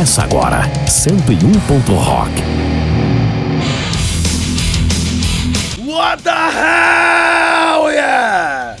Começa 0.00 0.22
agora, 0.22 0.62
101. 0.88 1.52
Rock. 1.94 2.32
What 5.84 6.22
the 6.22 6.30
hell, 6.30 7.90
yeah? 7.90 8.78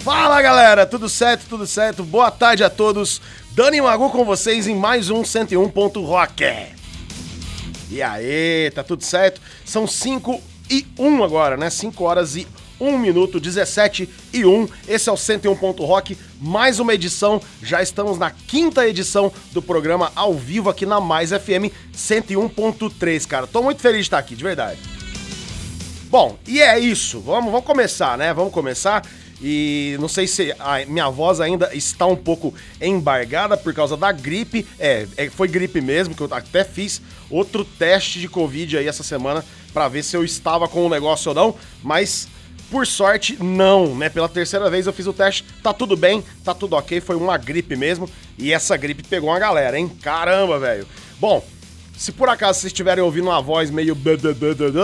Fala 0.00 0.42
galera, 0.42 0.84
tudo 0.84 1.08
certo, 1.08 1.46
tudo 1.48 1.64
certo? 1.64 2.02
Boa 2.02 2.32
tarde 2.32 2.64
a 2.64 2.68
todos. 2.68 3.22
Dani 3.52 3.80
Magu 3.80 4.10
com 4.10 4.24
vocês 4.24 4.66
em 4.66 4.74
mais 4.74 5.10
um 5.10 5.24
101. 5.24 5.68
Rock. 6.04 6.42
E 7.88 8.02
aí, 8.02 8.72
tá 8.74 8.82
tudo 8.82 9.04
certo? 9.04 9.40
São 9.64 9.86
5 9.86 10.42
e 10.68 10.84
1 10.98 11.22
agora, 11.22 11.56
né? 11.56 11.70
5 11.70 12.02
horas 12.02 12.34
e 12.34 12.48
1 12.80 12.98
minuto, 12.98 13.38
17 13.38 14.08
e 14.32 14.44
1. 14.44 14.68
Esse 14.88 15.08
é 15.08 15.12
o 15.12 15.16
101 15.16 15.54
Rock, 15.54 16.18
mais 16.40 16.78
uma 16.78 16.94
edição. 16.94 17.40
Já 17.62 17.82
estamos 17.82 18.18
na 18.18 18.30
quinta 18.30 18.86
edição 18.86 19.32
do 19.52 19.60
programa 19.60 20.12
ao 20.14 20.34
vivo 20.34 20.70
aqui 20.70 20.86
na 20.86 21.00
Mais 21.00 21.30
FM 21.30 21.72
101.3, 21.94 23.26
cara. 23.26 23.46
Tô 23.46 23.62
muito 23.62 23.80
feliz 23.80 24.00
de 24.00 24.06
estar 24.06 24.18
aqui, 24.18 24.34
de 24.34 24.44
verdade. 24.44 24.78
Bom, 26.10 26.38
e 26.46 26.60
é 26.60 26.78
isso. 26.78 27.20
Vamos, 27.20 27.50
vamos 27.50 27.66
começar, 27.66 28.16
né? 28.16 28.32
Vamos 28.32 28.52
começar. 28.52 29.04
E 29.40 29.96
não 30.00 30.08
sei 30.08 30.26
se 30.26 30.52
a 30.58 30.84
minha 30.86 31.08
voz 31.08 31.40
ainda 31.40 31.74
está 31.74 32.06
um 32.06 32.16
pouco 32.16 32.52
embargada 32.80 33.56
por 33.56 33.72
causa 33.72 33.96
da 33.96 34.10
gripe. 34.10 34.66
É, 34.78 35.06
é, 35.16 35.30
foi 35.30 35.48
gripe 35.48 35.80
mesmo, 35.80 36.14
que 36.14 36.20
eu 36.20 36.28
até 36.30 36.64
fiz 36.64 37.00
outro 37.30 37.64
teste 37.64 38.18
de 38.18 38.28
Covid 38.28 38.78
aí 38.78 38.88
essa 38.88 39.02
semana 39.02 39.44
para 39.72 39.86
ver 39.86 40.02
se 40.02 40.16
eu 40.16 40.24
estava 40.24 40.66
com 40.66 40.86
o 40.86 40.88
negócio 40.88 41.28
ou 41.28 41.34
não, 41.34 41.54
mas 41.82 42.26
por 42.70 42.86
sorte, 42.86 43.42
não, 43.42 43.94
né? 43.94 44.08
Pela 44.08 44.28
terceira 44.28 44.68
vez 44.68 44.86
eu 44.86 44.92
fiz 44.92 45.06
o 45.06 45.12
teste, 45.12 45.44
tá 45.62 45.72
tudo 45.72 45.96
bem, 45.96 46.22
tá 46.44 46.54
tudo 46.54 46.76
ok, 46.76 47.00
foi 47.00 47.16
uma 47.16 47.36
gripe 47.36 47.76
mesmo, 47.76 48.08
e 48.36 48.52
essa 48.52 48.76
gripe 48.76 49.02
pegou 49.02 49.30
uma 49.30 49.38
galera, 49.38 49.78
hein? 49.78 49.90
Caramba, 50.02 50.58
velho. 50.58 50.86
Bom, 51.18 51.44
se 51.96 52.12
por 52.12 52.28
acaso 52.28 52.60
vocês 52.60 52.72
estiverem 52.72 53.02
ouvindo 53.02 53.26
uma 53.26 53.42
voz 53.42 53.70
meio 53.70 53.96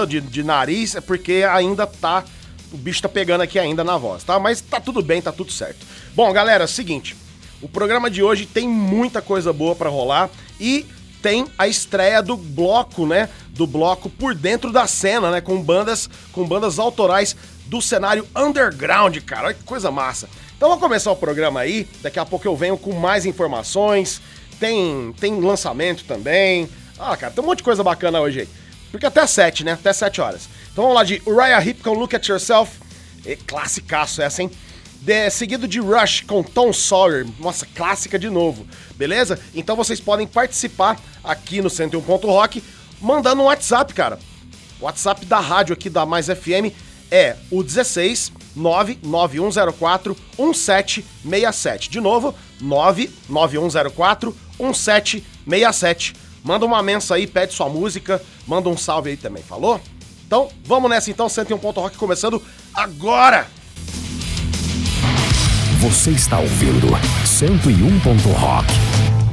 de, 0.09 0.21
de 0.21 0.43
nariz, 0.43 0.97
é 0.97 1.01
porque 1.01 1.45
ainda 1.49 1.87
tá. 1.87 2.25
O 2.73 2.77
bicho 2.77 3.01
tá 3.01 3.09
pegando 3.09 3.43
aqui 3.43 3.57
ainda 3.57 3.85
na 3.85 3.97
voz, 3.97 4.25
tá? 4.25 4.39
Mas 4.41 4.61
tá 4.61 4.81
tudo 4.81 5.01
bem, 5.01 5.23
tá 5.23 5.31
tudo 5.31 5.53
certo. 5.53 5.87
Bom, 6.14 6.33
galera, 6.33 6.67
seguinte. 6.67 7.14
O 7.63 7.69
programa 7.69 8.11
de 8.11 8.20
hoje 8.20 8.47
tem 8.47 8.69
muita 8.69 9.23
coisa 9.23 9.53
boa 9.53 9.77
para 9.77 9.89
rolar 9.89 10.29
e 10.58 10.85
tem 11.23 11.47
a 11.57 11.69
estreia 11.69 12.20
do 12.20 12.37
bloco, 12.37 13.07
né? 13.07 13.31
Do 13.51 13.67
bloco 13.67 14.11
por 14.11 14.35
dentro 14.35 14.73
da 14.73 14.87
cena, 14.87 15.31
né? 15.31 15.41
Com 15.41 15.63
bandas, 15.63 16.11
com 16.33 16.45
bandas 16.45 16.79
autorais 16.81 17.37
do 17.74 17.83
cenário 17.83 18.24
underground, 18.36 19.18
cara. 19.27 19.46
Olha 19.46 19.55
que 19.55 19.64
coisa 19.64 19.90
massa. 19.90 20.29
Então 20.57 20.68
vamos 20.68 20.80
começar 20.80 21.11
o 21.11 21.17
programa 21.17 21.58
aí. 21.58 21.89
Daqui 22.01 22.20
a 22.20 22.24
pouco 22.24 22.46
eu 22.46 22.55
venho 22.55 22.79
com 22.79 22.92
mais 22.92 23.27
informações. 23.27 24.23
Tem, 24.61 25.12
tem 25.18 25.40
lançamento 25.40 26.05
também. 26.05 26.68
Ah, 26.96 27.17
cara, 27.17 27.33
tem 27.33 27.42
um 27.42 27.46
monte 27.48 27.58
de 27.58 27.64
coisa 27.64 27.83
bacana 27.83 28.20
hoje 28.20 28.42
aí. 28.42 28.48
Porque 28.92 29.05
até 29.05 29.27
7, 29.27 29.64
né? 29.64 29.73
Até 29.73 29.92
7 29.92 30.20
horas. 30.20 30.48
Então 30.73 30.84
vamos 30.84 30.95
lá 30.95 31.02
de 31.02 31.20
Uriah 31.27 31.61
Heep 31.67 31.83
com 31.83 31.95
Look 31.95 32.14
at 32.14 32.24
Yourself. 32.29 32.79
E, 33.27 33.34
classicaço 33.34 34.23
essa, 34.23 34.40
hein? 34.40 34.51
De, 35.01 35.29
seguido 35.30 35.67
de 35.67 35.80
Rush 35.80 36.20
com 36.20 36.45
Tom 36.45 36.73
Sawyer. 36.73 37.27
Nossa, 37.40 37.67
clássica 37.74 38.17
de 38.17 38.30
novo. 38.30 38.64
Beleza? 38.95 39.40
Então 39.52 39.74
vocês 39.74 39.98
podem 39.98 40.29
participar 40.29 40.96
aqui 41.24 41.61
no 41.61 41.68
101. 41.68 42.01
Rock 42.01 42.63
mandando 43.01 43.42
um 43.42 43.46
WhatsApp, 43.46 43.92
cara. 43.92 44.20
WhatsApp 44.80 45.27
da 45.27 45.40
rádio 45.40 45.73
aqui 45.73 45.90
da 45.90 46.07
Mais 46.07 46.27
FM 46.27 46.70
é 47.14 47.36
o 47.48 47.63
16 47.63 48.33
99104 48.57 50.17
1767. 50.36 51.89
De 51.89 52.01
novo, 52.01 52.35
99104 52.61 54.36
1767. 54.58 56.14
Manda 56.42 56.67
uma 56.67 56.83
mensa 56.83 57.14
aí, 57.14 57.29
pede 57.29 57.55
sua 57.55 57.69
música, 57.69 58.20
manda 58.47 58.69
um 58.69 58.77
salve 58.77 59.11
aí 59.11 59.17
também, 59.17 59.42
falou? 59.42 59.80
Então, 60.27 60.48
vamos 60.64 60.91
nessa 60.91 61.11
então, 61.11 61.29
101 61.29 61.57
Ponto 61.58 61.80
Rock 61.80 61.97
começando 61.97 62.42
agora! 62.75 63.46
Você 65.81 66.11
está 66.11 66.41
ouvindo 66.41 66.89
101 67.25 68.01
Ponto 68.01 68.29
Rock. 68.31 69.23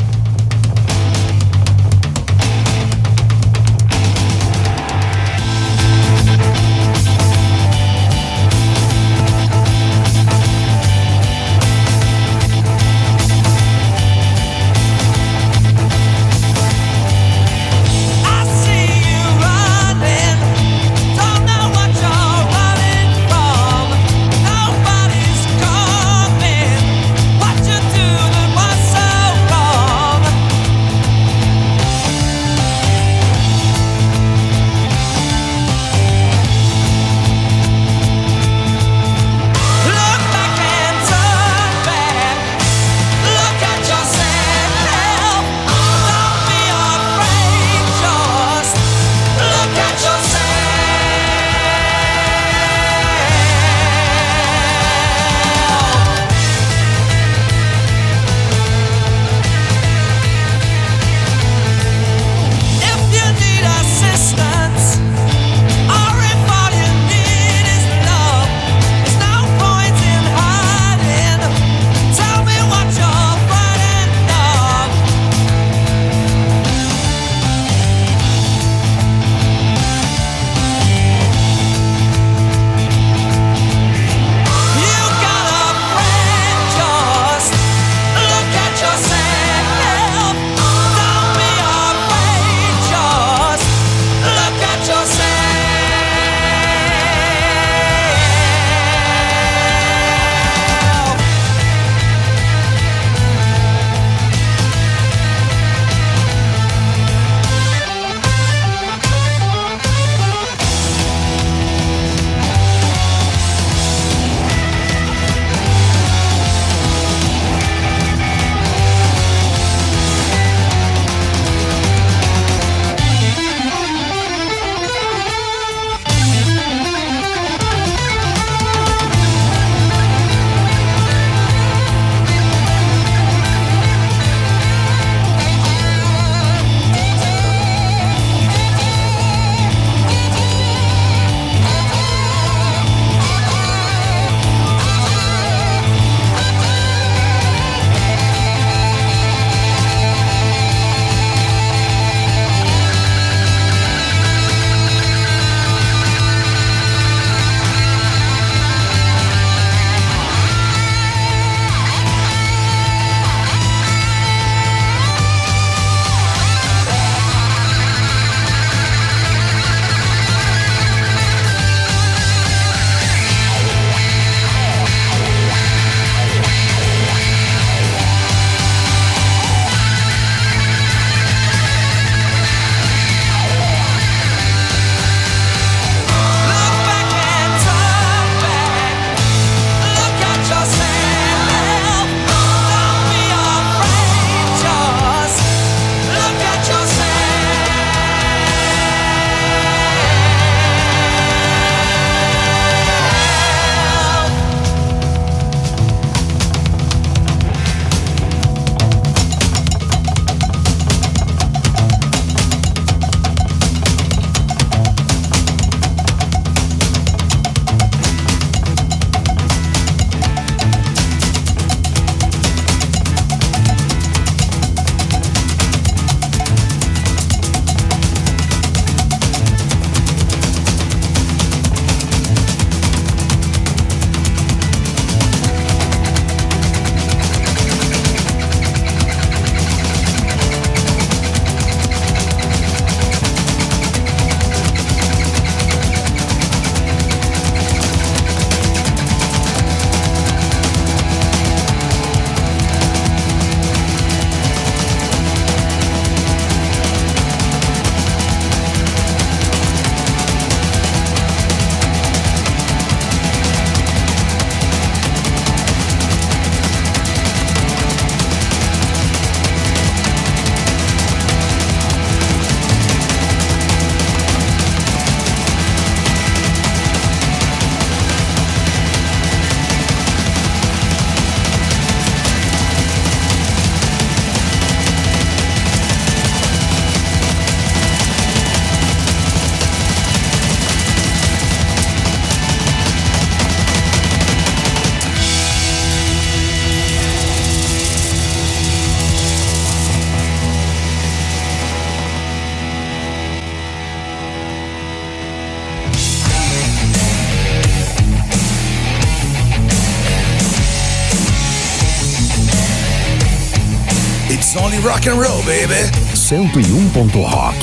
baby. 315.51 315.83
101. 316.31 317.09
Rock. 317.21 317.57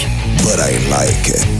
But 0.45 0.61
I 0.61 0.77
like 0.91 1.29
it. 1.33 1.58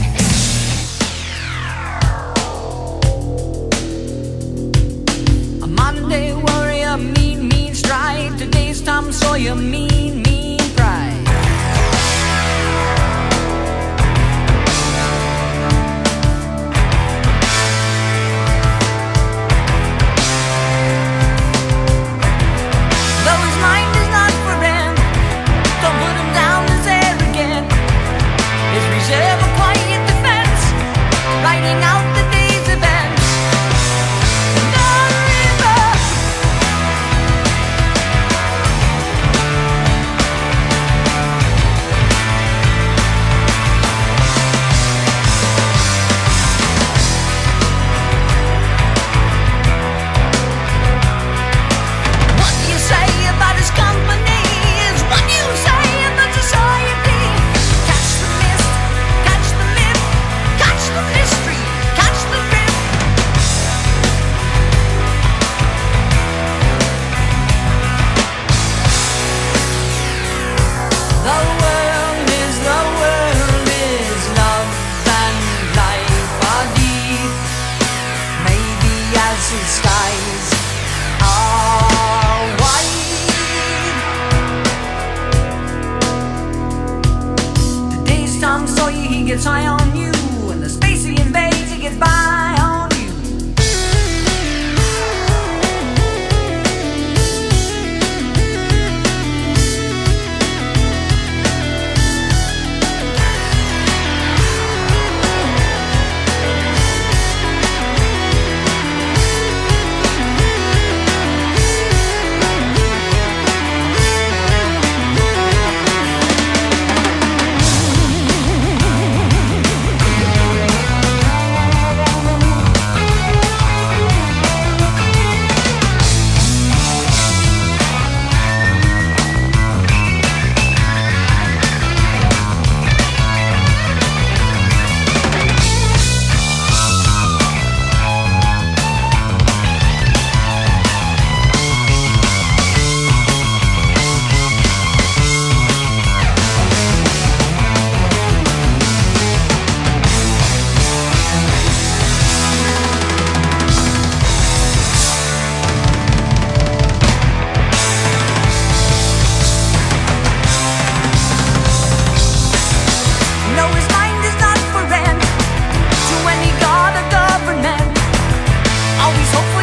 always 169.09 169.31
hope 169.31 169.58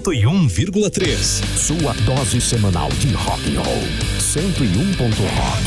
101,3. 0.00 1.14
Sua 1.58 1.92
dose 2.06 2.40
semanal 2.40 2.88
de 2.88 3.12
rock 3.12 3.54
and 3.54 3.60
roll. 3.60 3.82
101.rock. 4.18 5.62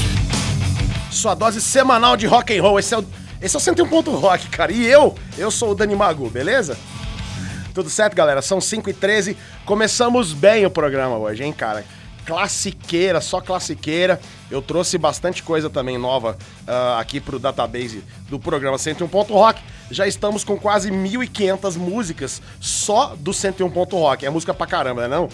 Sua 1.12 1.36
dose 1.36 1.62
semanal 1.62 2.18
de 2.18 2.26
rock 2.26 2.58
and 2.58 2.64
roll. 2.64 2.80
Esse 2.80 2.96
é 2.96 2.98
o, 2.98 3.06
esse 3.40 3.56
é 3.56 3.60
o 3.60 3.62
101. 3.62 4.02
Rock, 4.18 4.48
cara. 4.48 4.72
E 4.72 4.88
eu, 4.88 5.14
eu 5.38 5.52
sou 5.52 5.70
o 5.72 5.76
Dani 5.76 5.96
Magu, 5.96 6.32
beleza? 6.32 6.76
Tudo 7.76 7.92
certo, 7.92 8.16
galera? 8.16 8.42
São 8.42 8.60
5 8.60 8.90
e 8.90 8.94
13 8.94 9.38
Começamos 9.66 10.34
bem 10.34 10.66
o 10.66 10.72
programa 10.72 11.16
hoje, 11.18 11.44
hein, 11.44 11.54
cara? 11.54 11.86
Classiqueira, 12.26 13.22
só 13.22 13.40
classiqueira. 13.40 14.20
Eu 14.50 14.64
trouxe 14.64 14.98
bastante 14.98 15.44
coisa 15.44 15.70
também 15.70 16.00
nova 16.00 16.38
uh, 16.68 17.00
aqui 17.00 17.20
pro 17.20 17.38
database 17.38 18.04
do 18.30 18.40
programa 18.40 18.80
101. 18.80 19.08
Rock. 19.08 19.62
Já 19.92 20.08
estamos 20.08 20.44
com 20.44 20.58
quase 20.58 20.90
1.500 20.90 21.78
músicas 21.78 22.42
só 22.60 23.16
do 23.16 23.34
101 23.34 23.70
Ponto 23.70 23.98
Rock. 23.98 24.26
É 24.26 24.30
música 24.30 24.54
pra 24.54 24.66
caramba, 24.66 25.08
né 25.08 25.16
não? 25.16 25.30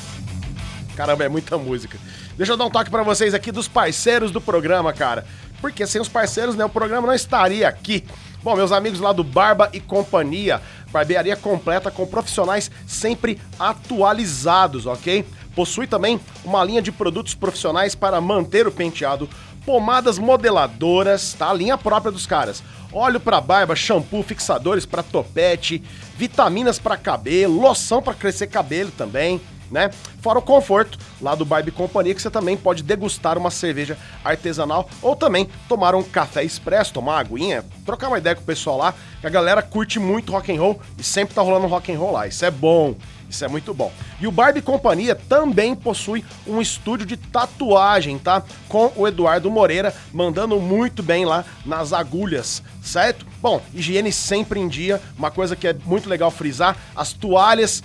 Caramba, 0.95 1.23
é 1.23 1.29
muita 1.29 1.57
música. 1.57 1.97
Deixa 2.35 2.53
eu 2.53 2.57
dar 2.57 2.65
um 2.65 2.69
toque 2.69 2.89
pra 2.89 3.03
vocês 3.03 3.33
aqui 3.33 3.51
dos 3.51 3.67
parceiros 3.67 4.31
do 4.31 4.41
programa, 4.41 4.91
cara. 4.91 5.25
Porque 5.61 5.85
sem 5.85 6.01
os 6.01 6.09
parceiros, 6.09 6.55
né, 6.55 6.65
o 6.65 6.69
programa 6.69 7.07
não 7.07 7.13
estaria 7.13 7.67
aqui. 7.67 8.03
Bom, 8.41 8.55
meus 8.55 8.71
amigos 8.71 8.99
lá 8.99 9.11
do 9.11 9.23
Barba 9.23 9.69
e 9.73 9.81
Companhia, 9.81 10.61
barbearia 10.91 11.35
completa 11.35 11.91
com 11.91 12.07
profissionais 12.07 12.71
sempre 12.87 13.39
atualizados, 13.59 14.85
ok? 14.85 15.25
Possui 15.53 15.87
também 15.87 16.19
uma 16.45 16.63
linha 16.63 16.81
de 16.81 16.91
produtos 16.91 17.35
profissionais 17.35 17.95
para 17.95 18.21
manter 18.21 18.65
o 18.65 18.71
penteado, 18.71 19.29
pomadas 19.69 20.17
modeladoras, 20.17 21.35
tá? 21.35 21.51
A 21.51 21.53
linha 21.53 21.77
própria 21.77 22.11
dos 22.11 22.25
caras. 22.25 22.63
Óleo 22.91 23.19
para 23.19 23.39
barba, 23.39 23.75
shampoo, 23.75 24.23
fixadores 24.23 24.83
para 24.83 25.03
topete, 25.03 25.83
vitaminas 26.17 26.79
para 26.79 26.97
cabelo, 26.97 27.61
loção 27.61 28.01
para 28.01 28.15
crescer 28.15 28.47
cabelo 28.47 28.89
também 28.89 29.39
né? 29.71 29.91
Fora 30.19 30.39
o 30.39 30.41
conforto 30.41 30.97
lá 31.21 31.35
do 31.35 31.45
Barbie 31.45 31.69
Companhia, 31.69 32.15
que 32.15 32.21
você 32.23 32.31
também 32.31 32.57
pode 32.57 32.81
degustar 32.81 33.37
uma 33.37 33.51
cerveja 33.51 33.95
artesanal 34.23 34.89
ou 34.99 35.15
também 35.15 35.47
tomar 35.67 35.93
um 35.93 36.01
café 36.01 36.43
expresso, 36.43 36.91
tomar 36.91 37.13
uma 37.13 37.19
aguinha, 37.19 37.63
trocar 37.85 38.07
uma 38.07 38.17
ideia 38.17 38.35
com 38.35 38.41
o 38.41 38.45
pessoal 38.45 38.77
lá, 38.77 38.95
que 39.21 39.27
a 39.27 39.29
galera 39.29 39.61
curte 39.61 39.99
muito 39.99 40.31
rock 40.31 40.51
and 40.51 40.59
roll 40.59 40.79
e 40.97 41.03
sempre 41.03 41.35
tá 41.35 41.41
rolando 41.43 41.67
rock 41.67 41.91
and 41.91 41.99
roll 41.99 42.13
lá. 42.13 42.25
Isso 42.25 42.43
é 42.43 42.49
bom. 42.49 42.95
Isso 43.29 43.45
é 43.45 43.47
muito 43.47 43.73
bom. 43.73 43.91
E 44.19 44.25
o 44.25 44.31
Barbie 44.31 44.61
Companhia 44.61 45.13
também 45.13 45.75
possui 45.75 46.25
um 46.47 46.59
estúdio 46.59 47.05
de 47.05 47.15
tatuagem, 47.15 48.17
tá? 48.17 48.41
Com 48.67 48.91
o 48.95 49.07
Eduardo 49.07 49.51
Moreira, 49.51 49.93
mandando 50.11 50.59
muito 50.59 51.03
bem 51.03 51.25
lá 51.25 51.45
nas 51.65 51.93
agulhas, 51.93 52.63
certo? 52.81 53.25
Bom, 53.41 53.61
higiene 53.73 54.11
sempre 54.11 54.59
em 54.59 54.67
dia, 54.67 54.99
uma 55.17 55.29
coisa 55.29 55.55
que 55.55 55.67
é 55.67 55.75
muito 55.85 56.09
legal 56.09 56.31
frisar, 56.31 56.75
as 56.95 57.13
toalhas 57.13 57.83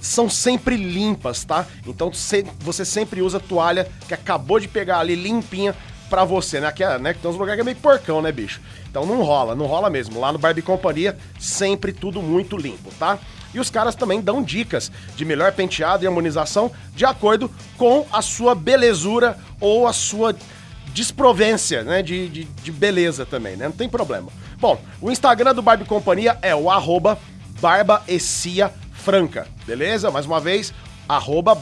são 0.00 0.28
sempre 0.30 0.76
limpas, 0.76 1.44
tá? 1.44 1.66
Então 1.86 2.12
cê- 2.12 2.44
você 2.60 2.84
sempre 2.84 3.20
usa 3.22 3.40
toalha 3.40 3.88
que 4.06 4.14
acabou 4.14 4.60
de 4.60 4.68
pegar 4.68 4.98
ali 5.00 5.14
limpinha 5.14 5.74
pra 6.10 6.24
você, 6.24 6.60
né? 6.60 6.70
Que, 6.70 6.84
é, 6.84 6.98
né? 6.98 7.14
que 7.14 7.20
tem 7.20 7.30
uns 7.30 7.36
lugares 7.36 7.56
que 7.56 7.62
é 7.62 7.64
meio 7.64 7.76
porcão, 7.78 8.20
né, 8.22 8.30
bicho? 8.30 8.60
Então 8.88 9.04
não 9.06 9.22
rola, 9.22 9.54
não 9.56 9.66
rola 9.66 9.90
mesmo. 9.90 10.20
Lá 10.20 10.30
no 10.32 10.38
Barbie 10.38 10.62
Companhia, 10.62 11.16
sempre 11.40 11.92
tudo 11.92 12.22
muito 12.22 12.56
limpo, 12.56 12.90
tá? 12.98 13.18
E 13.54 13.60
os 13.60 13.70
caras 13.70 13.94
também 13.94 14.20
dão 14.20 14.42
dicas 14.42 14.90
de 15.16 15.24
melhor 15.24 15.52
penteado 15.52 16.04
e 16.04 16.06
harmonização 16.06 16.70
de 16.94 17.04
acordo 17.04 17.50
com 17.78 18.04
a 18.12 18.20
sua 18.20 18.54
belezura 18.54 19.38
ou 19.60 19.86
a 19.86 19.92
sua 19.92 20.34
desprovência, 20.92 21.82
né, 21.82 22.02
de, 22.02 22.28
de, 22.28 22.44
de 22.44 22.72
beleza 22.72 23.24
também, 23.24 23.56
né? 23.56 23.66
Não 23.66 23.72
tem 23.72 23.88
problema. 23.88 24.28
Bom, 24.58 24.80
o 25.00 25.10
Instagram 25.10 25.54
do 25.54 25.62
Barbie 25.62 25.84
Companhia 25.84 26.38
é 26.42 26.54
o 26.54 26.70
arroba 26.70 27.18
beleza? 29.66 30.10
Mais 30.10 30.26
uma 30.26 30.40
vez, 30.40 30.72
arroba 31.08 31.54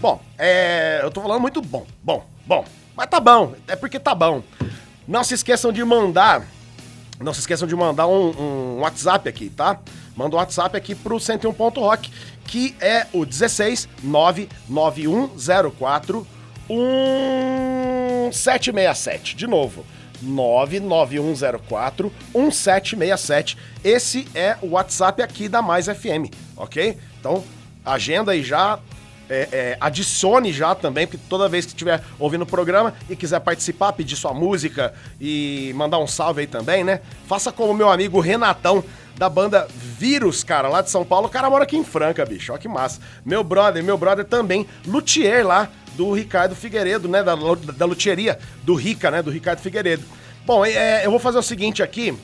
Bom, 0.00 0.20
é, 0.36 0.98
eu 1.02 1.10
tô 1.10 1.22
falando 1.22 1.40
muito 1.40 1.62
bom, 1.62 1.86
bom, 2.02 2.26
bom. 2.44 2.64
Mas 2.96 3.06
tá 3.06 3.20
bom, 3.20 3.54
é 3.66 3.76
porque 3.76 3.98
tá 3.98 4.14
bom. 4.14 4.42
Não 5.06 5.22
se 5.22 5.34
esqueçam 5.34 5.70
de 5.72 5.84
mandar 5.84 6.46
não 7.24 7.34
se 7.34 7.40
esqueçam 7.40 7.66
de 7.66 7.74
mandar 7.74 8.06
um, 8.06 8.30
um 8.38 8.78
WhatsApp 8.80 9.28
aqui, 9.28 9.50
tá? 9.50 9.80
Manda 10.14 10.36
um 10.36 10.38
WhatsApp 10.38 10.76
aqui 10.76 10.94
pro 10.94 11.18
101.rock, 11.18 12.12
que 12.46 12.76
é 12.80 13.08
o 13.12 13.24
16 13.24 13.88
99104 14.02 16.26
1767. 16.68 19.36
De 19.36 19.46
novo, 19.46 19.86
99104 20.22 22.12
1767. 22.34 23.56
Esse 23.82 24.28
é 24.34 24.58
o 24.62 24.72
WhatsApp 24.72 25.22
aqui 25.22 25.48
da 25.48 25.62
Mais 25.62 25.86
FM, 25.86 26.30
ok? 26.56 26.98
Então, 27.18 27.42
agenda 27.84 28.32
aí 28.32 28.42
já, 28.42 28.78
é, 29.28 29.48
é, 29.52 29.76
adicione 29.80 30.52
já 30.52 30.74
também, 30.74 31.06
porque 31.06 31.20
toda 31.28 31.48
vez 31.48 31.64
que 31.64 31.72
estiver 31.72 32.02
ouvindo 32.18 32.42
o 32.42 32.46
programa 32.46 32.94
e 33.08 33.16
quiser 33.16 33.40
participar, 33.40 33.92
pedir 33.92 34.16
sua 34.16 34.34
música 34.34 34.94
e 35.20 35.72
mandar 35.74 35.98
um 35.98 36.06
salve 36.06 36.42
aí 36.42 36.46
também, 36.46 36.84
né? 36.84 37.00
Faça 37.26 37.50
como 37.52 37.74
meu 37.74 37.90
amigo 37.90 38.20
Renatão, 38.20 38.84
da 39.16 39.28
banda 39.28 39.68
Vírus, 39.98 40.42
cara, 40.42 40.68
lá 40.68 40.82
de 40.82 40.90
São 40.90 41.04
Paulo. 41.04 41.28
O 41.28 41.30
cara 41.30 41.48
mora 41.48 41.64
aqui 41.64 41.76
em 41.76 41.84
Franca, 41.84 42.24
bicho. 42.24 42.52
Ó 42.52 42.58
que 42.58 42.68
massa. 42.68 43.00
Meu 43.24 43.44
brother, 43.44 43.82
meu 43.82 43.96
brother 43.96 44.24
também, 44.24 44.66
luthier 44.86 45.46
lá 45.46 45.68
do 45.94 46.12
Ricardo 46.12 46.54
Figueiredo, 46.54 47.08
né? 47.08 47.22
Da, 47.22 47.34
da 47.34 47.84
luthieria 47.84 48.38
do 48.62 48.74
Rica, 48.74 49.10
né? 49.10 49.22
Do 49.22 49.30
Ricardo 49.30 49.60
Figueiredo. 49.60 50.04
Bom, 50.44 50.64
é, 50.64 51.06
eu 51.06 51.10
vou 51.10 51.20
fazer 51.20 51.38
o 51.38 51.42
seguinte 51.42 51.82
aqui. 51.82 52.16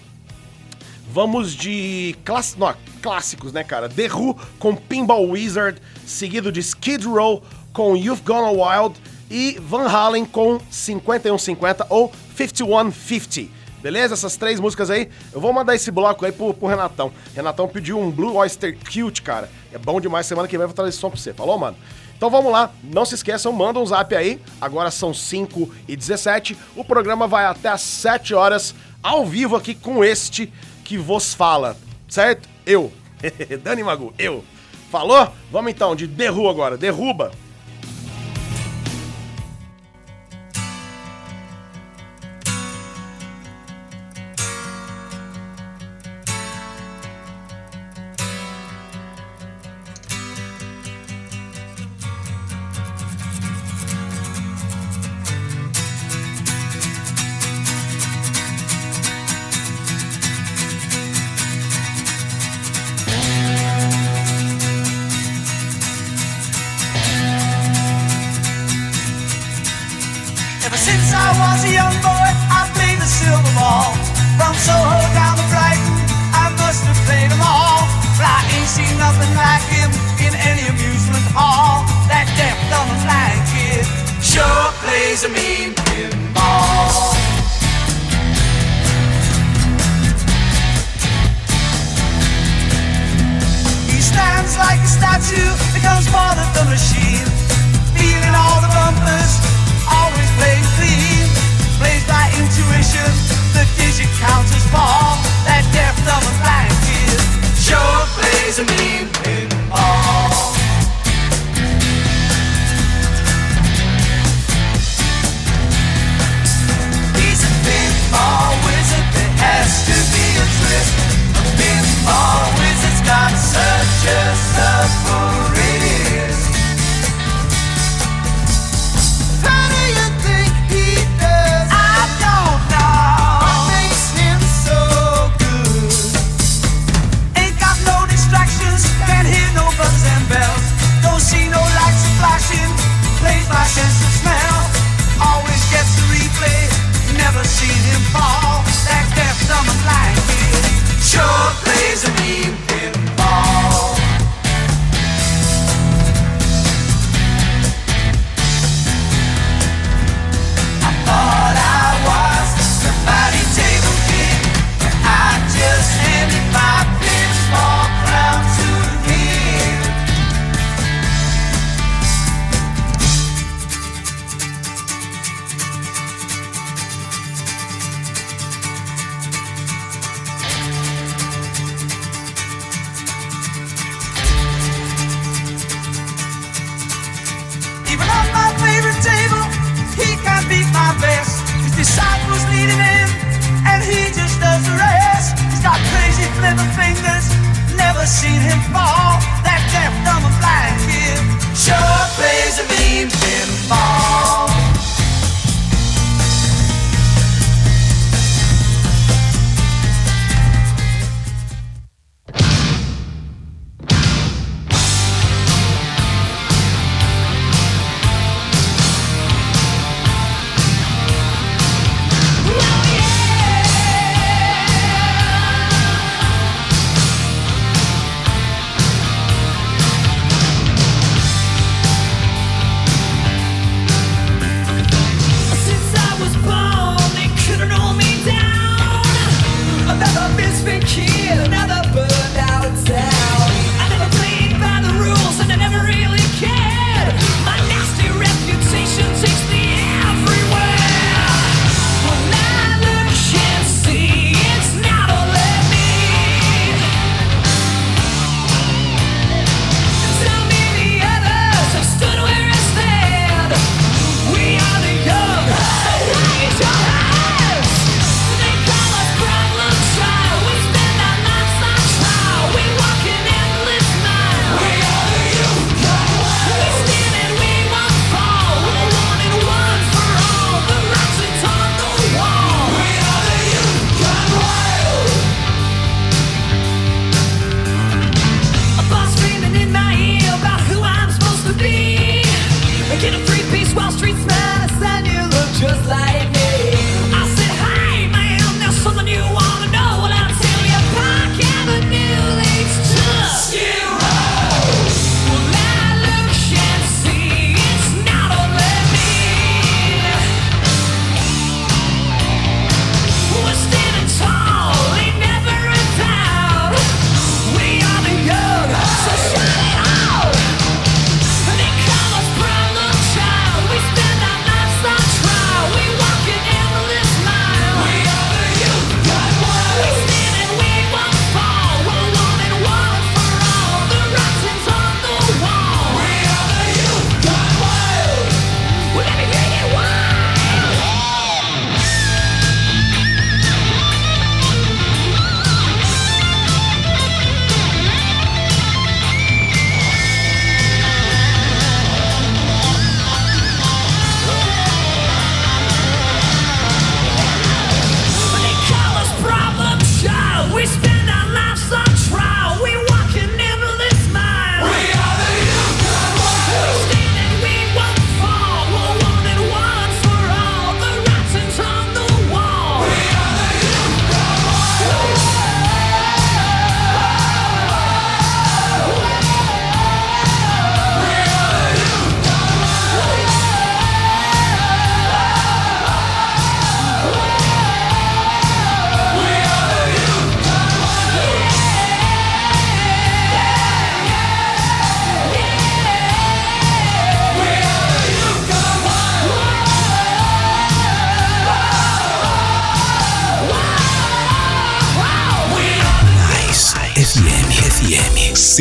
Vamos 1.12 1.54
de 1.54 2.14
class... 2.24 2.54
Não, 2.56 2.72
clássicos, 3.02 3.52
né, 3.52 3.64
cara? 3.64 3.88
The 3.88 4.06
Who 4.12 4.38
com 4.60 4.76
Pinball 4.76 5.28
Wizard, 5.28 5.80
seguido 6.06 6.52
de 6.52 6.60
Skid 6.60 7.04
Row 7.04 7.42
com 7.72 7.96
You've 7.96 8.22
Gone 8.22 8.56
Wild 8.56 8.94
e 9.28 9.58
Van 9.60 9.88
Halen 9.88 10.24
com 10.24 10.60
5150 10.70 11.86
ou 11.90 12.12
5150. 12.36 13.50
Beleza? 13.82 14.14
Essas 14.14 14.36
três 14.36 14.60
músicas 14.60 14.88
aí. 14.88 15.08
Eu 15.32 15.40
vou 15.40 15.52
mandar 15.52 15.74
esse 15.74 15.90
bloco 15.90 16.24
aí 16.24 16.30
pro, 16.30 16.54
pro 16.54 16.68
Renatão. 16.68 17.10
Renatão 17.34 17.66
pediu 17.66 17.98
um 17.98 18.10
Blue 18.10 18.36
Oyster 18.36 18.76
Cute, 18.76 19.22
cara. 19.22 19.50
É 19.72 19.78
bom 19.78 20.00
demais. 20.00 20.26
Semana 20.26 20.46
que 20.46 20.56
vem 20.56 20.62
eu 20.62 20.68
vou 20.68 20.74
trazer 20.74 20.90
esse 20.90 20.98
som 20.98 21.10
pra 21.10 21.18
você. 21.18 21.32
Falou, 21.32 21.58
mano? 21.58 21.76
Então 22.16 22.28
vamos 22.28 22.52
lá, 22.52 22.70
não 22.84 23.06
se 23.06 23.14
esqueçam, 23.14 23.50
manda 23.50 23.80
um 23.80 23.86
zap 23.86 24.14
aí. 24.14 24.38
Agora 24.60 24.90
são 24.90 25.12
5 25.12 25.74
e 25.88 25.96
17. 25.96 26.56
O 26.76 26.84
programa 26.84 27.26
vai 27.26 27.46
até 27.46 27.70
às 27.70 27.80
7 27.80 28.34
horas, 28.34 28.74
ao 29.02 29.24
vivo 29.24 29.56
aqui 29.56 29.74
com 29.74 30.04
este 30.04 30.52
que 30.90 30.98
vos 30.98 31.32
fala, 31.32 31.76
certo? 32.08 32.48
Eu, 32.66 32.92
Dani 33.62 33.80
Magu, 33.84 34.12
eu. 34.18 34.42
Falou? 34.90 35.32
Vamos 35.52 35.70
então, 35.70 35.94
de 35.94 36.04
derruba 36.04 36.50
agora, 36.50 36.76
derruba. 36.76 37.30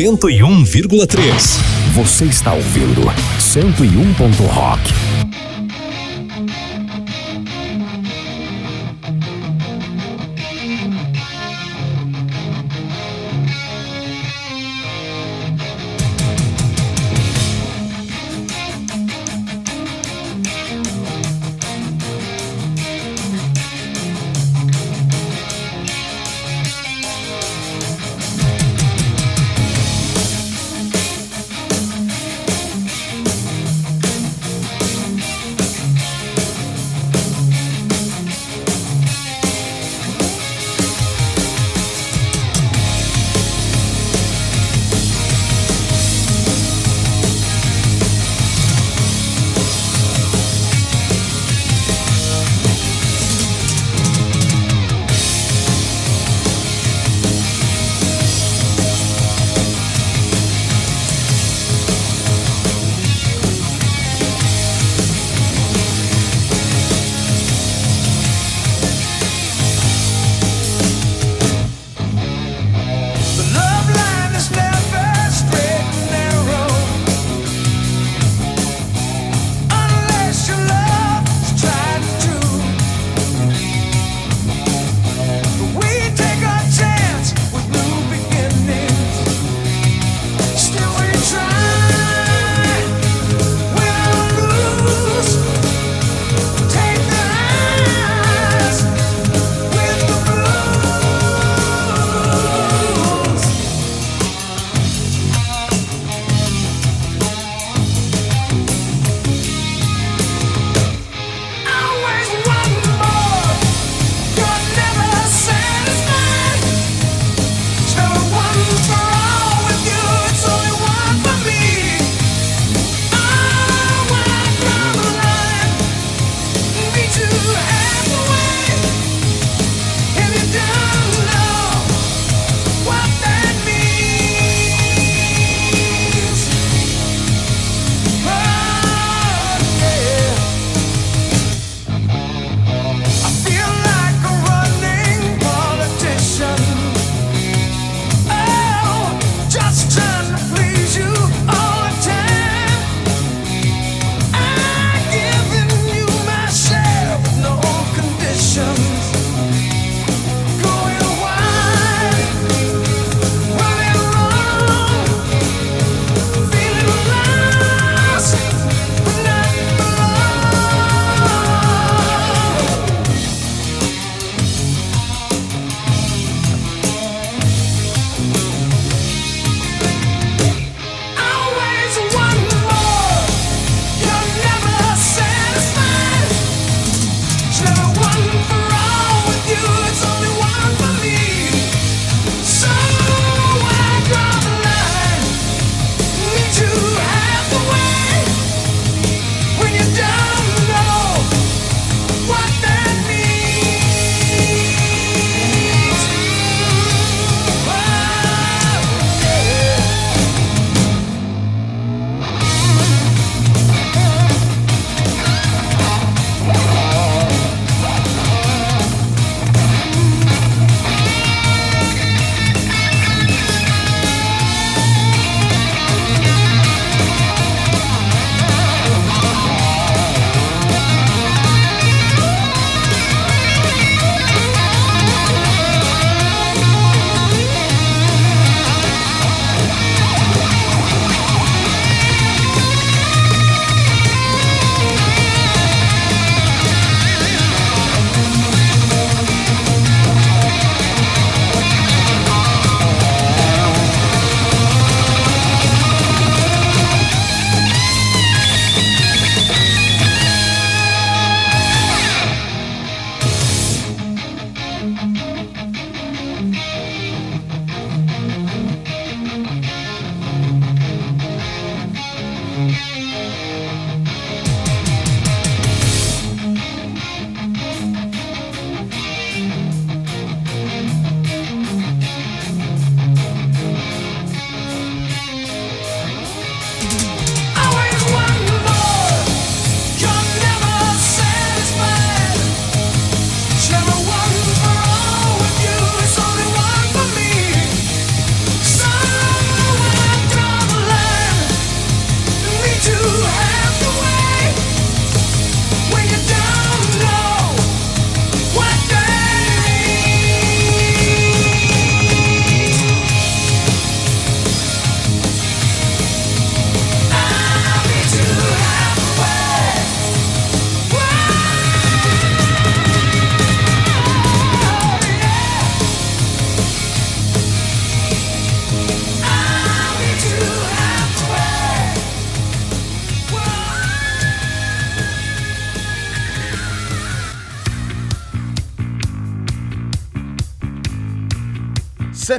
101,3. 0.00 1.60
Você 1.92 2.24
está 2.24 2.54
ouvindo 2.54 3.02
101. 3.38 4.00
Rock. 4.46 5.09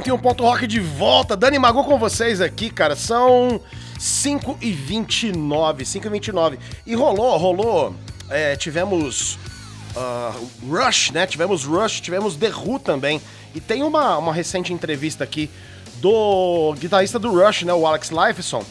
101 0.02 0.18
Ponto 0.18 0.42
Rock 0.42 0.66
de 0.66 0.80
volta. 0.80 1.36
Dani 1.36 1.60
Magu 1.60 1.84
com 1.84 1.96
vocês 1.96 2.40
aqui, 2.40 2.70
cara. 2.70 2.96
São 2.96 3.60
5 4.00 4.58
e 4.60 4.72
29 4.72 5.84
5 5.84 6.06
e 6.06 6.10
29 6.10 6.58
E 6.84 6.94
rolou, 6.96 7.36
rolou. 7.36 7.94
é, 8.28 8.56
tivemos 8.56 9.38
ah, 9.96 10.34
Rush, 10.68 11.12
né? 11.12 11.24
Tivemos 11.24 11.64
Rush, 11.64 12.00
tivemos 12.00 12.34
The 12.34 12.48
Who 12.48 12.80
também. 12.80 13.22
E 13.54 13.60
tem 13.60 13.84
uma, 13.84 14.18
uma 14.18 14.34
recente 14.34 14.72
entrevista 14.72 15.22
aqui 15.22 15.48
do 15.98 16.74
guitarrista 16.80 17.16
do 17.18 17.30
Rush, 17.30 17.62
né? 17.62 17.72
O 17.72 17.86
Alex 17.86 18.10
Lifeson. 18.10 18.64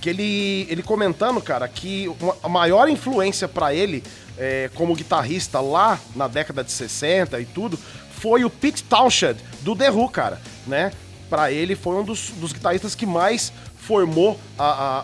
Que 0.00 0.08
ele, 0.08 0.66
ele 0.70 0.82
comentando, 0.82 1.38
cara, 1.42 1.68
que 1.68 2.10
a 2.42 2.48
maior 2.48 2.88
influência 2.88 3.46
pra 3.46 3.74
ele 3.74 4.02
é, 4.38 4.70
como 4.74 4.94
guitarrista 4.94 5.60
lá 5.60 5.98
na 6.16 6.28
década 6.28 6.64
de 6.64 6.72
60 6.72 7.38
e 7.40 7.44
tudo 7.44 7.78
foi 8.10 8.44
o 8.44 8.50
Pete 8.50 8.82
Townshend 8.84 9.38
do 9.60 9.76
The 9.76 9.90
Who, 9.90 10.08
cara, 10.08 10.40
né? 10.68 10.92
Pra 11.28 11.52
ele 11.52 11.74
foi 11.74 11.96
um 11.96 12.04
dos, 12.04 12.30
dos 12.30 12.52
guitarristas 12.52 12.94
que 12.94 13.04
mais 13.04 13.52
formou 13.76 14.38
a, 14.58 14.64
a, 14.64 15.02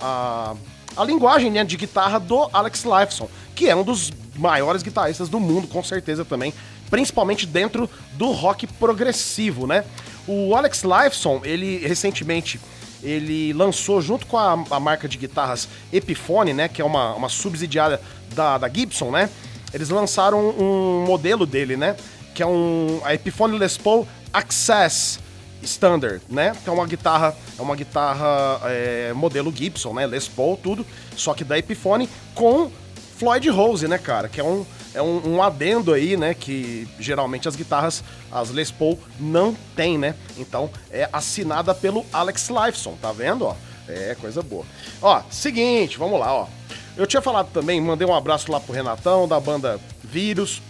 a, 0.97 1.03
a 1.03 1.05
linguagem 1.05 1.51
né, 1.51 1.65
de 1.65 1.77
guitarra 1.77 2.19
do 2.19 2.49
Alex 2.53 2.85
Lifeson, 2.85 3.29
que 3.55 3.69
é 3.69 3.77
um 3.77 3.83
dos 3.83 4.13
maiores 4.37 4.83
guitarristas 4.83 5.29
do 5.29 5.39
mundo, 5.39 5.67
com 5.69 5.83
certeza 5.83 6.25
também, 6.25 6.53
principalmente 6.91 7.47
dentro 7.47 7.89
do 8.15 8.31
rock 8.31 8.67
progressivo, 8.67 9.67
né? 9.67 9.85
O 10.27 10.55
Alex 10.55 10.83
Lifeson, 10.83 11.41
ele 11.45 11.79
recentemente 11.87 12.59
ele 13.03 13.53
lançou 13.53 14.01
junto 14.01 14.27
com 14.27 14.39
a, 14.39 14.53
a 14.71 14.81
marca 14.81 15.07
de 15.07 15.19
guitarras 15.19 15.69
Epiphone, 15.93 16.55
né, 16.55 16.69
que 16.69 16.81
é 16.81 16.85
uma, 16.85 17.15
uma 17.15 17.29
subsidiária 17.29 18.01
da, 18.35 18.57
da 18.57 18.69
Gibson, 18.69 19.11
né? 19.11 19.29
Eles 19.73 19.91
lançaram 19.91 20.51
um 20.51 21.05
modelo 21.07 21.45
dele, 21.45 21.77
né, 21.77 21.97
que 22.35 22.43
é 22.43 22.47
um 22.47 23.01
a 23.05 23.13
Epiphone 23.13 23.59
Les 23.59 23.77
Paul 23.77 24.09
Access 24.33 25.19
Standard, 25.65 26.21
né? 26.29 26.53
Que 26.63 26.69
é 26.69 26.73
uma 26.73 26.87
guitarra, 26.87 27.35
é 27.59 27.63
uma 27.63 27.75
guitarra 27.75 28.61
é, 28.65 29.13
modelo 29.15 29.53
Gibson, 29.55 29.93
né? 29.95 30.07
Les 30.07 30.29
Paul, 30.29 30.57
tudo, 30.57 30.87
só 31.17 31.35
que 31.35 31.45
da 31.45 31.59
Epiphone 31.59 32.09
com 32.35 32.71
Floyd 33.17 33.49
Rose, 33.49 33.87
né, 33.89 33.99
cara? 33.99 34.29
Que 34.29 34.41
é 34.41 34.45
um, 34.45 34.67
é 34.93 35.03
um, 35.03 35.35
um 35.35 35.43
adendo 35.43 35.93
aí, 35.93 36.17
né? 36.17 36.35
Que 36.35 36.89
geralmente 36.99 37.49
as 37.49 37.57
guitarras, 37.57 38.03
as 38.31 38.51
Les 38.51 38.71
Paul, 38.71 38.99
não 39.19 39.57
tem, 39.75 39.99
né? 39.99 40.15
Então 40.37 40.71
é 40.91 41.09
assinada 41.13 41.75
pelo 41.75 42.05
Alex 42.13 42.49
Lifeson, 42.49 42.97
tá 43.01 43.13
vendo, 43.13 43.47
ó? 43.47 43.57
É, 43.89 44.17
coisa 44.21 44.43
boa. 44.43 44.65
Ó, 45.03 45.23
seguinte, 45.31 45.99
vamos 45.99 46.19
lá, 46.19 46.33
ó. 46.33 46.49
Eu 46.97 47.07
tinha 47.07 47.21
falado 47.21 47.51
também, 47.53 47.81
mandei 47.81 48.07
um 48.07 48.15
abraço 48.15 48.51
lá 48.51 48.61
pro 48.61 48.73
Renatão, 48.73 49.27
da 49.27 49.39
banda 49.41 49.81
Vírus. 50.03 50.63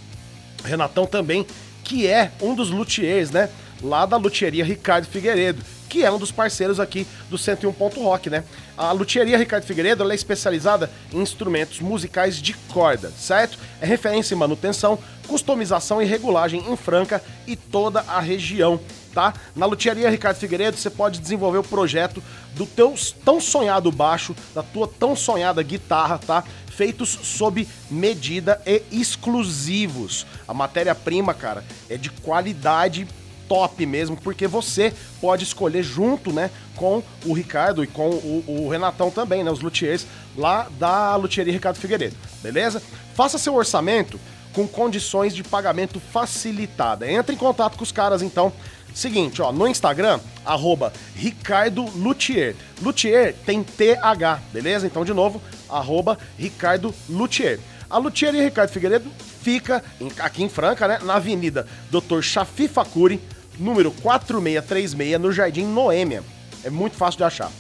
Renatão 0.65 1.07
também, 1.07 1.47
que 1.85 2.07
é 2.07 2.33
um 2.41 2.55
dos 2.55 2.71
luthiers, 2.71 3.31
né? 3.31 3.51
Lá 3.85 4.07
da 4.07 4.17
luthieria 4.17 4.65
Ricardo 4.65 5.07
Figueiredo, 5.07 5.63
que 5.91 6.03
é 6.03 6.11
um 6.11 6.19
dos 6.19 6.33
parceiros 6.33 6.81
aqui 6.81 7.07
do 7.29 7.37
101 7.37 7.71
Ponto 7.75 8.03
Rock, 8.03 8.31
né? 8.31 8.43
A 8.79 8.93
luthieria 8.93 9.37
Ricardo 9.37 9.67
Figueiredo 9.67 10.11
é 10.11 10.15
especializada 10.15 10.91
em 11.13 11.21
instrumentos 11.21 11.81
musicais 11.81 12.41
de 12.41 12.55
corda, 12.55 13.11
certo? 13.11 13.59
É 13.83 13.87
referência 13.87 14.35
em 14.35 14.39
manutenção, 14.39 14.99
customização 15.29 16.01
e 16.01 16.07
regulagem 16.07 16.65
em 16.67 16.77
Franca 16.79 17.23
e 17.47 17.57
toda 17.57 18.01
a 18.09 18.21
região, 18.21 18.81
tá? 19.13 19.35
Na 19.55 19.67
luthieria 19.67 20.09
Ricardo 20.09 20.39
Figueiredo 20.39 20.79
você 20.79 20.89
pode 20.89 21.21
desenvolver 21.21 21.59
o 21.59 21.63
projeto 21.63 22.23
do 22.55 22.65
teu 22.65 22.95
tão 23.23 23.39
sonhado 23.39 23.93
baixo, 23.93 24.35
da 24.55 24.63
tua 24.63 24.89
tão 24.89 25.15
sonhada 25.15 25.63
guitarra, 25.63 26.17
tá? 26.17 26.43
Feitos 26.75 27.11
sob 27.23 27.69
medida 27.91 28.63
e 28.67 28.83
exclusivos. 28.91 30.27
A 30.49 30.55
matéria-prima, 30.55 31.35
cara, 31.35 31.63
é 31.91 31.99
de 31.99 32.09
qualidade 32.09 33.07
top 33.55 33.87
mesmo, 33.87 34.17
porque 34.17 34.49
você 34.49 34.93
pode 35.21 35.45
escolher 35.45 35.85
junto, 35.85 36.33
né, 36.33 36.51
com 36.75 37.01
o 37.25 37.33
Ricardo 37.33 37.85
e 37.85 37.87
com 37.87 38.11
o, 38.11 38.45
o 38.49 38.69
Renatão 38.69 39.13
também, 39.13 39.45
né, 39.45 39.51
os 39.51 39.61
luthiers 39.61 40.05
lá 40.37 40.69
da 40.77 41.15
Luthieria 41.15 41.53
Ricardo 41.53 41.77
Figueiredo, 41.77 42.17
beleza? 42.43 42.83
Faça 43.15 43.39
seu 43.39 43.55
orçamento 43.55 44.19
com 44.53 44.67
condições 44.67 45.33
de 45.33 45.45
pagamento 45.45 46.01
facilitada. 46.01 47.09
Entre 47.09 47.37
em 47.37 47.39
contato 47.39 47.77
com 47.77 47.85
os 47.85 47.93
caras, 47.93 48.23
então. 48.23 48.53
Seguinte, 48.93 49.43
ó, 49.43 49.51
no 49.51 49.67
Instagram, 49.67 50.21
arroba 50.45 50.93
Ricardo 51.17 51.85
Luthier. 51.97 52.55
Luthier 52.81 53.35
tem 53.45 53.65
TH, 53.65 54.41
beleza? 54.53 54.87
Então, 54.87 55.05
de 55.05 55.13
novo, 55.13 55.43
arroba 55.69 56.17
Ricardo 56.39 56.95
Luthier. 57.09 57.59
A 57.91 57.99
Luthieria 57.99 58.43
Ricardo 58.43 58.71
Figueiredo 58.71 59.11
fica 59.43 59.83
aqui 60.19 60.43
em 60.43 60.49
Franca, 60.49 60.89
né? 60.89 60.99
Na 61.03 61.15
Avenida 61.15 61.67
Dr. 61.91 62.21
Chafi 62.23 62.69
Facuri, 62.69 63.21
número 63.59 63.91
4636, 63.91 65.21
no 65.21 65.33
Jardim 65.33 65.65
Noêmia. 65.65 66.23
É 66.63 66.71
muito 66.71 66.97
fácil 66.97 67.19
de 67.19 67.25
achar. 67.25 67.51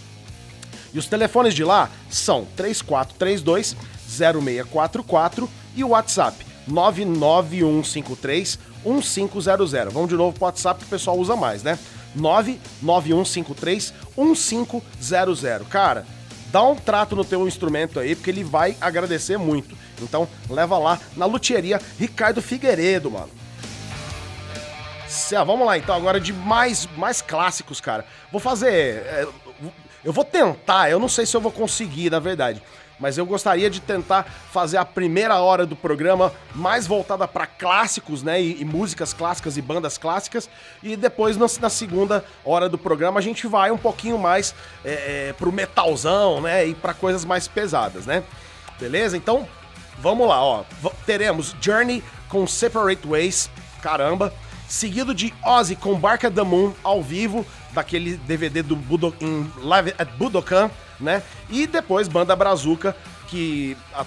E 0.92 0.98
os 0.98 1.06
telefones 1.06 1.54
de 1.54 1.64
lá 1.64 1.90
são 2.08 2.46
3432 2.56 3.76
0644 4.08 5.50
e 5.74 5.82
o 5.82 5.88
WhatsApp 5.88 6.46
99153 6.66 8.58
1500. 8.84 9.72
Vamos 9.92 10.08
de 10.08 10.14
novo 10.14 10.36
pro 10.36 10.44
WhatsApp 10.44 10.80
que 10.80 10.86
o 10.86 10.90
pessoal 10.90 11.18
usa 11.18 11.34
mais, 11.34 11.62
né? 11.62 11.78
99153 12.14 13.92
1500. 14.16 15.68
Cara, 15.68 16.06
dá 16.52 16.62
um 16.62 16.76
trato 16.76 17.16
no 17.16 17.24
teu 17.24 17.48
instrumento 17.48 17.98
aí, 17.98 18.14
porque 18.14 18.30
ele 18.30 18.44
vai 18.44 18.76
agradecer 18.80 19.36
muito. 19.36 19.76
Então, 20.00 20.28
leva 20.48 20.78
lá 20.78 21.00
na 21.16 21.26
luthieria 21.26 21.80
Ricardo 21.98 22.40
Figueiredo, 22.40 23.10
mano. 23.10 23.30
Cê- 25.14 25.36
vamos 25.44 25.66
lá 25.66 25.78
então, 25.78 25.94
agora 25.94 26.20
de 26.20 26.32
mais, 26.32 26.86
mais 26.96 27.22
clássicos, 27.22 27.80
cara. 27.80 28.04
Vou 28.30 28.40
fazer. 28.40 28.72
é, 29.06 29.26
eu 30.04 30.12
vou 30.12 30.24
tentar, 30.24 30.90
eu 30.90 30.98
não 30.98 31.08
sei 31.08 31.24
se 31.24 31.34
eu 31.36 31.40
vou 31.40 31.50
conseguir, 31.52 32.10
na 32.10 32.18
verdade. 32.18 32.62
Mas 33.00 33.18
eu 33.18 33.26
gostaria 33.26 33.68
de 33.68 33.80
tentar 33.80 34.24
fazer 34.52 34.76
a 34.76 34.84
primeira 34.84 35.36
hora 35.40 35.66
do 35.66 35.74
programa 35.74 36.32
mais 36.54 36.86
voltada 36.86 37.26
pra 37.26 37.44
clássicos, 37.46 38.22
né? 38.22 38.40
E, 38.40 38.60
e 38.60 38.64
músicas 38.64 39.12
clássicas 39.12 39.56
e 39.56 39.62
bandas 39.62 39.98
clássicas. 39.98 40.48
E 40.82 40.94
depois, 40.94 41.36
na, 41.36 41.46
na 41.60 41.68
segunda 41.68 42.24
hora 42.44 42.68
do 42.68 42.78
programa, 42.78 43.18
a 43.18 43.22
gente 43.22 43.46
vai 43.48 43.70
um 43.72 43.76
pouquinho 43.78 44.16
mais 44.16 44.54
é, 44.84 45.28
é, 45.28 45.32
pro 45.32 45.50
metalzão, 45.50 46.40
né? 46.40 46.66
E 46.66 46.74
pra 46.74 46.94
coisas 46.94 47.24
mais 47.24 47.48
pesadas, 47.48 48.06
né? 48.06 48.22
Beleza? 48.78 49.16
Então, 49.16 49.48
vamos 49.98 50.28
lá, 50.28 50.40
ó. 50.42 50.64
Teremos 51.04 51.54
Journey 51.60 52.02
com 52.28 52.46
Separate 52.46 53.06
Ways, 53.06 53.50
caramba. 53.82 54.32
Seguido 54.74 55.14
de 55.14 55.32
Ozzy 55.44 55.76
com 55.76 55.94
Bark 55.96 56.24
at 56.24 56.34
the 56.34 56.42
Moon 56.42 56.72
ao 56.82 57.00
vivo, 57.00 57.46
daquele 57.72 58.16
DVD 58.16 58.60
do 58.60 58.74
Budo, 58.74 59.14
em 59.20 59.48
Live 59.58 59.94
at 59.96 60.08
Budokan, 60.18 60.68
né? 60.98 61.22
E 61.48 61.64
depois 61.64 62.08
Banda 62.08 62.34
Brazuca, 62.34 62.96
que 63.28 63.76
a- 63.94 64.04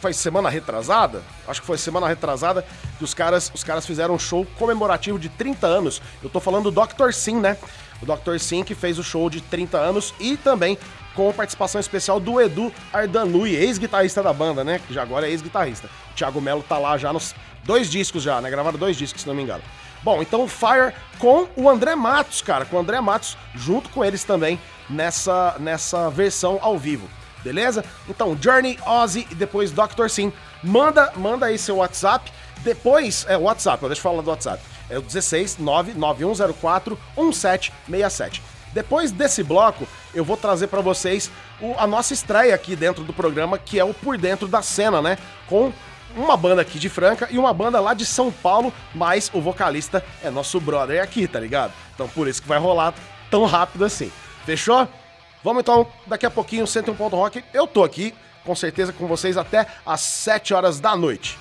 foi 0.00 0.12
semana 0.12 0.48
retrasada, 0.48 1.20
acho 1.48 1.60
que 1.62 1.66
foi 1.66 1.76
semana 1.78 2.06
retrasada, 2.06 2.64
que 2.96 3.02
os 3.02 3.12
caras, 3.12 3.50
os 3.52 3.64
caras 3.64 3.84
fizeram 3.84 4.14
um 4.14 4.18
show 4.20 4.46
comemorativo 4.56 5.18
de 5.18 5.28
30 5.30 5.66
anos. 5.66 6.00
Eu 6.22 6.30
tô 6.30 6.38
falando 6.38 6.70
do 6.70 6.80
Dr. 6.86 7.10
Sim, 7.12 7.40
né? 7.40 7.56
O 8.00 8.06
Dr. 8.06 8.38
Sim, 8.38 8.62
que 8.62 8.72
fez 8.74 9.00
o 9.00 9.02
show 9.02 9.28
de 9.28 9.40
30 9.40 9.78
anos 9.78 10.14
e 10.20 10.36
também 10.36 10.78
com 11.16 11.32
participação 11.32 11.80
especial 11.80 12.20
do 12.20 12.40
Edu 12.40 12.72
Ardanui, 12.92 13.56
ex-guitarrista 13.56 14.22
da 14.22 14.32
banda, 14.32 14.62
né? 14.62 14.80
Que 14.86 14.92
já 14.92 15.02
agora 15.02 15.26
é 15.26 15.30
ex-guitarrista. 15.30 15.88
O 16.12 16.14
Thiago 16.14 16.40
Melo 16.40 16.62
tá 16.62 16.78
lá 16.78 16.96
já 16.98 17.12
nos 17.12 17.34
dois 17.64 17.90
discos 17.90 18.22
já, 18.22 18.40
né? 18.40 18.50
Gravaram 18.50 18.78
dois 18.78 18.96
discos, 18.96 19.22
se 19.22 19.26
não 19.26 19.34
me 19.34 19.42
engano. 19.42 19.62
Bom, 20.02 20.22
então 20.22 20.46
Fire 20.46 20.92
com 21.18 21.48
o 21.56 21.68
André 21.68 21.96
Matos, 21.96 22.42
cara, 22.42 22.64
com 22.66 22.76
o 22.76 22.78
André 22.78 23.00
Matos 23.00 23.36
junto 23.54 23.88
com 23.88 24.04
eles 24.04 24.22
também 24.22 24.60
nessa, 24.88 25.56
nessa 25.58 26.10
versão 26.10 26.58
ao 26.60 26.78
vivo. 26.78 27.08
Beleza? 27.42 27.84
Então, 28.08 28.36
Journey, 28.40 28.78
Ozzy 28.86 29.26
e 29.30 29.34
depois 29.34 29.72
Dr. 29.72 30.08
Sim. 30.08 30.32
Manda, 30.62 31.12
manda 31.16 31.46
aí 31.46 31.56
seu 31.56 31.76
WhatsApp. 31.76 32.30
Depois, 32.58 33.24
é 33.28 33.36
WhatsApp, 33.36 33.84
eu 33.84 33.96
falar 33.96 34.22
do 34.22 34.30
WhatsApp. 34.30 34.62
É 34.90 34.98
o 34.98 35.02
16 35.02 35.58
99104 35.58 36.98
1767. 37.16 38.42
Depois 38.76 39.10
desse 39.10 39.42
bloco, 39.42 39.88
eu 40.14 40.22
vou 40.22 40.36
trazer 40.36 40.66
pra 40.66 40.82
vocês 40.82 41.30
o- 41.62 41.74
a 41.78 41.86
nossa 41.86 42.12
estreia 42.12 42.54
aqui 42.54 42.76
dentro 42.76 43.02
do 43.02 43.12
programa, 43.14 43.56
que 43.56 43.78
é 43.80 43.84
o 43.84 43.94
Por 43.94 44.18
Dentro 44.18 44.46
da 44.46 44.60
Cena, 44.60 45.00
né? 45.00 45.16
Com 45.46 45.72
uma 46.14 46.36
banda 46.36 46.60
aqui 46.60 46.78
de 46.78 46.90
Franca 46.90 47.26
e 47.30 47.38
uma 47.38 47.54
banda 47.54 47.80
lá 47.80 47.94
de 47.94 48.04
São 48.04 48.30
Paulo, 48.30 48.70
mas 48.94 49.30
o 49.32 49.40
vocalista 49.40 50.04
é 50.22 50.28
nosso 50.28 50.60
brother 50.60 51.02
aqui, 51.02 51.26
tá 51.26 51.40
ligado? 51.40 51.72
Então 51.94 52.06
por 52.06 52.28
isso 52.28 52.42
que 52.42 52.48
vai 52.48 52.58
rolar 52.58 52.92
tão 53.30 53.46
rápido 53.46 53.82
assim. 53.86 54.12
Fechou? 54.44 54.86
Vamos 55.42 55.62
então, 55.62 55.86
daqui 56.06 56.26
a 56.26 56.30
pouquinho, 56.30 56.66
101 56.66 56.94
Ponto 56.94 57.16
Rock. 57.16 57.42
Eu 57.54 57.66
tô 57.66 57.82
aqui, 57.82 58.14
com 58.44 58.54
certeza, 58.54 58.92
com 58.92 59.06
vocês 59.06 59.38
até 59.38 59.66
às 59.86 60.02
7 60.02 60.52
horas 60.52 60.78
da 60.80 60.94
noite. 60.94 61.38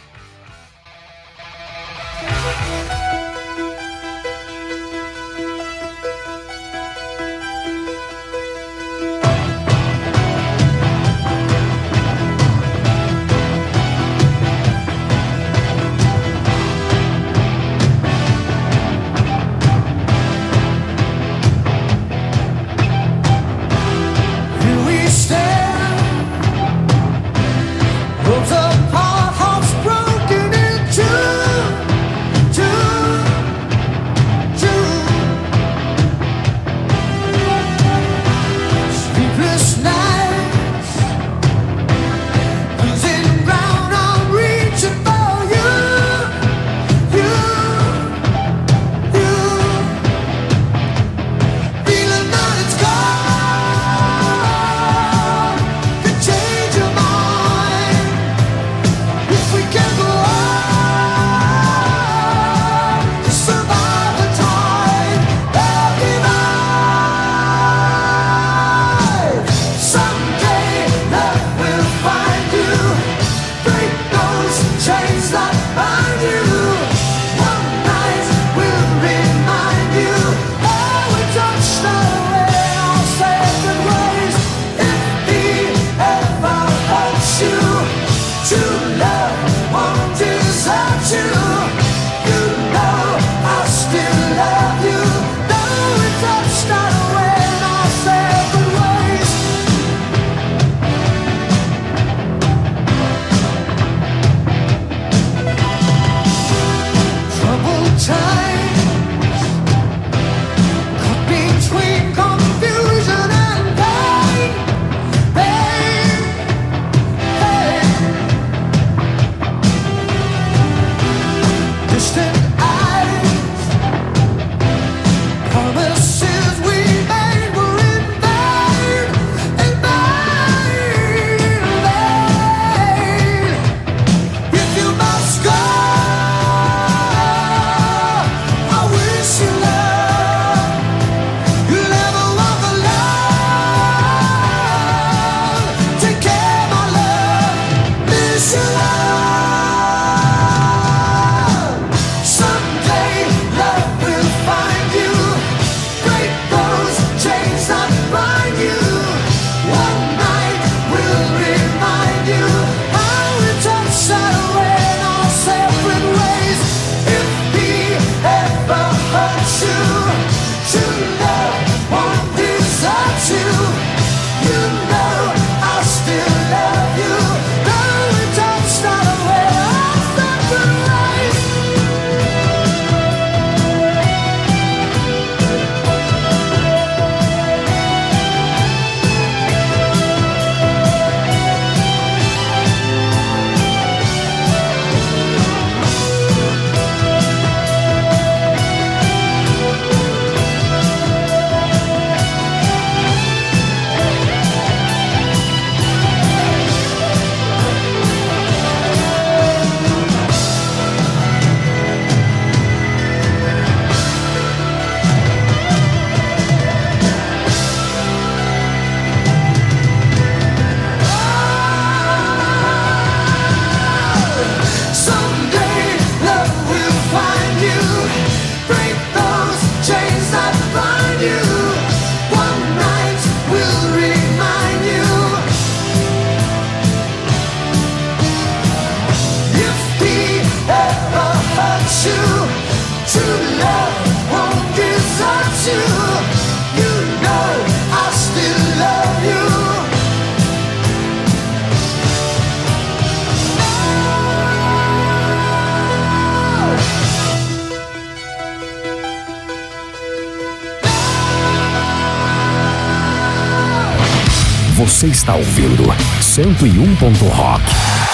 Você 264.76 265.08
está 265.08 265.34
ouvindo 265.36 265.84
101. 266.20 266.96
Rock. 267.30 268.05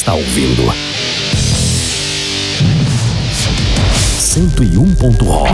Está 0.00 0.14
ouvindo 0.14 0.72
101. 4.18 4.94
Rock. 5.20 5.49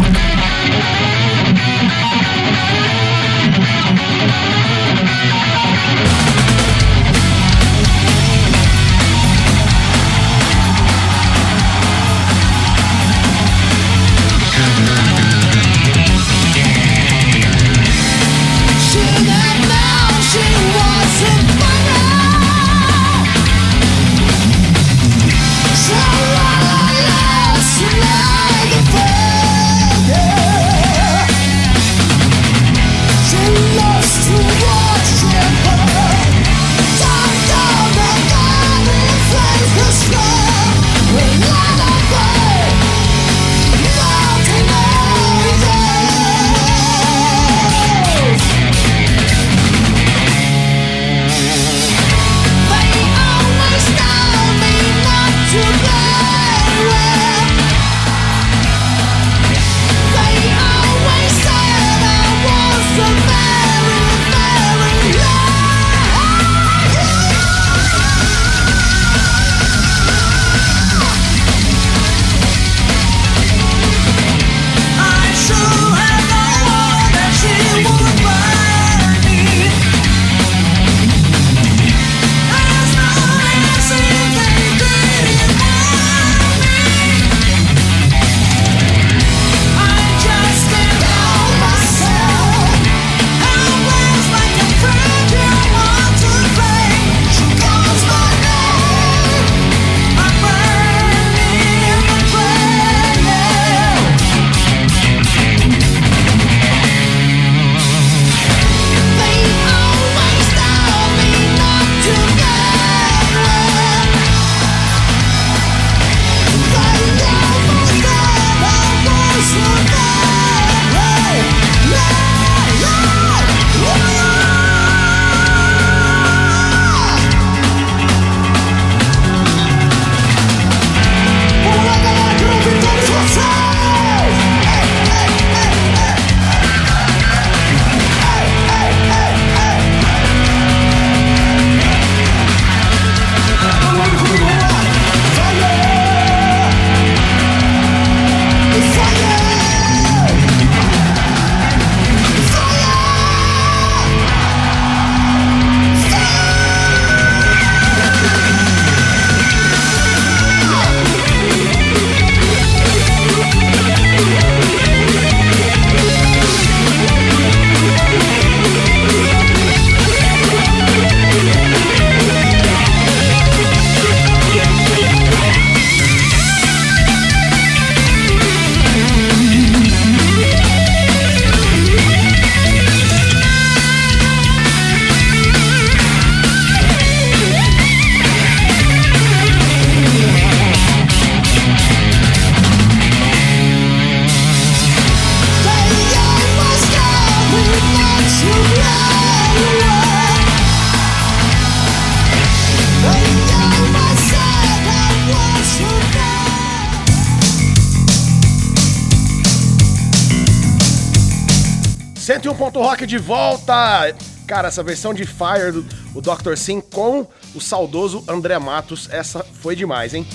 101 212.76 212.82
Ponto 212.82 212.82
Rock 212.82 213.06
de 213.06 213.16
volta! 213.16 214.14
Cara, 214.46 214.68
essa 214.68 214.82
versão 214.82 215.14
de 215.14 215.24
Fire 215.24 215.72
do 215.72 215.86
o 216.14 216.20
Dr. 216.20 216.56
Sim 216.56 216.80
com 216.80 217.26
o 217.54 217.60
saudoso 217.60 218.22
André 218.28 218.58
Matos, 218.58 219.08
essa 219.10 219.42
foi 219.42 219.74
demais, 219.74 220.12
hein? 220.12 220.26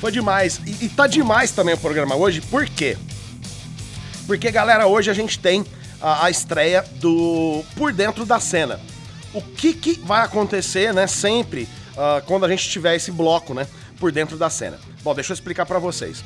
Foi 0.00 0.10
demais. 0.10 0.60
E, 0.66 0.86
e 0.86 0.88
tá 0.88 1.06
demais 1.06 1.52
também 1.52 1.74
o 1.74 1.78
programa 1.78 2.16
hoje, 2.16 2.40
por 2.40 2.66
quê? 2.66 2.98
Porque, 4.26 4.50
galera, 4.50 4.86
hoje 4.86 5.10
a 5.10 5.14
gente 5.14 5.38
tem 5.38 5.64
a, 6.00 6.26
a 6.26 6.30
estreia 6.30 6.84
do 6.96 7.64
Por 7.76 7.92
Dentro 7.92 8.26
da 8.26 8.40
Cena. 8.40 8.80
O 9.32 9.40
que, 9.40 9.72
que 9.72 10.00
vai 10.00 10.22
acontecer, 10.22 10.92
né, 10.92 11.06
sempre, 11.06 11.68
ah, 11.96 12.22
quando 12.26 12.44
a 12.44 12.48
gente 12.48 12.68
tiver 12.68 12.96
esse 12.96 13.12
bloco, 13.12 13.54
né, 13.54 13.68
por 14.00 14.10
dentro 14.10 14.36
da 14.36 14.50
cena? 14.50 14.78
Bom, 15.02 15.14
deixa 15.14 15.32
eu 15.32 15.34
explicar 15.34 15.64
pra 15.64 15.78
vocês. 15.78 16.24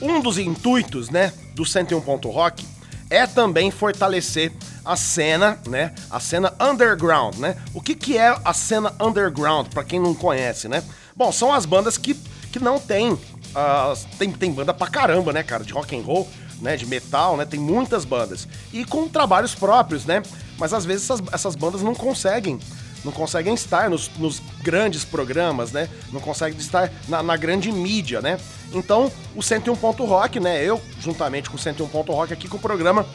Um 0.00 0.20
dos 0.20 0.38
intuitos, 0.38 1.10
né, 1.10 1.32
do 1.54 1.64
101 1.64 2.00
Ponto 2.00 2.30
Rock 2.30 2.64
é 3.10 3.26
também 3.26 3.70
fortalecer 3.70 4.52
a 4.84 4.96
cena, 4.96 5.58
né, 5.66 5.94
a 6.10 6.20
cena 6.20 6.52
underground, 6.60 7.36
né? 7.36 7.56
O 7.74 7.80
que 7.80 7.94
que 7.94 8.16
é 8.16 8.38
a 8.44 8.54
cena 8.54 8.94
underground, 9.00 9.68
pra 9.68 9.84
quem 9.84 10.00
não 10.00 10.14
conhece, 10.14 10.68
né? 10.68 10.82
Bom, 11.16 11.32
são 11.32 11.52
as 11.52 11.66
bandas 11.66 11.98
que, 11.98 12.14
que 12.52 12.58
não 12.58 12.78
tem, 12.78 13.18
ah, 13.54 13.94
tem, 14.18 14.32
tem 14.32 14.52
banda 14.52 14.72
pra 14.72 14.86
caramba, 14.86 15.32
né, 15.32 15.42
cara, 15.42 15.64
de 15.64 15.72
rock 15.72 15.96
and 15.96 16.02
roll, 16.02 16.28
né, 16.60 16.76
de 16.76 16.86
metal, 16.86 17.36
né, 17.36 17.44
tem 17.44 17.60
muitas 17.60 18.04
bandas. 18.04 18.48
E 18.72 18.84
com 18.84 19.08
trabalhos 19.08 19.54
próprios, 19.54 20.04
né? 20.04 20.22
Mas 20.58 20.72
às 20.72 20.84
vezes 20.84 21.04
essas, 21.04 21.22
essas 21.32 21.54
bandas 21.54 21.82
não 21.82 21.94
conseguem 21.94 22.58
não 23.04 23.12
conseguem 23.12 23.54
estar 23.54 23.88
nos, 23.88 24.10
nos 24.18 24.40
grandes 24.62 25.04
programas, 25.04 25.72
né? 25.72 25.88
Não 26.12 26.20
conseguem 26.20 26.58
estar 26.58 26.92
na, 27.08 27.22
na 27.22 27.36
grande 27.36 27.70
mídia, 27.70 28.20
né? 28.20 28.38
Então, 28.72 29.10
o 29.34 29.42
101 29.42 29.76
Ponto 29.76 30.04
Rock, 30.04 30.40
né? 30.40 30.62
Eu, 30.62 30.80
juntamente 31.00 31.48
com 31.48 31.56
o 31.56 31.58
101 31.58 31.88
Ponto 31.88 32.12
Rock 32.12 32.32
aqui 32.32 32.48
com 32.48 32.56
o 32.56 32.60
programa, 32.60 33.06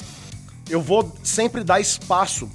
eu 0.70 0.82
vou 0.82 1.14
sempre 1.24 1.64
dar 1.64 1.80
espaço 1.80 2.50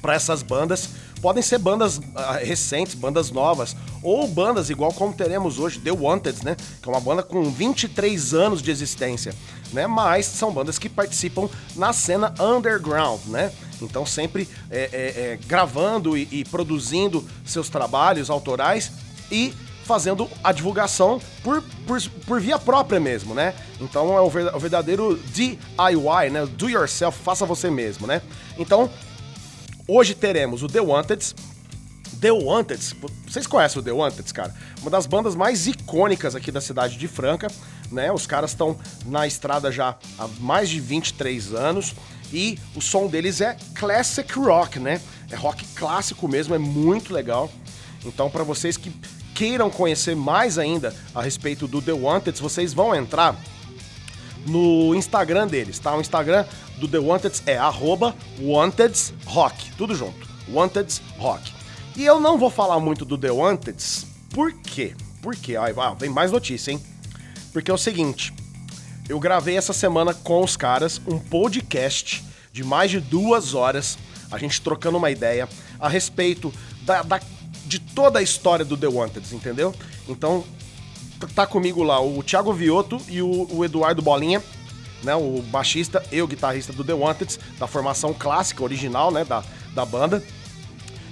para 0.00 0.14
essas 0.14 0.42
bandas. 0.42 0.88
Podem 1.20 1.42
ser 1.42 1.58
bandas 1.58 2.00
ah, 2.14 2.38
recentes, 2.38 2.94
bandas 2.94 3.30
novas, 3.30 3.76
ou 4.02 4.26
bandas 4.26 4.70
igual 4.70 4.90
como 4.92 5.12
teremos 5.12 5.58
hoje, 5.58 5.78
The 5.78 5.92
Wanted, 5.92 6.44
né? 6.44 6.56
Que 6.82 6.88
é 6.88 6.92
uma 6.92 7.00
banda 7.00 7.22
com 7.22 7.50
23 7.50 8.32
anos 8.32 8.62
de 8.62 8.70
existência, 8.70 9.34
né? 9.72 9.86
Mas 9.86 10.24
são 10.26 10.50
bandas 10.50 10.78
que 10.78 10.88
participam 10.88 11.48
na 11.76 11.92
cena 11.92 12.34
underground, 12.40 13.20
né? 13.26 13.52
Então 13.84 14.04
sempre 14.06 14.48
é, 14.70 14.78
é, 14.78 14.86
é, 15.32 15.38
gravando 15.46 16.16
e, 16.16 16.28
e 16.30 16.44
produzindo 16.44 17.26
seus 17.44 17.68
trabalhos 17.68 18.30
autorais 18.30 18.92
e 19.30 19.52
fazendo 19.84 20.28
a 20.44 20.52
divulgação 20.52 21.20
por, 21.42 21.62
por, 21.86 22.00
por 22.26 22.40
via 22.40 22.58
própria 22.58 23.00
mesmo, 23.00 23.34
né? 23.34 23.54
Então 23.80 24.16
é 24.16 24.20
o 24.20 24.30
ver- 24.30 24.54
o 24.54 24.58
verdadeiro 24.58 25.18
DIY, 25.32 26.30
né? 26.30 26.46
Do 26.46 26.68
yourself, 26.68 27.18
faça 27.22 27.44
você 27.44 27.68
mesmo, 27.70 28.06
né? 28.06 28.22
Então, 28.56 28.88
hoje 29.88 30.14
teremos 30.14 30.62
o 30.62 30.68
The 30.68 30.80
Wanted. 30.80 31.34
The 32.20 32.30
Wanted, 32.32 32.80
vocês 33.26 33.46
conhecem 33.46 33.80
o 33.80 33.82
The 33.82 33.92
Wanted, 33.92 34.32
cara? 34.34 34.54
Uma 34.82 34.90
das 34.90 35.06
bandas 35.06 35.34
mais 35.34 35.66
icônicas 35.66 36.34
aqui 36.36 36.52
da 36.52 36.60
cidade 36.60 36.96
de 36.96 37.08
Franca, 37.08 37.48
né? 37.90 38.12
Os 38.12 38.26
caras 38.26 38.50
estão 38.50 38.76
na 39.06 39.26
estrada 39.26 39.72
já 39.72 39.96
há 40.18 40.28
mais 40.38 40.68
de 40.68 40.78
23 40.80 41.54
anos 41.54 41.94
e 42.32 42.58
o 42.74 42.80
som 42.80 43.06
deles 43.06 43.40
é 43.40 43.56
classic 43.74 44.32
rock, 44.38 44.78
né? 44.78 45.00
É 45.30 45.36
rock 45.36 45.64
clássico 45.74 46.28
mesmo, 46.28 46.54
é 46.54 46.58
muito 46.58 47.12
legal. 47.12 47.50
Então, 48.04 48.30
para 48.30 48.44
vocês 48.44 48.76
que 48.76 48.92
queiram 49.34 49.70
conhecer 49.70 50.14
mais 50.14 50.58
ainda 50.58 50.94
a 51.14 51.22
respeito 51.22 51.66
do 51.66 51.80
The 51.80 51.92
Wanted, 51.92 52.40
vocês 52.40 52.72
vão 52.72 52.94
entrar 52.94 53.36
no 54.46 54.94
Instagram 54.94 55.46
deles, 55.46 55.78
tá? 55.78 55.94
O 55.96 56.00
Instagram 56.00 56.44
do 56.78 56.88
The 56.88 56.98
Wanted 56.98 57.42
é 57.46 57.58
WantedRock, 58.40 59.72
tudo 59.76 59.94
junto, 59.94 60.28
WantedRock. 60.48 61.52
E 61.96 62.04
eu 62.04 62.20
não 62.20 62.38
vou 62.38 62.50
falar 62.50 62.80
muito 62.80 63.04
do 63.04 63.18
The 63.18 63.30
Wanted, 63.30 63.82
por 64.30 64.52
quê? 64.52 64.94
Por 65.20 65.36
quê? 65.36 65.56
Aí, 65.56 65.74
ah, 65.76 65.94
vem 65.94 66.08
mais 66.08 66.32
notícia, 66.32 66.72
hein? 66.72 66.82
Porque 67.52 67.70
é 67.70 67.74
o 67.74 67.78
seguinte, 67.78 68.32
eu 69.10 69.18
gravei 69.18 69.56
essa 69.56 69.72
semana 69.72 70.14
com 70.14 70.40
os 70.42 70.56
caras 70.56 71.00
um 71.04 71.18
podcast 71.18 72.24
de 72.52 72.62
mais 72.62 72.92
de 72.92 73.00
duas 73.00 73.54
horas, 73.54 73.98
a 74.30 74.38
gente 74.38 74.60
trocando 74.60 74.98
uma 74.98 75.10
ideia 75.10 75.48
a 75.80 75.88
respeito 75.88 76.54
da, 76.82 77.02
da- 77.02 77.20
de 77.66 77.80
toda 77.80 78.20
a 78.20 78.22
história 78.22 78.64
do 78.64 78.76
The 78.76 78.86
Wanted, 78.86 79.34
entendeu? 79.34 79.74
Então, 80.08 80.44
tá 81.34 81.44
comigo 81.44 81.82
lá 81.82 82.00
o 82.00 82.22
Thiago 82.22 82.52
Vioto 82.52 83.00
e 83.08 83.20
o, 83.20 83.48
o 83.52 83.64
Eduardo 83.64 84.00
Bolinha, 84.00 84.40
né? 85.02 85.14
O 85.16 85.42
baixista 85.42 86.02
e 86.12 86.22
o 86.22 86.26
guitarrista 86.28 86.72
do 86.72 86.84
The 86.84 86.94
Wanted, 86.94 87.36
da 87.58 87.66
formação 87.66 88.14
clássica, 88.14 88.62
original, 88.62 89.10
né? 89.10 89.24
Da, 89.24 89.42
da 89.74 89.84
banda. 89.84 90.22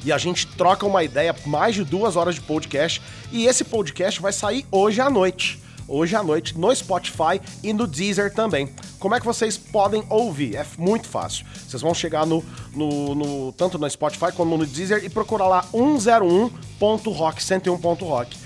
E 0.05 0.13
a 0.13 0.19
gente 0.19 0.47
troca 0.47 0.87
uma 0.87 1.03
ideia, 1.03 1.35
mais 1.47 1.75
de 1.75 1.83
duas 1.85 2.15
horas 2.15 2.37
de 2.37 2.41
podcast. 2.41 3.03
E 3.33 3.47
esse 3.47 3.65
podcast 3.65 4.21
vai 4.21 4.33
sair 4.33 4.65
hoje 4.71 5.01
à 5.01 5.11
noite. 5.11 5.61
Hoje 5.89 6.15
à 6.15 6.23
noite 6.23 6.57
no 6.59 6.75
Spotify 6.75 7.41
e 7.63 7.73
no 7.73 7.87
Deezer 7.87 8.33
também. 8.33 8.69
Como 8.99 9.15
é 9.15 9.21
que 9.21 9.25
vocês 9.27 9.57
podem 9.57 10.05
ouvir? 10.11 10.55
É 10.57 10.67
muito 10.77 11.09
fácil. 11.09 11.47
Vocês 11.67 11.81
vão 11.81 11.95
chegar 11.95 12.27
no, 12.27 12.45
no, 12.75 13.15
no- 13.15 13.53
tanto 13.53 13.79
no 13.79 13.89
Spotify 13.89 14.31
como 14.33 14.57
no 14.59 14.67
Deezer 14.67 15.03
e 15.05 15.09
procurar 15.09 15.47
lá 15.49 15.65
101.rock, 15.73 17.43
101.rock. 17.43 18.37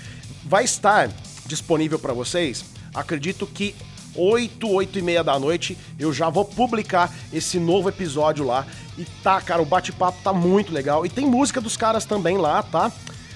Vai 0.45 0.63
estar 0.63 1.09
disponível 1.45 1.99
para 1.99 2.13
vocês. 2.13 2.63
Acredito 2.93 3.45
que 3.47 3.75
8, 4.15 4.69
8 4.69 4.99
e 4.99 5.01
meia 5.01 5.23
da 5.23 5.39
noite, 5.39 5.77
eu 5.99 6.13
já 6.13 6.29
vou 6.29 6.45
publicar 6.45 7.11
esse 7.33 7.59
novo 7.59 7.89
episódio 7.89 8.45
lá. 8.45 8.65
E 8.97 9.05
tá, 9.23 9.41
cara, 9.41 9.61
o 9.61 9.65
bate-papo 9.65 10.19
tá 10.23 10.31
muito 10.31 10.71
legal. 10.71 11.05
E 11.05 11.09
tem 11.09 11.25
música 11.25 11.59
dos 11.59 11.75
caras 11.75 12.05
também 12.05 12.37
lá, 12.37 12.61
tá? 12.61 12.91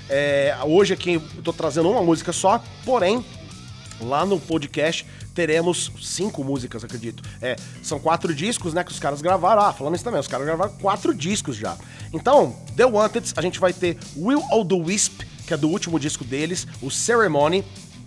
É, 0.09 0.55
hoje 0.63 0.93
aqui 0.93 1.15
eu 1.15 1.41
tô 1.43 1.51
trazendo 1.51 1.89
uma 1.89 2.01
música 2.03 2.31
só, 2.31 2.63
porém, 2.85 3.25
lá 4.01 4.25
no 4.25 4.39
podcast 4.39 5.05
teremos 5.33 5.91
cinco 6.01 6.43
músicas, 6.43 6.83
acredito. 6.83 7.23
É, 7.41 7.55
são 7.83 7.99
quatro 7.99 8.33
discos, 8.33 8.73
né, 8.73 8.83
que 8.83 8.91
os 8.91 8.99
caras 8.99 9.21
gravaram. 9.21 9.61
Ah, 9.61 9.73
falando 9.73 9.95
isso 9.95 10.03
também, 10.03 10.19
os 10.19 10.27
caras 10.27 10.45
gravaram 10.45 10.73
quatro 10.73 11.13
discos 11.13 11.55
já. 11.55 11.77
Então, 12.11 12.55
The 12.75 12.85
Wanted, 12.85 13.33
a 13.35 13.41
gente 13.41 13.59
vai 13.59 13.73
ter 13.73 13.97
Will 14.15 14.43
of 14.51 14.67
the 14.67 14.75
Wisp, 14.75 15.21
que 15.45 15.53
é 15.53 15.57
do 15.57 15.69
último 15.69 15.99
disco 15.99 16.23
deles, 16.23 16.67
o 16.81 16.89
Ceremony, 16.89 17.63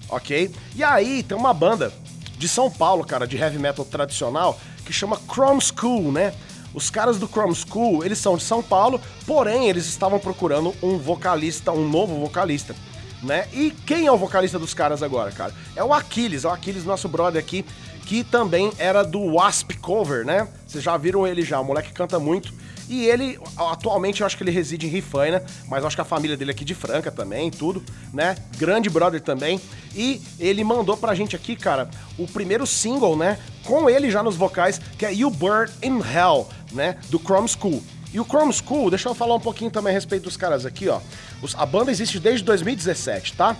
ok? 0.08 0.50
E 0.74 0.82
aí 0.82 1.22
tem 1.22 1.36
uma 1.36 1.54
banda 1.54 1.92
de 2.36 2.48
São 2.48 2.70
Paulo, 2.70 3.04
cara, 3.04 3.26
de 3.26 3.36
heavy 3.36 3.58
metal 3.58 3.84
tradicional, 3.84 4.58
que 4.84 4.92
chama 4.92 5.20
Chrome 5.28 5.60
School, 5.60 6.10
né? 6.10 6.34
Os 6.72 6.88
caras 6.88 7.18
do 7.18 7.26
Chrome 7.26 7.54
School, 7.54 8.04
eles 8.04 8.18
são 8.18 8.36
de 8.36 8.44
São 8.44 8.62
Paulo, 8.62 9.00
porém 9.26 9.68
eles 9.68 9.86
estavam 9.86 10.18
procurando 10.18 10.74
um 10.82 10.98
vocalista, 10.98 11.72
um 11.72 11.88
novo 11.88 12.18
vocalista, 12.20 12.74
né? 13.22 13.46
E 13.52 13.70
quem 13.86 14.06
é 14.06 14.12
o 14.12 14.16
vocalista 14.16 14.58
dos 14.58 14.74
caras 14.74 15.02
agora, 15.02 15.30
cara? 15.30 15.52
É 15.76 15.84
o 15.84 15.92
Aquiles, 15.92 16.44
é 16.44 16.48
o 16.48 16.50
Aquiles, 16.50 16.84
nosso 16.84 17.08
brother 17.08 17.40
aqui, 17.40 17.64
que 18.06 18.24
também 18.24 18.72
era 18.78 19.02
do 19.02 19.34
Wasp 19.34 19.72
Cover, 19.80 20.24
né? 20.24 20.48
Vocês 20.66 20.82
já 20.82 20.96
viram 20.96 21.26
ele 21.26 21.42
já, 21.42 21.60
o 21.60 21.64
moleque 21.64 21.92
canta 21.92 22.18
muito. 22.18 22.52
E 22.88 23.04
ele, 23.06 23.38
atualmente, 23.56 24.20
eu 24.20 24.26
acho 24.26 24.36
que 24.36 24.42
ele 24.42 24.50
reside 24.50 24.84
em 24.84 24.90
Rifaina, 24.90 25.44
mas 25.68 25.82
eu 25.82 25.86
acho 25.86 25.96
que 25.96 26.02
a 26.02 26.04
família 26.04 26.36
dele 26.36 26.50
é 26.50 26.54
aqui 26.54 26.64
de 26.64 26.74
Franca 26.74 27.08
também, 27.08 27.48
tudo, 27.48 27.80
né? 28.12 28.34
Grande 28.58 28.90
brother 28.90 29.20
também. 29.20 29.60
E 29.94 30.20
ele 30.40 30.64
mandou 30.64 30.96
pra 30.96 31.14
gente 31.14 31.36
aqui, 31.36 31.54
cara, 31.54 31.88
o 32.18 32.26
primeiro 32.26 32.66
single, 32.66 33.16
né? 33.16 33.38
Com 33.64 33.88
ele 33.88 34.10
já 34.10 34.24
nos 34.24 34.34
vocais, 34.34 34.80
que 34.98 35.06
é 35.06 35.14
You 35.14 35.30
Burn 35.30 35.70
in 35.80 36.00
Hell, 36.00 36.48
né? 36.72 36.96
Do 37.10 37.20
Chrome 37.20 37.48
School. 37.48 37.80
E 38.12 38.18
o 38.20 38.24
Chrome 38.24 38.52
School, 38.52 38.90
deixa 38.90 39.08
eu 39.08 39.14
falar 39.14 39.34
um 39.36 39.40
pouquinho 39.40 39.70
também 39.70 39.90
a 39.90 39.94
respeito 39.94 40.24
dos 40.24 40.36
caras 40.36 40.66
aqui, 40.66 40.88
ó. 40.88 41.00
Os- 41.42 41.54
a 41.54 41.64
banda 41.64 41.90
existe 41.90 42.18
desde 42.18 42.44
2017, 42.44 43.34
tá? 43.34 43.56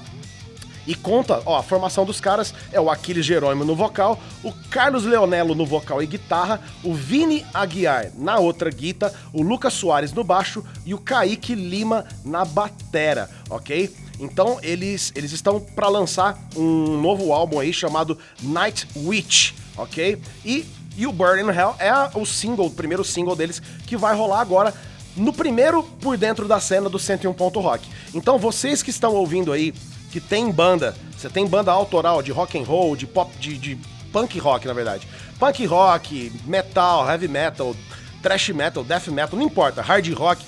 E 0.87 0.95
conta, 0.95 1.41
ó, 1.47 1.59
a 1.59 1.63
formação 1.63 2.05
dos 2.05 2.21
caras 2.21 2.53
é 2.73 2.81
o 2.81 2.91
Aquiles 2.91 3.25
Jerônimo 3.25 3.65
no 3.65 3.77
vocal, 3.77 4.19
o 4.43 4.51
Carlos 4.71 5.05
Leonello 5.05 5.55
no 5.55 5.65
vocal 5.65 6.03
e 6.03 6.07
guitarra, 6.07 6.61
o 6.83 6.93
Vini 6.95 7.47
Aguiar 7.55 8.11
na 8.17 8.39
outra 8.39 8.71
guita, 8.71 9.15
o 9.33 9.43
Lucas 9.43 9.75
Soares 9.75 10.13
no 10.13 10.25
baixo 10.25 10.65
e 10.85 10.95
o 10.95 10.99
Kaique 10.99 11.55
Lima 11.55 12.07
na 12.25 12.45
batera, 12.45 13.31
ok? 13.51 13.95
Então 14.19 14.59
eles, 14.63 15.13
eles 15.15 15.33
estão 15.33 15.61
para 15.61 15.89
lançar 15.89 16.37
um 16.57 17.01
novo 17.01 17.33
álbum 17.33 17.61
aí 17.61 17.73
chamado 17.73 18.19
Night 18.43 18.89
Witch, 18.97 19.53
ok? 19.77 20.21
E, 20.45 20.65
e 20.97 21.07
o 21.07 21.13
Burn 21.13 21.43
in 21.43 21.49
Hell 21.57 21.75
é 21.79 21.93
o 22.15 22.25
single, 22.27 22.67
o 22.67 22.71
primeiro 22.71 23.05
single 23.05 23.37
deles 23.37 23.61
que 23.87 23.97
vai 23.97 24.15
rolar 24.15 24.41
agora 24.41 24.75
no 25.17 25.33
primeiro 25.33 25.83
por 25.83 26.17
dentro 26.17 26.47
da 26.47 26.61
cena 26.61 26.89
do 26.89 26.99
101 26.99 27.33
Ponto 27.33 27.61
Rock. 27.61 27.89
Então 28.15 28.39
vocês 28.39 28.83
que 28.83 28.91
estão 28.91 29.13
ouvindo 29.15 29.53
aí, 29.53 29.73
que 30.11 30.21
tem 30.21 30.51
banda, 30.51 30.95
você 31.17 31.29
tem 31.29 31.47
banda 31.47 31.71
autoral 31.73 32.23
de 32.23 32.33
rock 32.33 32.59
and 32.59 32.65
roll, 32.65 32.95
de 32.97 33.07
pop, 33.07 33.31
de, 33.39 33.57
de 33.59 33.79
punk 34.13 34.39
rock 34.39 34.67
na 34.67 34.73
verdade, 34.73 35.07
punk 35.39 35.65
rock, 35.67 36.33
metal, 36.47 37.09
heavy 37.09 37.29
metal, 37.29 37.75
thrash 38.23 38.49
metal, 38.51 38.85
death 38.85 39.09
metal, 39.09 39.39
não 39.39 39.47
importa, 39.47 39.81
hard 39.83 40.07
rock. 40.15 40.45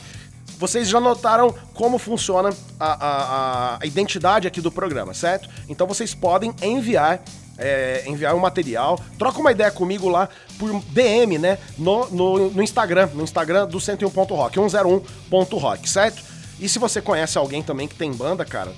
Vocês 0.58 0.88
já 0.88 1.00
notaram 1.00 1.52
como 1.74 1.98
funciona 1.98 2.50
a- 2.78 3.06
a- 3.06 3.78
a 3.82 3.86
identidade 3.86 4.46
aqui 4.46 4.60
do 4.60 4.70
programa, 4.70 5.12
certo? 5.12 5.48
Então 5.68 5.86
vocês 5.88 6.14
podem 6.14 6.54
enviar 6.62 7.20
é, 7.58 8.04
enviar 8.06 8.34
um 8.34 8.38
material, 8.38 8.98
troca 9.18 9.38
uma 9.38 9.52
ideia 9.52 9.70
comigo 9.70 10.08
lá 10.08 10.28
por 10.58 10.72
DM, 10.86 11.38
né? 11.38 11.58
No, 11.78 12.08
no, 12.10 12.50
no 12.50 12.62
Instagram, 12.62 13.08
no 13.14 13.22
Instagram 13.22 13.66
do 13.66 13.78
101.rock, 13.78 14.58
101.rock, 14.58 15.88
certo? 15.88 16.22
E 16.58 16.68
se 16.68 16.78
você 16.78 17.00
conhece 17.00 17.38
alguém 17.38 17.62
também 17.62 17.88
que 17.88 17.94
tem 17.94 18.12
banda, 18.12 18.44
cara, 18.44 18.72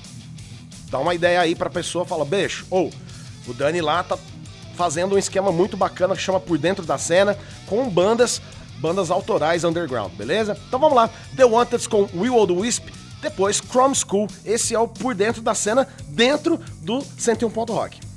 dá 0.90 0.98
uma 0.98 1.14
ideia 1.14 1.40
aí 1.40 1.54
pra 1.54 1.68
pessoa, 1.68 2.04
fala, 2.04 2.24
beijo, 2.24 2.66
ou 2.70 2.90
o 3.46 3.52
Dani 3.52 3.80
lá 3.80 4.02
tá 4.02 4.18
fazendo 4.74 5.14
um 5.14 5.18
esquema 5.18 5.52
muito 5.52 5.76
bacana 5.76 6.16
que 6.16 6.22
chama 6.22 6.40
Por 6.40 6.58
Dentro 6.58 6.84
da 6.84 6.98
Cena, 6.98 7.36
com 7.66 7.88
bandas, 7.88 8.40
bandas 8.78 9.10
autorais 9.10 9.64
underground, 9.64 10.12
beleza? 10.12 10.58
Então 10.66 10.80
vamos 10.80 10.96
lá, 10.96 11.10
The 11.36 11.44
Wanted 11.44 11.88
com 11.88 12.08
Will 12.14 12.36
o 12.36 12.46
the 12.46 12.52
Wisp, 12.52 12.88
depois 13.20 13.58
Chrome 13.58 13.94
School, 13.94 14.28
esse 14.44 14.74
é 14.74 14.78
o 14.78 14.88
Por 14.88 15.14
Dentro 15.14 15.42
da 15.42 15.54
Cena, 15.54 15.86
dentro 16.08 16.58
do 16.80 17.00
101.rock. 17.18 18.13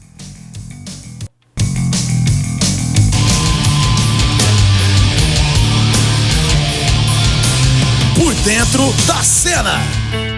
Por 8.18 8.34
dentro 8.44 8.92
da 9.06 9.22
cena. 9.24 10.37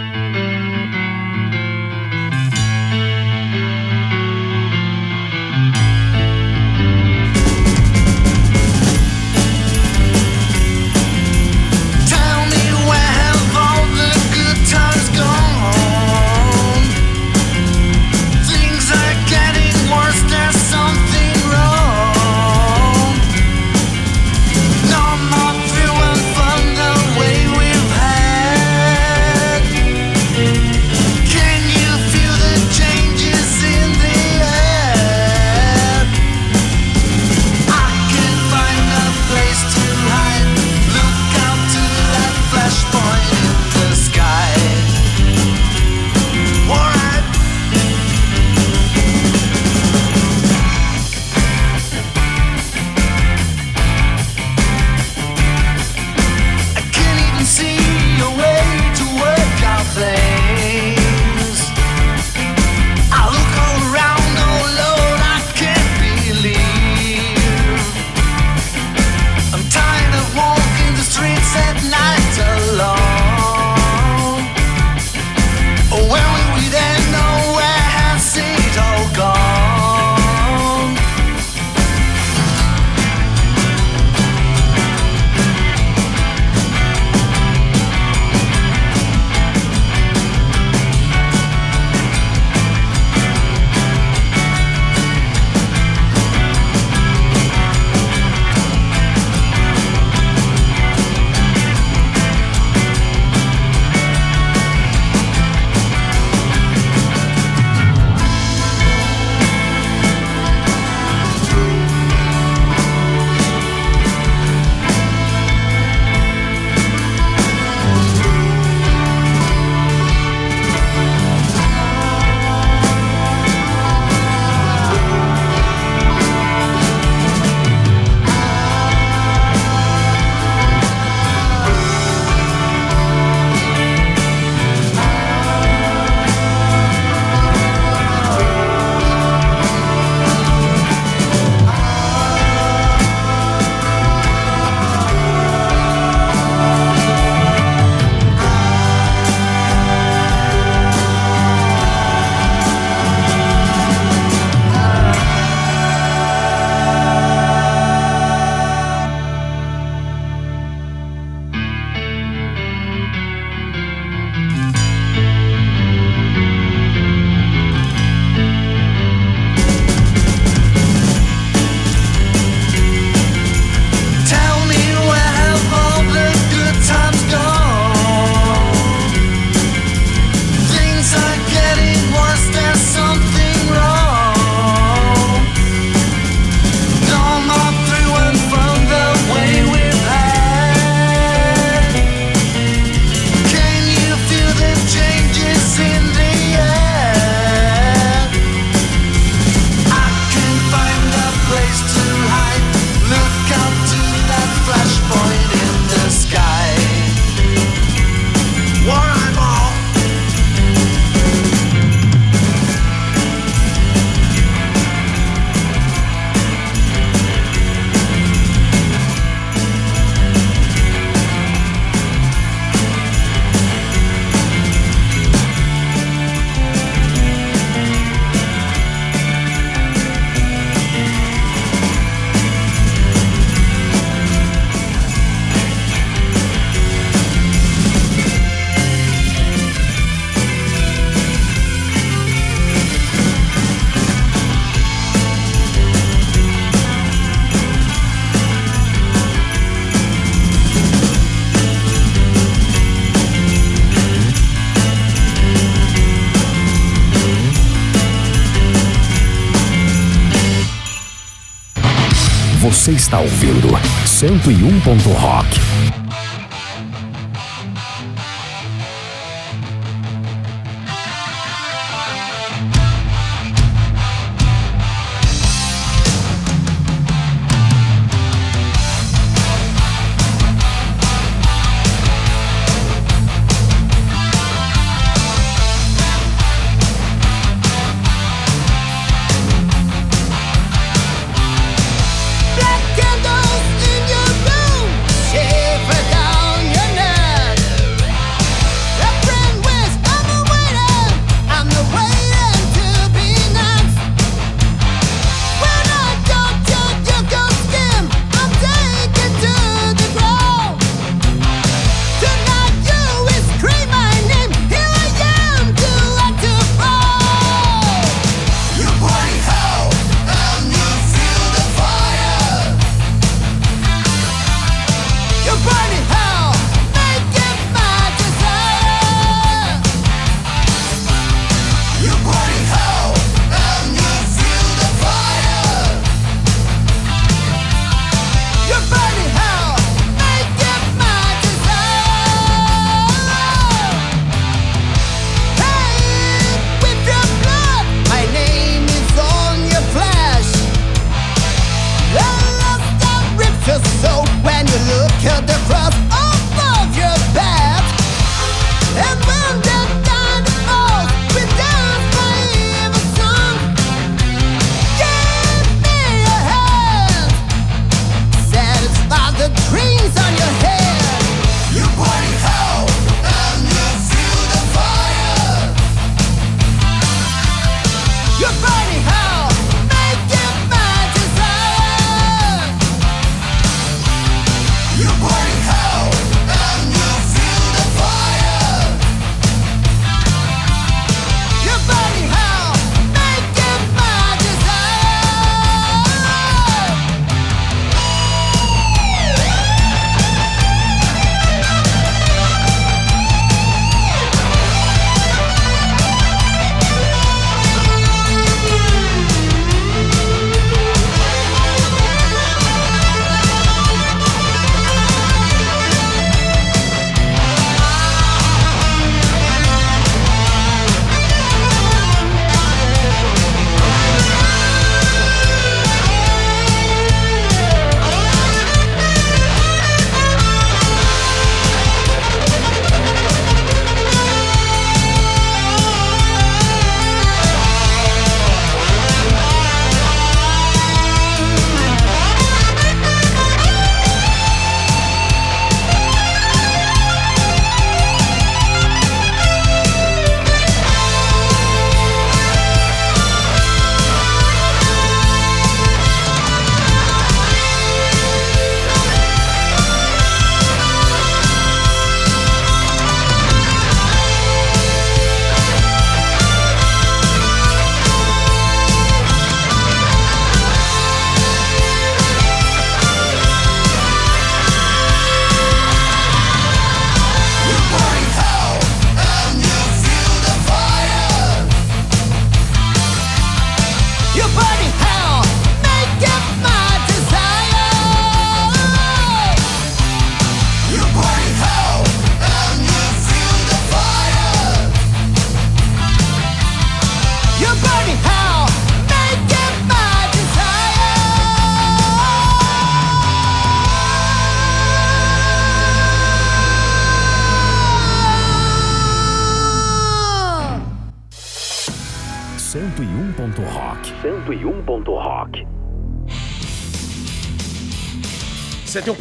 Você 262.90 262.96
está 262.96 263.20
ouvindo 263.20 263.68
101. 264.04 264.80
Rock. 265.14 265.69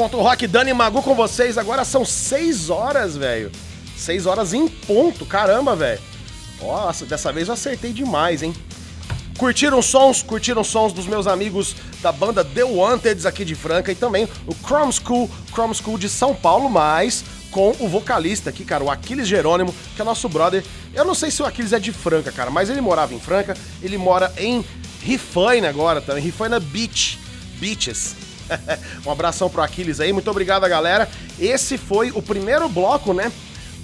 101 0.09 0.23
Rock, 0.23 0.47
Dani 0.47 0.73
Magu 0.73 1.03
com 1.03 1.15
vocês. 1.15 1.59
Agora 1.59 1.85
são 1.85 2.05
6 2.05 2.71
horas, 2.71 3.17
velho. 3.17 3.53
6 3.97 4.27
horas 4.27 4.55
em 4.55 4.67
ponto, 4.67 5.27
caramba, 5.27 5.77
velho. 5.77 6.01
Nossa, 6.61 7.05
dessa 7.05 7.33
vez 7.33 7.49
eu 7.49 7.55
acertei 7.55 7.93
demais, 7.93 8.43
hein? 8.43 8.55
Curtiram 9.37 9.83
sons? 9.83 10.23
Curtiram 10.23 10.65
sons 10.65 10.93
dos 10.93 11.07
meus 11.07 11.27
amigos 11.27 11.77
da 12.01 12.11
banda 12.11 12.45
The 12.45 12.65
Wanteds 12.65 13.27
aqui 13.27 13.45
de 13.45 13.55
Franca 13.55 13.93
e 13.93 13.95
também 13.95 14.29
o 14.47 14.55
Chrome 14.55 14.93
School, 14.93 15.31
Chrome 15.53 15.75
School 15.75 15.99
de 15.99 16.09
São 16.09 16.35
Paulo, 16.35 16.69
mas 16.69 17.25
com 17.51 17.75
o 17.79 17.89
vocalista 17.89 18.51
aqui, 18.51 18.65
cara, 18.65 18.83
o 18.83 18.91
Aquiles 18.91 19.29
Jerônimo, 19.29 19.75
que 19.95 20.03
é 20.03 20.05
nosso 20.05 20.29
brother. 20.29 20.65
Eu 20.95 21.05
não 21.05 21.15
sei 21.15 21.31
se 21.31 21.43
o 21.43 21.47
Aquiles 21.47 21.73
é 21.73 21.79
de 21.79 21.93
Franca, 21.93 22.33
cara, 22.33 22.51
mas 22.51 22.69
ele 22.69 22.81
morava 22.81 23.15
em 23.15 23.21
Franca, 23.21 23.57
ele 23.83 23.97
mora 23.97 24.33
em 24.39 24.65
Rifaina 25.03 25.69
agora 25.69 26.01
também, 26.01 26.23
Rifaina 26.23 26.59
Beach, 26.59 27.19
Beaches. 27.59 28.28
um 29.05 29.11
abração 29.11 29.49
pro 29.49 29.63
Aquiles 29.63 30.01
aí, 30.01 30.13
muito 30.13 30.31
obrigado, 30.31 30.69
galera. 30.69 31.09
Esse 31.39 31.79
foi 31.79 32.11
o 32.11 32.23
primeiro 32.23 32.69
bloco, 32.69 33.13
né, 33.13 33.33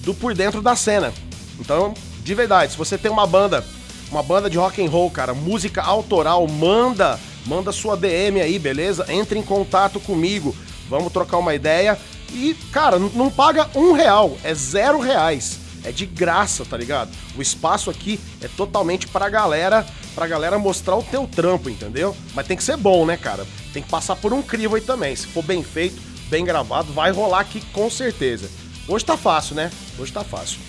do 0.03 0.15
Por 0.15 0.35
Dentro 0.35 0.63
da 0.63 0.77
Cena. 0.77 1.13
Então, 1.59 1.95
de 2.23 2.35
verdade, 2.35 2.73
se 2.73 2.79
você 2.79 2.99
tem 2.99 3.11
uma 3.11 3.27
banda, 3.27 3.65
uma 4.11 4.23
banda 4.23 4.51
de 4.51 4.59
rock 4.59 4.85
and 4.85 4.91
roll, 4.91 5.11
cara, 5.11 5.35
música 5.35 5.83
autoral, 5.83 6.47
manda 6.49 7.19
manda 7.47 7.73
sua 7.73 7.97
DM 7.97 8.41
aí, 8.41 8.59
beleza? 8.59 9.07
Entre 9.09 9.39
em 9.39 9.43
contato 9.43 10.01
comigo, 10.01 10.55
vamos 10.89 11.13
trocar 11.13 11.39
uma 11.39 11.55
ideia. 11.55 11.99
E, 12.33 12.55
cara, 12.73 12.99
não 12.99 13.31
paga 13.31 13.69
um 13.75 13.93
real, 13.93 14.37
é 14.43 14.55
zero 14.55 14.99
reais. 14.99 15.61
É 15.85 15.93
de 15.93 16.07
graça, 16.07 16.65
tá 16.65 16.77
ligado? 16.77 17.11
O 17.37 17.43
espaço 17.43 17.91
aqui 17.91 18.19
é 18.41 18.49
totalmente 18.49 19.07
pra 19.07 19.29
galera, 19.29 19.87
pra 20.15 20.27
galera 20.27 20.59
mostrar 20.59 20.97
o 20.97 21.03
teu 21.03 21.27
trampo, 21.27 21.69
entendeu? 21.69 22.17
Mas 22.35 22.47
tem 22.47 22.57
que 22.57 22.65
ser 22.65 22.77
bom, 22.77 23.05
né, 23.05 23.17
cara? 23.17 23.47
Tem 23.73 23.83
que 23.83 23.89
passar 23.89 24.17
por 24.17 24.33
um 24.33 24.43
crivo 24.43 24.77
aí 24.77 24.81
também. 24.81 25.15
Se 25.15 25.27
for 25.27 25.43
bem 25.43 25.63
feito, 25.63 26.01
bem 26.29 26.45
gravado, 26.45 26.93
vai 26.93 27.11
rolar 27.11 27.41
aqui 27.41 27.61
com 27.73 27.91
certeza. 27.91 28.49
Hoje 28.87 29.05
tá 29.05 29.17
fácil, 29.17 29.57
né? 29.57 29.71
Hoje 29.99 30.13
tá 30.13 30.23
fácil. 30.23 30.61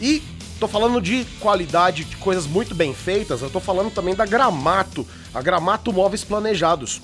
E 0.00 0.22
tô 0.58 0.66
falando 0.66 1.00
de 1.00 1.24
qualidade, 1.38 2.04
de 2.04 2.16
coisas 2.16 2.46
muito 2.46 2.74
bem 2.74 2.92
feitas, 2.92 3.42
eu 3.42 3.50
tô 3.50 3.60
falando 3.60 3.90
também 3.90 4.14
da 4.14 4.26
Gramato, 4.26 5.06
a 5.32 5.40
Gramato 5.40 5.92
Móveis 5.92 6.24
Planejados. 6.24 7.00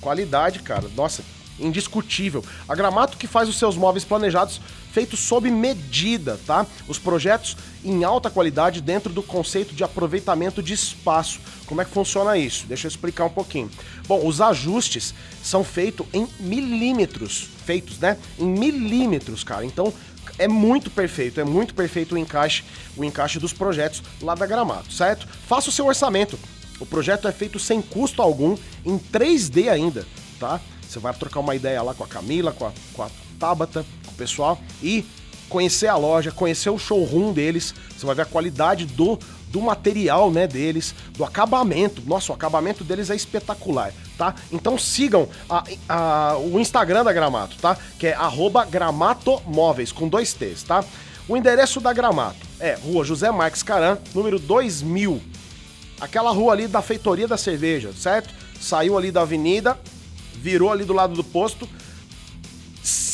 Qualidade, 0.00 0.58
cara, 0.60 0.88
nossa, 0.94 1.22
indiscutível. 1.58 2.44
A 2.68 2.74
Gramato 2.74 3.16
que 3.16 3.26
faz 3.26 3.48
os 3.48 3.58
seus 3.58 3.76
móveis 3.76 4.04
planejados 4.04 4.60
feitos 4.94 5.18
sob 5.18 5.50
medida, 5.50 6.38
tá? 6.46 6.64
Os 6.86 7.00
projetos 7.00 7.56
em 7.84 8.04
alta 8.04 8.30
qualidade 8.30 8.80
dentro 8.80 9.12
do 9.12 9.24
conceito 9.24 9.74
de 9.74 9.82
aproveitamento 9.82 10.62
de 10.62 10.72
espaço. 10.72 11.40
Como 11.66 11.82
é 11.82 11.84
que 11.84 11.90
funciona 11.90 12.38
isso? 12.38 12.64
Deixa 12.66 12.86
eu 12.86 12.88
explicar 12.88 13.24
um 13.24 13.30
pouquinho. 13.30 13.68
Bom, 14.06 14.24
os 14.24 14.40
ajustes 14.40 15.12
são 15.42 15.64
feitos 15.64 16.06
em 16.12 16.28
milímetros, 16.38 17.48
feitos, 17.66 17.98
né? 17.98 18.16
Em 18.38 18.46
milímetros, 18.46 19.42
cara. 19.42 19.66
Então, 19.66 19.92
é 20.38 20.46
muito 20.46 20.92
perfeito, 20.92 21.40
é 21.40 21.44
muito 21.44 21.74
perfeito 21.74 22.14
o 22.14 22.18
encaixe, 22.18 22.62
o 22.96 23.02
encaixe 23.02 23.40
dos 23.40 23.52
projetos 23.52 24.00
lá 24.22 24.36
da 24.36 24.46
Gramato, 24.46 24.92
certo? 24.92 25.26
Faça 25.48 25.70
o 25.70 25.72
seu 25.72 25.86
orçamento. 25.86 26.38
O 26.78 26.86
projeto 26.86 27.26
é 27.26 27.32
feito 27.32 27.58
sem 27.58 27.82
custo 27.82 28.22
algum, 28.22 28.56
em 28.84 28.96
3D 28.96 29.68
ainda, 29.68 30.06
tá? 30.38 30.60
Você 30.88 31.00
vai 31.00 31.12
trocar 31.14 31.40
uma 31.40 31.56
ideia 31.56 31.82
lá 31.82 31.94
com 31.94 32.04
a 32.04 32.06
Camila, 32.08 32.52
com 32.52 32.66
a, 32.66 32.72
com 32.92 33.02
a 33.02 33.10
Tabata, 33.40 33.84
com 34.14 34.22
o 34.22 34.26
pessoal 34.26 34.58
e 34.82 35.04
conhecer 35.48 35.88
a 35.88 35.96
loja, 35.96 36.30
conhecer 36.30 36.70
o 36.70 36.78
showroom 36.78 37.32
deles. 37.32 37.74
Você 37.96 38.06
vai 38.06 38.14
ver 38.14 38.22
a 38.22 38.26
qualidade 38.26 38.86
do, 38.86 39.18
do 39.50 39.60
material, 39.60 40.30
né, 40.30 40.46
deles, 40.46 40.94
do 41.16 41.24
acabamento. 41.24 42.02
Nossa, 42.06 42.32
o 42.32 42.34
acabamento 42.34 42.82
deles 42.82 43.10
é 43.10 43.14
espetacular, 43.16 43.92
tá? 44.16 44.34
Então 44.52 44.78
sigam 44.78 45.28
a- 45.48 45.64
a- 45.88 46.36
o 46.38 46.58
Instagram 46.58 47.04
da 47.04 47.12
Gramato, 47.12 47.56
tá? 47.60 47.76
Que 47.98 48.08
é 48.08 48.16
gramatomóveis, 48.70 49.92
com 49.92 50.08
dois 50.08 50.32
T's, 50.32 50.62
tá? 50.62 50.84
O 51.28 51.36
endereço 51.36 51.80
da 51.80 51.92
Gramato 51.92 52.36
é 52.60 52.74
Rua 52.74 53.04
José 53.04 53.30
Marques 53.30 53.62
Caran, 53.62 53.98
número 54.14 54.38
2000. 54.38 55.20
Aquela 56.00 56.32
rua 56.32 56.52
ali 56.52 56.66
da 56.66 56.82
feitoria 56.82 57.26
da 57.28 57.36
cerveja, 57.36 57.92
certo? 57.96 58.28
Saiu 58.60 58.98
ali 58.98 59.10
da 59.12 59.22
avenida, 59.22 59.78
virou 60.34 60.70
ali 60.70 60.84
do 60.84 60.92
lado 60.92 61.14
do 61.14 61.22
posto, 61.24 61.68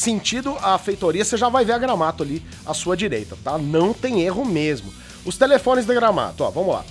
sentido 0.00 0.56
a 0.62 0.78
feitoria, 0.78 1.24
você 1.24 1.36
já 1.36 1.48
vai 1.48 1.64
ver 1.64 1.72
a 1.72 1.78
Gramato 1.78 2.22
ali 2.22 2.42
à 2.64 2.72
sua 2.72 2.96
direita, 2.96 3.36
tá? 3.44 3.58
Não 3.58 3.92
tem 3.92 4.22
erro 4.22 4.44
mesmo. 4.44 4.92
Os 5.24 5.36
telefones 5.36 5.84
da 5.84 5.92
Gramato, 5.92 6.42
ó, 6.42 6.50
vamos 6.50 6.74
lá. 6.74 6.84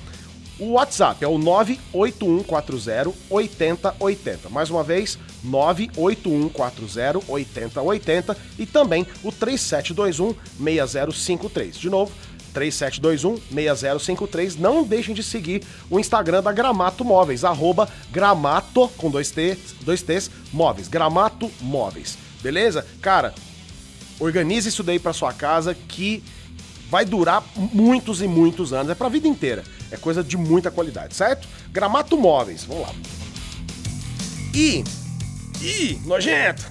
O 0.60 0.74
WhatsApp 0.74 1.24
é 1.24 1.28
o 1.28 1.38
98140 1.38 3.14
8080. 3.30 4.50
Mais 4.50 4.70
uma 4.70 4.84
vez, 4.84 5.18
98140 5.44 7.22
8080 7.28 8.38
e 8.60 8.66
também 8.66 9.08
o 9.24 9.32
3721 9.32 10.36
6053. 10.60 11.78
De 11.78 11.90
novo, 11.90 12.12
3721-6053. 12.54 14.58
Não 14.58 14.84
deixem 14.84 15.16
de 15.16 15.24
seguir 15.24 15.64
o 15.90 16.00
Instagram 16.00 16.44
da 16.44 16.52
Gramato 16.52 17.06
Móveis, 17.06 17.46
arroba 17.46 17.88
gramato, 18.12 18.90
com 18.98 19.10
dois 19.10 19.32
T's, 19.32 19.76
dois 19.82 20.02
T's, 20.02 20.30
móveis, 20.52 20.88
gramato 20.88 21.52
móveis. 21.62 22.29
Beleza? 22.42 22.86
Cara, 23.02 23.34
organize 24.20 24.70
isso 24.70 24.84
daí 24.84 25.00
pra 25.00 25.14
sua 25.14 25.34
casa 25.34 25.74
que 25.74 26.24
vai 26.90 27.06
durar 27.06 27.44
muitos 27.56 28.22
e 28.22 28.28
muitos 28.28 28.74
anos. 28.74 28.92
É 28.92 28.96
pra 28.96 29.10
vida 29.10 29.28
inteira. 29.28 29.64
É 29.92 29.98
coisa 29.98 30.24
de 30.24 30.38
muita 30.38 30.70
qualidade, 30.72 31.16
certo? 31.16 31.48
Gramato 31.72 32.18
Móveis, 32.18 32.64
vamos 32.64 32.84
lá. 32.84 32.94
E... 34.54 34.84
Ih, 35.62 36.00
nojento! 36.06 36.64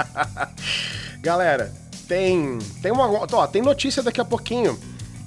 Galera, 1.20 1.72
tem 2.08 2.58
tem 2.80 2.92
uma 2.92 3.06
ó, 3.10 3.46
tem 3.46 3.62
notícia 3.62 4.02
daqui 4.02 4.20
a 4.20 4.24
pouquinho. 4.24 4.78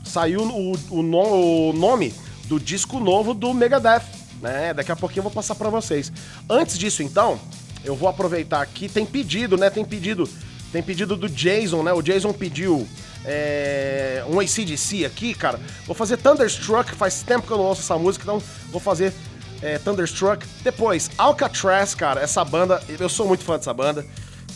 Saiu 0.04 0.42
o, 0.42 0.72
o, 0.90 1.02
no- 1.04 1.70
o 1.70 1.74
nome 1.74 2.14
do 2.46 2.60
disco 2.60 3.00
novo 3.00 3.34
do 3.34 3.54
Megadeth, 3.54 4.04
né? 4.42 4.74
Daqui 4.74 4.92
a 4.92 4.96
pouquinho 4.96 5.20
eu 5.20 5.24
vou 5.24 5.32
passar 5.32 5.56
pra 5.56 5.70
vocês. 5.70 6.12
Antes 6.50 6.78
disso, 6.78 7.04
então, 7.04 7.40
eu 7.84 7.96
vou 7.96 8.08
aproveitar 8.08 8.62
aqui, 8.62 8.88
tem 8.88 9.06
pedido, 9.06 9.58
né? 9.58 9.70
Tem 9.70 9.84
pedido, 9.84 10.30
tem 10.72 10.82
pedido 10.82 11.16
do 11.16 11.30
Jason, 11.30 11.84
né? 11.84 11.94
O 11.94 12.02
Jason 12.02 12.34
pediu 12.34 12.88
é, 13.26 14.24
um 14.28 14.40
ACDC 14.40 15.06
aqui, 15.06 15.34
cara. 15.34 15.60
Vou 15.86 15.96
fazer 15.96 16.18
Thunderstruck, 16.18 16.94
faz 16.96 17.24
tempo 17.24 17.48
que 17.48 17.54
eu 17.54 17.58
não 17.58 17.66
ouço 17.66 17.82
essa 17.82 17.98
música, 17.98 18.24
então 18.24 18.42
vou 18.72 18.80
fazer 18.80 19.14
é, 19.62 19.78
Thunderstruck. 19.80 20.46
Depois, 20.64 21.10
Alcatraz, 21.18 21.96
cara, 21.96 22.22
essa 22.22 22.44
banda, 22.44 22.82
eu 23.00 23.10
sou 23.10 23.28
muito 23.28 23.44
fã 23.44 23.58
dessa 23.58 23.74
banda. 23.74 24.06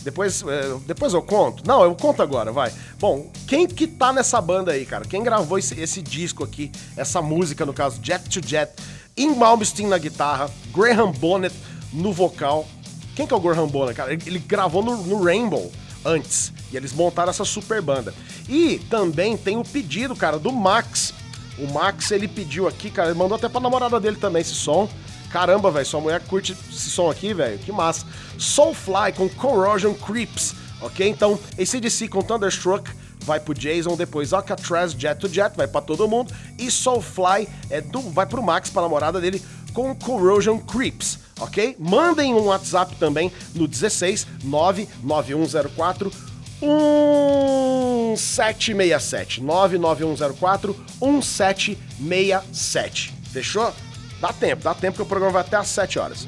Depois, 0.02 0.42
é, 0.42 0.78
depois 0.86 1.12
eu 1.12 1.22
conto. 1.22 1.62
Não, 1.66 1.82
eu 1.82 1.94
conto 1.94 2.22
agora, 2.22 2.52
vai. 2.52 2.72
Bom, 2.98 3.30
quem 3.46 3.66
que 3.66 3.86
tá 3.86 4.12
nessa 4.12 4.40
banda 4.40 4.72
aí, 4.72 4.86
cara? 4.86 5.04
Quem 5.04 5.22
gravou 5.22 5.58
esse, 5.58 5.78
esse 5.80 6.00
disco 6.00 6.44
aqui, 6.44 6.70
essa 6.96 7.20
música, 7.20 7.66
no 7.66 7.72
caso, 7.72 8.00
Jet 8.02 8.28
to 8.28 8.46
Jet, 8.46 8.72
Ian 9.16 9.34
Malmsteen 9.34 9.88
na 9.88 9.98
guitarra, 9.98 10.50
Graham 10.72 11.10
Bonnet 11.12 11.54
no 11.92 12.12
vocal. 12.12 12.66
Quem 13.18 13.26
que 13.26 13.34
é 13.34 13.36
o 13.36 13.40
Graham 13.40 13.66
Bonnet, 13.66 13.96
cara? 13.96 14.12
Ele, 14.12 14.38
gravou 14.38 14.80
no, 14.80 14.96
no 14.98 15.24
Rainbow 15.24 15.72
antes. 16.04 16.52
E 16.70 16.76
eles 16.76 16.92
montaram 16.92 17.30
essa 17.30 17.44
super 17.44 17.82
banda. 17.82 18.14
E 18.48 18.78
também 18.88 19.36
tem 19.36 19.56
o 19.56 19.64
pedido, 19.64 20.14
cara, 20.14 20.38
do 20.38 20.52
Max. 20.52 21.12
O 21.58 21.66
Max, 21.72 22.12
ele 22.12 22.28
pediu 22.28 22.68
aqui, 22.68 22.92
cara, 22.92 23.10
ele 23.10 23.18
mandou 23.18 23.36
até 23.36 23.48
pra 23.48 23.60
namorada 23.60 23.98
dele 23.98 24.16
também 24.18 24.42
esse 24.42 24.54
som. 24.54 24.88
Caramba, 25.32 25.68
velho, 25.68 25.84
sua 25.84 26.00
mulher 26.00 26.20
curte 26.28 26.56
esse 26.70 26.90
som 26.90 27.10
aqui, 27.10 27.34
velho, 27.34 27.58
que 27.58 27.72
massa. 27.72 28.06
Soulfly 28.38 29.12
com 29.16 29.28
Corrosion 29.30 29.94
Creeps, 29.94 30.54
ok? 30.80 31.08
Então, 31.08 31.36
ACDC 31.58 32.06
com 32.06 32.22
Thunderstruck 32.22 32.88
vai 33.22 33.40
pro 33.40 33.52
Jason, 33.52 33.96
depois 33.96 34.32
Alcatraz 34.32 34.92
Jet 34.92 35.18
to 35.18 35.28
Jet 35.28 35.56
vai 35.56 35.66
pra 35.66 35.80
todo 35.80 36.06
mundo. 36.06 36.32
E 36.56 36.70
Soulfly 36.70 37.48
é 37.68 37.80
do, 37.80 38.00
vai 38.00 38.26
pro 38.26 38.40
Max, 38.44 38.70
pra 38.70 38.82
namorada 38.82 39.20
dele, 39.20 39.42
com 39.74 39.92
Corrosion 39.92 40.60
Creeps, 40.60 41.18
ok? 41.40 41.76
Mandem 41.78 42.34
um 42.34 42.46
WhatsApp 42.46 42.96
também 42.96 43.30
no 43.54 43.68
16 43.68 44.26
99104 44.44 46.10
1767 46.60 49.42
99104 49.42 50.76
1767. 51.00 53.14
Fechou? 53.32 53.72
Dá 54.20 54.32
tempo, 54.32 54.64
dá 54.64 54.74
tempo 54.74 54.96
que 54.96 55.02
o 55.02 55.06
programa 55.06 55.34
vai 55.34 55.42
até 55.42 55.56
às 55.56 55.68
7 55.68 55.98
horas. 55.98 56.26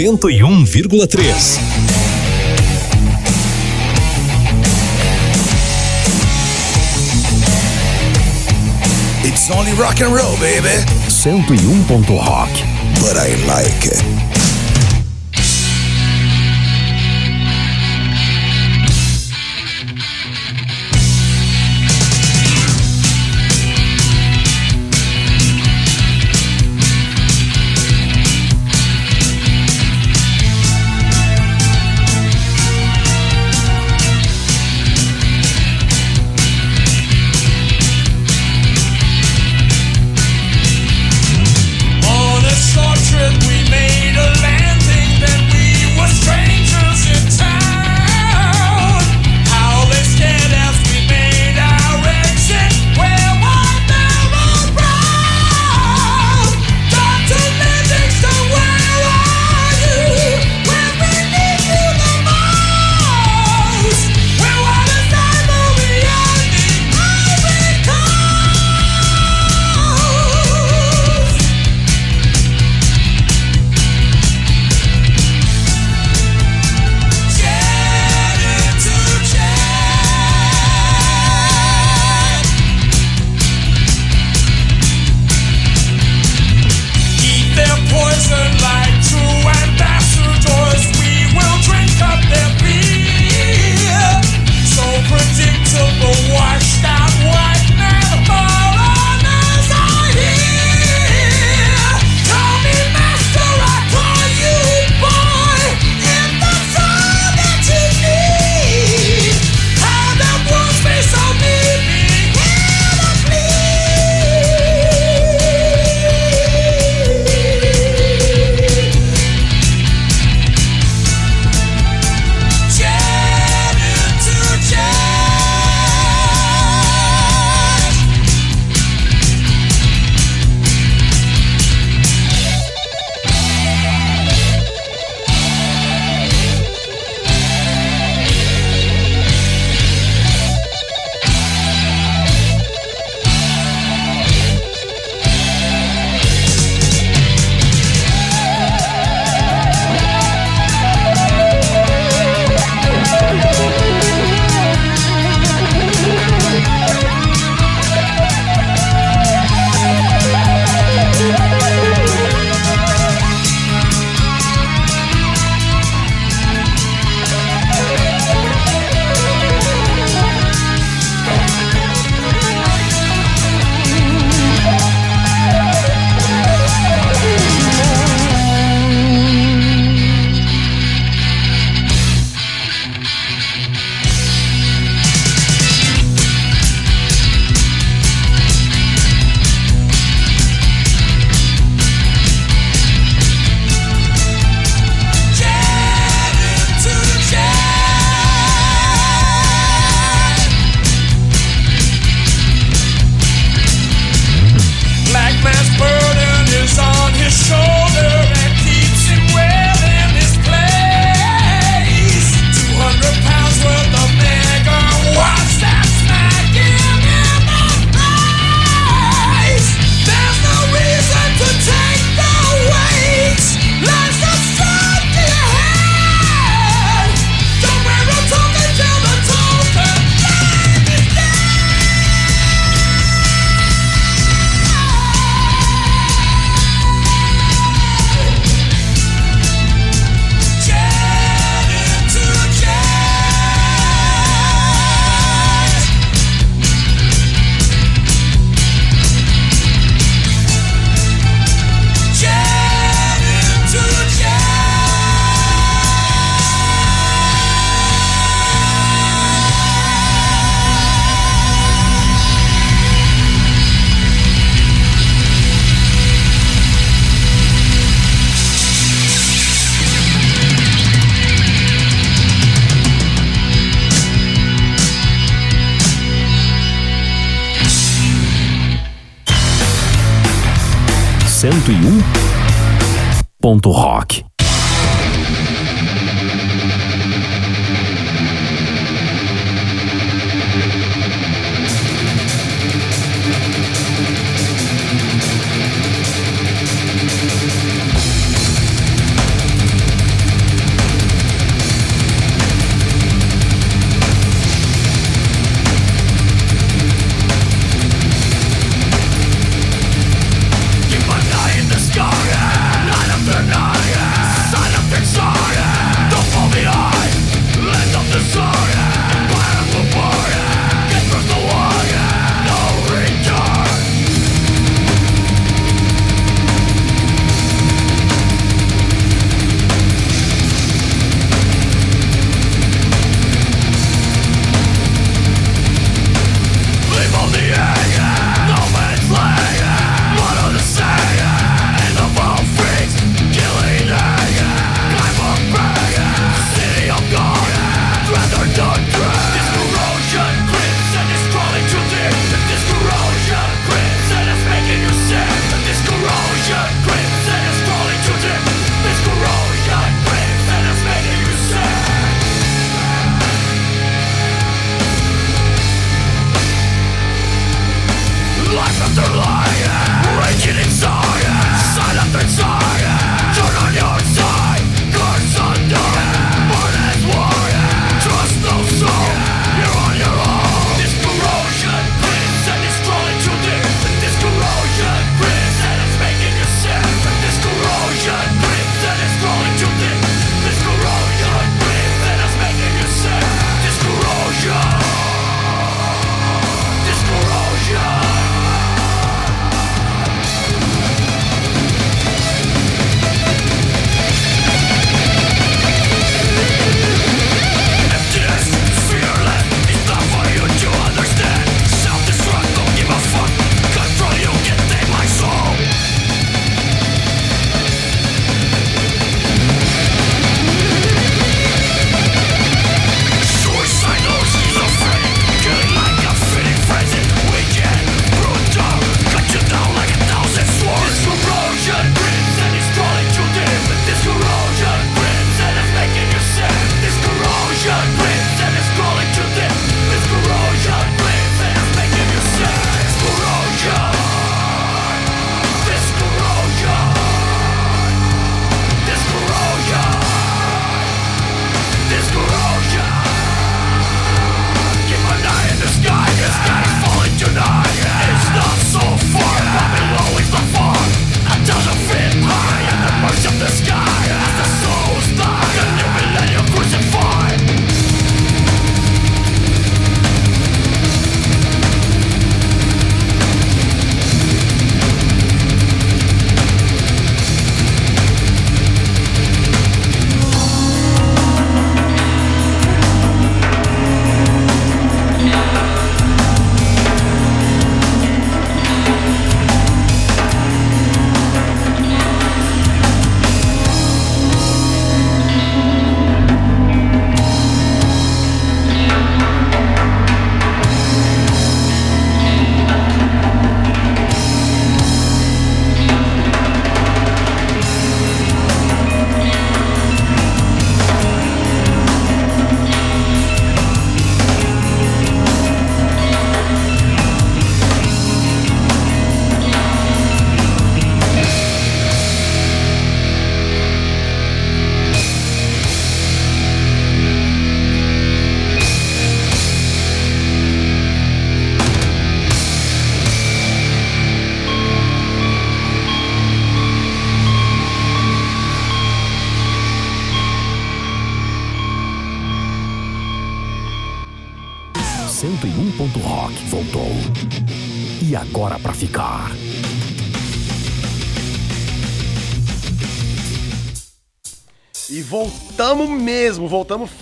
101,3. 0.00 1.20
It's 9.22 9.50
only 9.50 9.72
rock 9.74 10.00
and 10.00 10.14
roll, 10.14 10.36
baby. 10.38 10.68
101. 11.22 12.16
Rock. 12.16 12.48
But 13.02 13.16
I 13.18 13.28
like 13.46 13.84
it. 13.84 14.29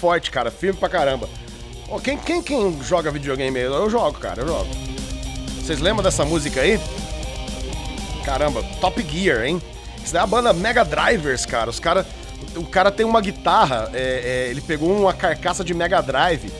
Forte, 0.09 0.30
cara. 0.30 0.51
Firme 0.51 0.78
pra 0.78 0.89
caramba. 0.89 1.28
Ô, 1.86 2.01
quem, 2.01 2.16
quem, 2.16 2.43
quem 2.43 2.82
joga 2.82 3.10
videogame 3.10 3.59
aí? 3.59 3.66
Eu 3.66 3.90
jogo, 3.90 4.18
cara, 4.18 4.40
eu 4.40 4.48
jogo. 4.48 4.68
Vocês 5.60 5.80
lembram 5.80 6.02
dessa 6.02 6.24
música 6.24 6.62
aí? 6.62 6.80
Caramba, 8.24 8.62
Top 8.80 9.02
Gear, 9.02 9.44
hein? 9.44 9.60
Isso 10.02 10.16
é 10.16 10.20
a 10.20 10.26
banda 10.26 10.55
Mega 10.55 10.82
Drivers, 10.82 11.44
cara. 11.44 11.68
Os 11.68 11.78
cara, 11.78 12.06
o 12.56 12.64
cara 12.64 12.90
tem 12.90 13.05
uma 13.05 13.20
guitarra, 13.20 13.90
é, 13.93 14.47
é, 14.47 14.51
ele 14.51 14.62
pegou 14.62 14.98
uma 14.98 15.12
carcaça 15.12 15.62
de 15.62 15.74
Mega 15.74 16.01
Drive 16.01 16.51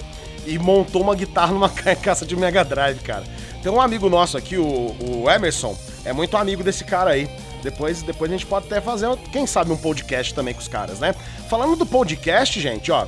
e 0.46 0.58
montou 0.58 1.00
uma 1.00 1.14
guitarra 1.14 1.52
numa 1.52 1.68
carcaça 1.72 2.26
de 2.26 2.36
Mega 2.36 2.62
Drive, 2.62 2.98
cara. 3.00 3.24
Tem 3.62 3.72
um 3.72 3.80
amigo 3.80 4.10
nosso 4.10 4.36
aqui, 4.36 4.58
o, 4.58 4.94
o 5.00 5.30
Emerson, 5.30 5.74
é 6.04 6.12
muito 6.12 6.36
amigo 6.36 6.62
desse 6.62 6.84
cara 6.84 7.12
aí. 7.12 7.30
Depois, 7.62 8.02
depois 8.02 8.30
a 8.30 8.34
gente 8.34 8.46
pode 8.46 8.66
até 8.66 8.80
fazer, 8.80 9.08
quem 9.32 9.46
sabe, 9.46 9.72
um 9.72 9.76
podcast 9.76 10.34
também 10.34 10.52
com 10.52 10.60
os 10.60 10.68
caras, 10.68 11.00
né? 11.00 11.14
Falando 11.48 11.76
do 11.76 11.86
podcast, 11.86 12.60
gente, 12.60 12.92
ó, 12.92 13.06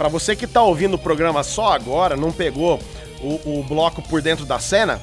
Pra 0.00 0.08
você 0.08 0.34
que 0.34 0.46
tá 0.46 0.62
ouvindo 0.62 0.94
o 0.94 0.98
programa 0.98 1.42
só 1.42 1.74
agora, 1.74 2.16
não 2.16 2.32
pegou 2.32 2.80
o, 3.20 3.58
o 3.58 3.62
bloco 3.68 4.00
por 4.00 4.22
dentro 4.22 4.46
da 4.46 4.58
cena, 4.58 4.98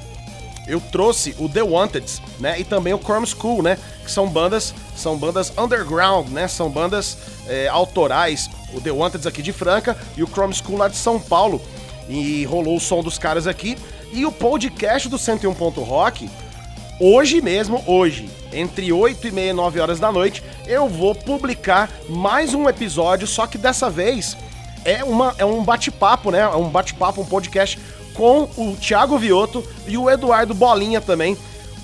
eu 0.67 0.81
trouxe 0.81 1.35
o 1.37 1.47
The 1.47 1.61
Wanted, 1.61 2.11
né? 2.39 2.59
E 2.59 2.63
também 2.63 2.95
o 2.95 2.97
Chrome 2.97 3.27
School, 3.27 3.61
né? 3.61 3.77
Que 4.03 4.09
são 4.09 4.27
bandas, 4.27 4.73
são 4.95 5.15
bandas 5.15 5.53
underground, 5.55 6.29
né? 6.29 6.47
São 6.47 6.67
bandas 6.67 7.15
é, 7.47 7.67
autorais. 7.67 8.49
O 8.73 8.81
The 8.81 8.89
Wanted 8.89 9.27
aqui 9.27 9.43
de 9.43 9.53
Franca 9.53 9.95
e 10.17 10.23
o 10.23 10.27
Chrome 10.27 10.55
School 10.55 10.79
lá 10.79 10.87
de 10.87 10.97
São 10.97 11.19
Paulo. 11.19 11.61
E 12.09 12.43
rolou 12.45 12.75
o 12.75 12.81
som 12.81 13.03
dos 13.03 13.19
caras 13.19 13.45
aqui. 13.45 13.77
E 14.11 14.25
o 14.25 14.31
podcast 14.31 15.07
do 15.07 15.19
101. 15.19 15.53
Rock, 15.53 16.27
hoje 16.99 17.39
mesmo, 17.39 17.83
hoje, 17.85 18.27
entre 18.51 18.91
8 18.91 19.27
e 19.27 19.31
meia 19.31 19.51
e 19.51 19.53
9 19.53 19.79
horas 19.79 19.99
da 19.99 20.11
noite, 20.11 20.41
eu 20.65 20.89
vou 20.89 21.13
publicar 21.13 21.87
mais 22.09 22.55
um 22.55 22.67
episódio, 22.67 23.27
só 23.27 23.45
que 23.45 23.59
dessa 23.59 23.91
vez 23.91 24.35
é, 24.87 25.03
uma, 25.03 25.35
é 25.37 25.45
um 25.45 25.63
bate-papo, 25.63 26.31
né? 26.31 26.39
É 26.39 26.47
um 26.55 26.69
bate-papo, 26.69 27.21
um 27.21 27.25
podcast 27.25 27.77
com 28.13 28.49
o 28.57 28.75
Thiago 28.79 29.17
Vioto 29.17 29.63
e 29.85 29.97
o 29.97 30.09
Eduardo 30.09 30.53
Bolinha 30.53 30.99
também, 31.01 31.37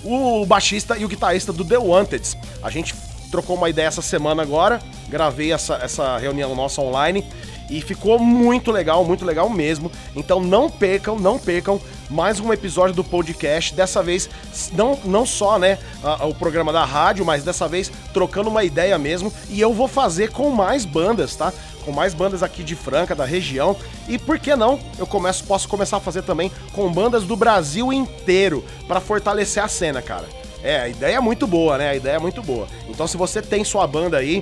o 0.04 0.46
baixista 0.46 0.98
e 0.98 1.06
o 1.06 1.08
guitarrista 1.08 1.54
do 1.54 1.64
The 1.64 1.78
Wanted. 1.78 2.38
A 2.64 2.70
gente 2.70 2.96
trocou 3.30 3.56
uma 3.56 3.70
ideia 3.70 3.88
essa 3.88 4.02
semana 4.02 4.42
agora, 4.42 4.80
gravei 5.10 5.52
essa, 5.54 5.76
essa 5.76 6.18
reunião 6.18 6.56
nossa 6.56 6.82
online 6.82 7.26
e 7.70 7.82
ficou 7.82 8.20
muito 8.20 8.72
legal, 8.72 9.04
muito 9.06 9.26
legal 9.26 9.50
mesmo. 9.50 9.92
Então 10.16 10.40
não 10.40 10.70
percam, 10.70 11.18
não 11.20 11.38
percam 11.40 11.80
mais 12.10 12.40
um 12.40 12.52
episódio 12.54 12.94
do 12.96 13.04
podcast. 13.04 13.74
Dessa 13.74 14.04
vez, 14.04 14.30
não, 14.74 15.00
não 15.06 15.26
só 15.26 15.58
né, 15.58 15.78
a- 16.04 16.26
o 16.26 16.34
programa 16.36 16.72
da 16.74 16.84
rádio, 16.86 17.26
mas 17.26 17.44
dessa 17.44 17.68
vez 17.68 17.92
trocando 18.14 18.50
uma 18.50 18.64
ideia 18.64 18.98
mesmo. 18.98 19.32
E 19.50 19.60
eu 19.62 19.74
vou 19.74 19.88
fazer 19.88 20.30
com 20.32 20.50
mais 20.50 20.84
bandas, 20.86 21.36
tá? 21.36 21.52
Com 21.86 21.92
mais 21.92 22.14
bandas 22.14 22.42
aqui 22.42 22.64
de 22.64 22.76
Franca, 22.76 23.14
da 23.14 23.26
região. 23.26 23.76
E 24.08 24.18
por 24.18 24.40
que 24.40 24.56
não? 24.56 24.80
Eu 24.98 25.06
começo, 25.06 25.44
posso 25.44 25.68
começar 25.68 25.98
a 25.98 26.00
fazer 26.00 26.24
também 26.24 26.52
com 26.74 26.92
bandas 26.92 27.24
do 27.24 27.36
Brasil 27.36 27.92
inteiro 27.92 28.64
para 28.88 29.00
fortalecer 29.00 29.64
a 29.64 29.68
cena, 29.68 30.02
cara. 30.02 30.26
É, 30.64 30.80
a 30.80 30.88
ideia 30.88 31.18
é 31.18 31.20
muito 31.20 31.46
boa, 31.46 31.78
né? 31.78 31.90
A 31.90 31.96
ideia 31.96 32.16
é 32.16 32.20
muito 32.20 32.42
boa. 32.42 32.68
Então, 32.88 33.06
se 33.06 33.18
você 33.18 33.42
tem 33.42 33.66
sua 33.66 33.86
banda 33.86 34.18
aí, 34.18 34.42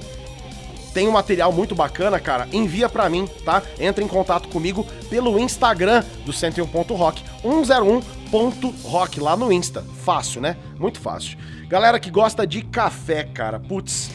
tem 0.93 1.07
um 1.07 1.11
material 1.11 1.51
muito 1.51 1.73
bacana, 1.73 2.19
cara, 2.19 2.47
envia 2.51 2.89
pra 2.89 3.09
mim, 3.09 3.27
tá? 3.45 3.63
Entra 3.80 4.03
em 4.03 4.07
contato 4.07 4.49
comigo 4.49 4.85
pelo 5.09 5.39
Instagram 5.39 6.03
do 6.26 6.34
101.rock, 6.34 7.23
101.rock 7.43 9.19
lá 9.19 9.35
no 9.35 9.51
Insta. 9.51 9.84
Fácil, 10.03 10.41
né? 10.41 10.57
Muito 10.77 10.99
fácil. 10.99 11.38
Galera 11.68 11.99
que 11.99 12.11
gosta 12.11 12.45
de 12.45 12.61
café, 12.61 13.23
cara, 13.23 13.59
putz, 13.59 14.11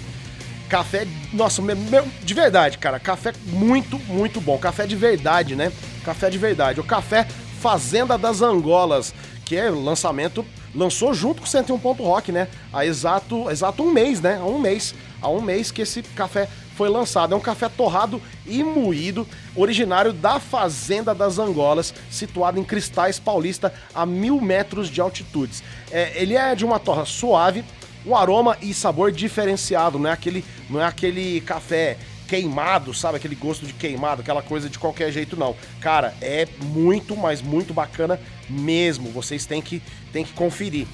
Café, 0.68 1.06
nossa, 1.32 1.62
meu, 1.62 1.76
meu- 1.76 2.06
de 2.22 2.34
verdade, 2.34 2.78
cara. 2.78 2.98
Café 2.98 3.32
muito, 3.46 3.98
muito 4.00 4.40
bom. 4.40 4.58
Café 4.58 4.86
de 4.86 4.96
verdade, 4.96 5.54
né? 5.54 5.72
Café 6.04 6.28
de 6.28 6.38
verdade. 6.38 6.80
O 6.80 6.84
café 6.84 7.26
Fazenda 7.60 8.18
das 8.18 8.42
Angolas, 8.42 9.14
que 9.44 9.56
é 9.56 9.70
lançamento, 9.70 10.44
lançou 10.74 11.14
junto 11.14 11.40
com 11.40 11.46
o 11.46 11.50
101 11.50 11.78
Ponto 11.78 12.02
Rock, 12.02 12.30
né? 12.32 12.48
Há 12.72 12.84
exato, 12.84 13.48
exato 13.50 13.82
um 13.82 13.90
mês, 13.92 14.20
né? 14.20 14.38
Há 14.40 14.44
um 14.44 14.58
mês. 14.58 14.94
Há 15.22 15.28
um 15.28 15.40
mês 15.40 15.70
que 15.70 15.82
esse 15.82 16.02
café 16.02 16.48
foi 16.76 16.88
lançado. 16.88 17.32
É 17.32 17.36
um 17.36 17.40
café 17.40 17.68
torrado 17.68 18.20
e 18.44 18.62
moído, 18.62 19.26
originário 19.54 20.12
da 20.12 20.38
Fazenda 20.38 21.14
das 21.14 21.38
Angolas, 21.38 21.94
situado 22.10 22.58
em 22.60 22.64
Cristais 22.64 23.18
Paulista, 23.18 23.72
a 23.94 24.04
mil 24.04 24.40
metros 24.40 24.90
de 24.90 25.00
altitude. 25.00 25.62
É, 25.90 26.12
ele 26.20 26.34
é 26.36 26.54
de 26.54 26.64
uma 26.64 26.78
torra 26.78 27.04
suave, 27.06 27.64
um 28.06 28.14
aroma 28.14 28.56
e 28.62 28.72
sabor 28.72 29.10
diferenciado, 29.10 29.98
não 29.98 30.08
é 30.08 30.12
aquele, 30.12 30.44
não 30.70 30.80
é 30.80 30.84
aquele 30.84 31.40
café 31.40 31.96
queimado, 32.28 32.92
sabe? 32.92 33.16
Aquele 33.16 33.34
gosto 33.34 33.66
de 33.66 33.72
queimado, 33.72 34.20
aquela 34.20 34.42
coisa 34.42 34.68
de 34.68 34.78
qualquer 34.78 35.10
jeito, 35.12 35.36
não. 35.36 35.56
Cara, 35.80 36.14
é 36.20 36.46
muito, 36.60 37.16
mas 37.16 37.40
muito 37.40 37.72
bacana 37.72 38.20
mesmo. 38.48 39.10
Vocês 39.10 39.46
têm 39.46 39.62
que, 39.62 39.82
têm 40.12 40.24
que 40.24 40.32
conferir. 40.32 40.86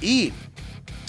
E 0.00 0.32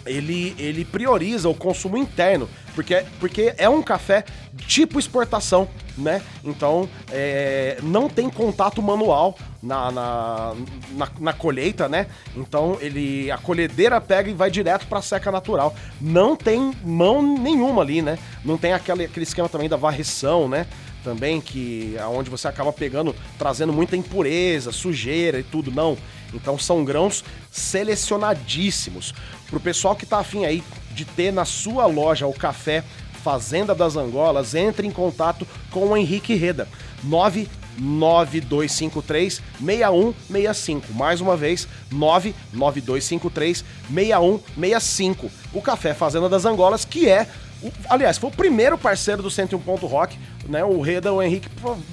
ele, 0.06 0.56
ele 0.58 0.86
prioriza 0.86 1.50
o 1.50 1.56
consumo 1.56 1.98
interno, 1.98 2.50
porque, 2.76 3.04
porque 3.20 3.54
é 3.58 3.70
um 3.70 3.82
café 3.82 4.24
tipo 4.68 5.00
exportação, 5.00 5.68
né? 5.98 6.22
Então 6.44 6.90
é, 7.12 7.78
não 7.84 8.10
tem 8.10 8.30
contato 8.30 8.82
manual 8.82 9.38
na, 9.62 9.92
na, 9.92 10.56
na, 10.92 11.10
na 11.20 11.34
colheita, 11.34 11.88
né? 11.88 12.08
Então 12.36 12.78
ele 12.82 13.32
a 13.32 13.38
colhedeira 13.38 14.02
pega 14.02 14.30
e 14.30 14.34
vai 14.34 14.50
direto 14.50 14.88
para 14.88 15.02
seca 15.02 15.32
natural. 15.32 15.76
Não 16.02 16.36
tem 16.36 16.74
mão 16.84 17.22
nenhuma 17.22 17.82
ali, 17.82 18.02
né? 18.02 18.18
Não 18.44 18.58
tem 18.58 18.74
aquele, 18.74 19.06
aquele 19.06 19.24
esquema 19.24 19.50
também 19.50 19.70
da 19.70 19.78
varrição, 19.78 20.50
né? 20.50 20.68
também 21.04 21.42
que 21.42 21.98
aonde 22.00 22.30
você 22.30 22.48
acaba 22.48 22.72
pegando, 22.72 23.14
trazendo 23.38 23.74
muita 23.74 23.98
impureza, 23.98 24.72
sujeira 24.72 25.40
e 25.40 25.44
tudo, 25.44 25.70
não. 25.70 25.98
Então 26.34 26.58
são 26.58 26.84
grãos 26.84 27.24
selecionadíssimos. 27.52 29.14
Pro 29.50 29.60
pessoal 29.60 29.96
que 29.96 30.06
tá 30.06 30.20
afim 30.20 30.46
aí 30.46 30.64
de 30.92 31.06
ter 31.06 31.32
na 31.32 31.46
sua 31.46 31.86
loja 31.86 32.28
o 32.28 32.34
café 32.34 32.84
Fazenda 33.24 33.74
das 33.74 33.96
Angolas, 33.96 34.54
entre 34.54 34.86
em 34.86 34.92
contato 34.92 35.48
com 35.72 35.88
o 35.88 35.96
Henrique 35.98 36.36
Reda. 36.36 36.68
99253 37.04 39.42
6165. 39.60 40.94
Mais 40.94 41.22
uma 41.22 41.38
vez, 41.38 41.68
99253 41.92 43.64
6165. 43.90 45.32
O 45.54 45.62
Café 45.62 45.94
Fazenda 45.94 46.28
das 46.28 46.44
Angolas, 46.46 46.84
que 46.86 47.08
é 47.08 47.28
o- 47.62 47.72
aliás, 47.90 48.18
foi 48.18 48.30
o 48.30 48.34
primeiro 48.34 48.78
parceiro 48.78 49.22
do 49.24 49.32
101 49.32 49.60
Ponto 49.62 49.86
Rock, 49.88 50.18
né? 50.50 50.66
O 50.66 50.82
Reda, 50.82 51.14
o 51.14 51.22
Henrique. 51.22 51.48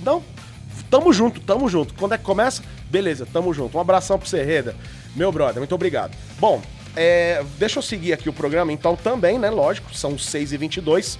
Não, 0.04 0.20
tamo 0.90 1.12
junto, 1.12 1.40
tamo 1.40 1.68
junto. 1.68 1.94
Quando 1.94 2.14
é 2.14 2.18
que 2.18 2.24
começa? 2.24 2.62
Beleza, 2.90 3.26
tamo 3.32 3.54
junto. 3.54 3.78
Um 3.78 3.80
abração 3.80 4.18
pro 4.18 4.28
você, 4.28 4.42
Reda. 4.42 4.74
Meu 5.14 5.30
brother, 5.30 5.58
muito 5.58 5.74
obrigado. 5.74 6.16
Bom, 6.38 6.60
é, 6.96 7.44
deixa 7.58 7.78
eu 7.78 7.82
seguir 7.82 8.12
aqui 8.12 8.28
o 8.28 8.32
programa, 8.32 8.72
então 8.72 8.96
também, 8.96 9.38
né? 9.38 9.50
Lógico, 9.50 9.94
são 9.94 10.16
6h22. 10.16 11.18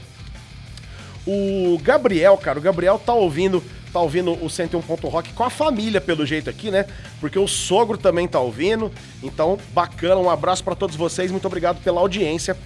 O 1.26 1.78
Gabriel, 1.82 2.36
cara, 2.36 2.58
o 2.58 2.62
Gabriel 2.62 2.98
tá 2.98 3.12
ouvindo, 3.12 3.62
tá 3.92 4.00
ouvindo 4.00 4.32
o 4.44 4.50
101 4.50 4.80
Ponto 4.82 5.06
Rock 5.08 5.32
com 5.32 5.44
a 5.44 5.50
família, 5.50 6.00
pelo 6.00 6.26
jeito 6.26 6.50
aqui, 6.50 6.70
né? 6.70 6.86
Porque 7.20 7.38
o 7.38 7.46
sogro 7.46 7.96
também 7.96 8.26
tá 8.26 8.40
ouvindo. 8.40 8.90
Então, 9.22 9.58
bacana, 9.72 10.16
um 10.16 10.30
abraço 10.30 10.64
pra 10.64 10.74
todos 10.74 10.96
vocês, 10.96 11.30
muito 11.30 11.46
obrigado 11.46 11.82
pela 11.82 12.00
audiência. 12.00 12.56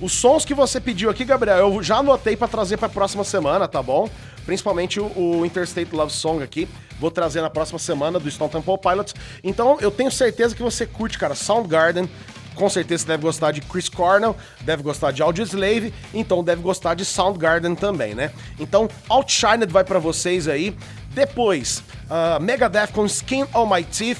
Os 0.00 0.12
sons 0.12 0.46
que 0.46 0.54
você 0.54 0.80
pediu 0.80 1.10
aqui, 1.10 1.26
Gabriel, 1.26 1.58
eu 1.58 1.82
já 1.82 1.98
anotei 1.98 2.34
pra 2.34 2.48
trazer 2.48 2.78
pra 2.78 2.88
próxima 2.88 3.22
semana, 3.22 3.68
tá 3.68 3.82
bom? 3.82 4.08
Principalmente 4.50 4.98
o, 4.98 5.06
o 5.16 5.46
Interstate 5.46 5.94
Love 5.94 6.12
Song 6.12 6.42
aqui. 6.42 6.68
Vou 6.98 7.08
trazer 7.08 7.40
na 7.40 7.48
próxima 7.48 7.78
semana 7.78 8.18
do 8.18 8.28
Stone 8.28 8.50
Temple 8.50 8.78
Pilots. 8.78 9.14
Então, 9.44 9.78
eu 9.80 9.92
tenho 9.92 10.10
certeza 10.10 10.56
que 10.56 10.60
você 10.60 10.84
curte, 10.84 11.16
cara, 11.16 11.36
Soundgarden. 11.36 12.10
Com 12.56 12.68
certeza 12.68 13.04
você 13.04 13.06
deve 13.06 13.22
gostar 13.22 13.52
de 13.52 13.60
Chris 13.60 13.88
Cornell, 13.88 14.36
deve 14.62 14.82
gostar 14.82 15.12
de 15.12 15.22
Audioslave, 15.22 15.94
então 16.12 16.42
deve 16.42 16.62
gostar 16.62 16.94
de 16.94 17.04
Soundgarden 17.04 17.76
também, 17.76 18.12
né? 18.12 18.32
Então, 18.58 18.88
Outshined 19.08 19.72
vai 19.72 19.84
pra 19.84 20.00
vocês 20.00 20.48
aí. 20.48 20.76
Depois, 21.10 21.84
ah, 22.10 22.40
Megadeth 22.40 22.88
com 22.88 23.06
Skin 23.06 23.46
on 23.54 23.72
My 23.72 23.84
Teeth 23.84 24.18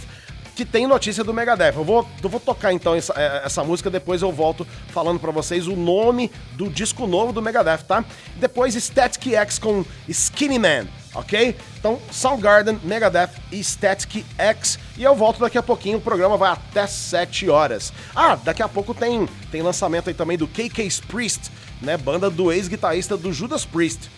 que 0.54 0.64
tem 0.64 0.86
notícia 0.86 1.24
do 1.24 1.32
Megadeth. 1.32 1.74
Eu 1.76 1.84
vou, 1.84 2.06
eu 2.22 2.28
vou 2.28 2.40
tocar 2.40 2.72
então 2.72 2.94
essa, 2.94 3.14
eh, 3.16 3.42
essa 3.44 3.64
música, 3.64 3.90
depois 3.90 4.22
eu 4.22 4.32
volto 4.32 4.66
falando 4.88 5.18
pra 5.18 5.30
vocês 5.30 5.66
o 5.66 5.76
nome 5.76 6.30
do 6.52 6.68
disco 6.68 7.06
novo 7.06 7.32
do 7.32 7.40
Megadeth, 7.40 7.84
tá? 7.86 8.04
Depois 8.36 8.74
Static 8.74 9.34
X 9.34 9.58
com 9.58 9.84
Skinny 10.08 10.58
Man, 10.58 10.86
ok? 11.14 11.56
Então 11.78 11.98
Soundgarden, 12.10 12.78
Megadeth 12.82 13.30
e 13.50 13.62
Static 13.62 14.24
X. 14.36 14.78
E 14.96 15.02
eu 15.02 15.14
volto 15.14 15.40
daqui 15.40 15.58
a 15.58 15.62
pouquinho, 15.62 15.98
o 15.98 16.00
programa 16.00 16.36
vai 16.36 16.50
até 16.50 16.86
7 16.86 17.48
horas. 17.48 17.92
Ah, 18.14 18.36
daqui 18.36 18.62
a 18.62 18.68
pouco 18.68 18.92
tem, 18.92 19.28
tem 19.50 19.62
lançamento 19.62 20.08
aí 20.08 20.14
também 20.14 20.36
do 20.36 20.46
KK's 20.46 21.00
Priest, 21.00 21.50
né? 21.80 21.96
Banda 21.96 22.28
do 22.28 22.52
ex-guitarrista 22.52 23.16
do 23.16 23.32
Judas 23.32 23.64
Priest. 23.64 24.10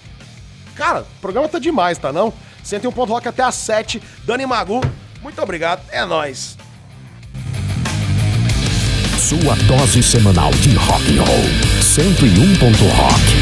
Cara, 0.74 1.02
o 1.02 1.20
programa 1.20 1.48
tá 1.48 1.59
demais, 1.59 1.98
tá 1.98 2.12
não? 2.12 2.32
101 2.62 2.92
Ponto 2.92 3.12
Rock 3.12 3.28
até 3.28 3.42
às 3.42 3.54
7. 3.54 4.02
Dani 4.24 4.46
Magu, 4.46 4.80
Muito 5.22 5.40
obrigado, 5.40 5.82
é 5.90 6.04
nóis. 6.04 6.56
Sua 9.18 9.54
dose 9.66 10.02
semanal 10.02 10.50
de 10.50 10.74
rock 10.74 11.18
and 11.18 11.22
roll. 11.22 11.82
101. 11.82 12.54
Rock. 12.96 13.41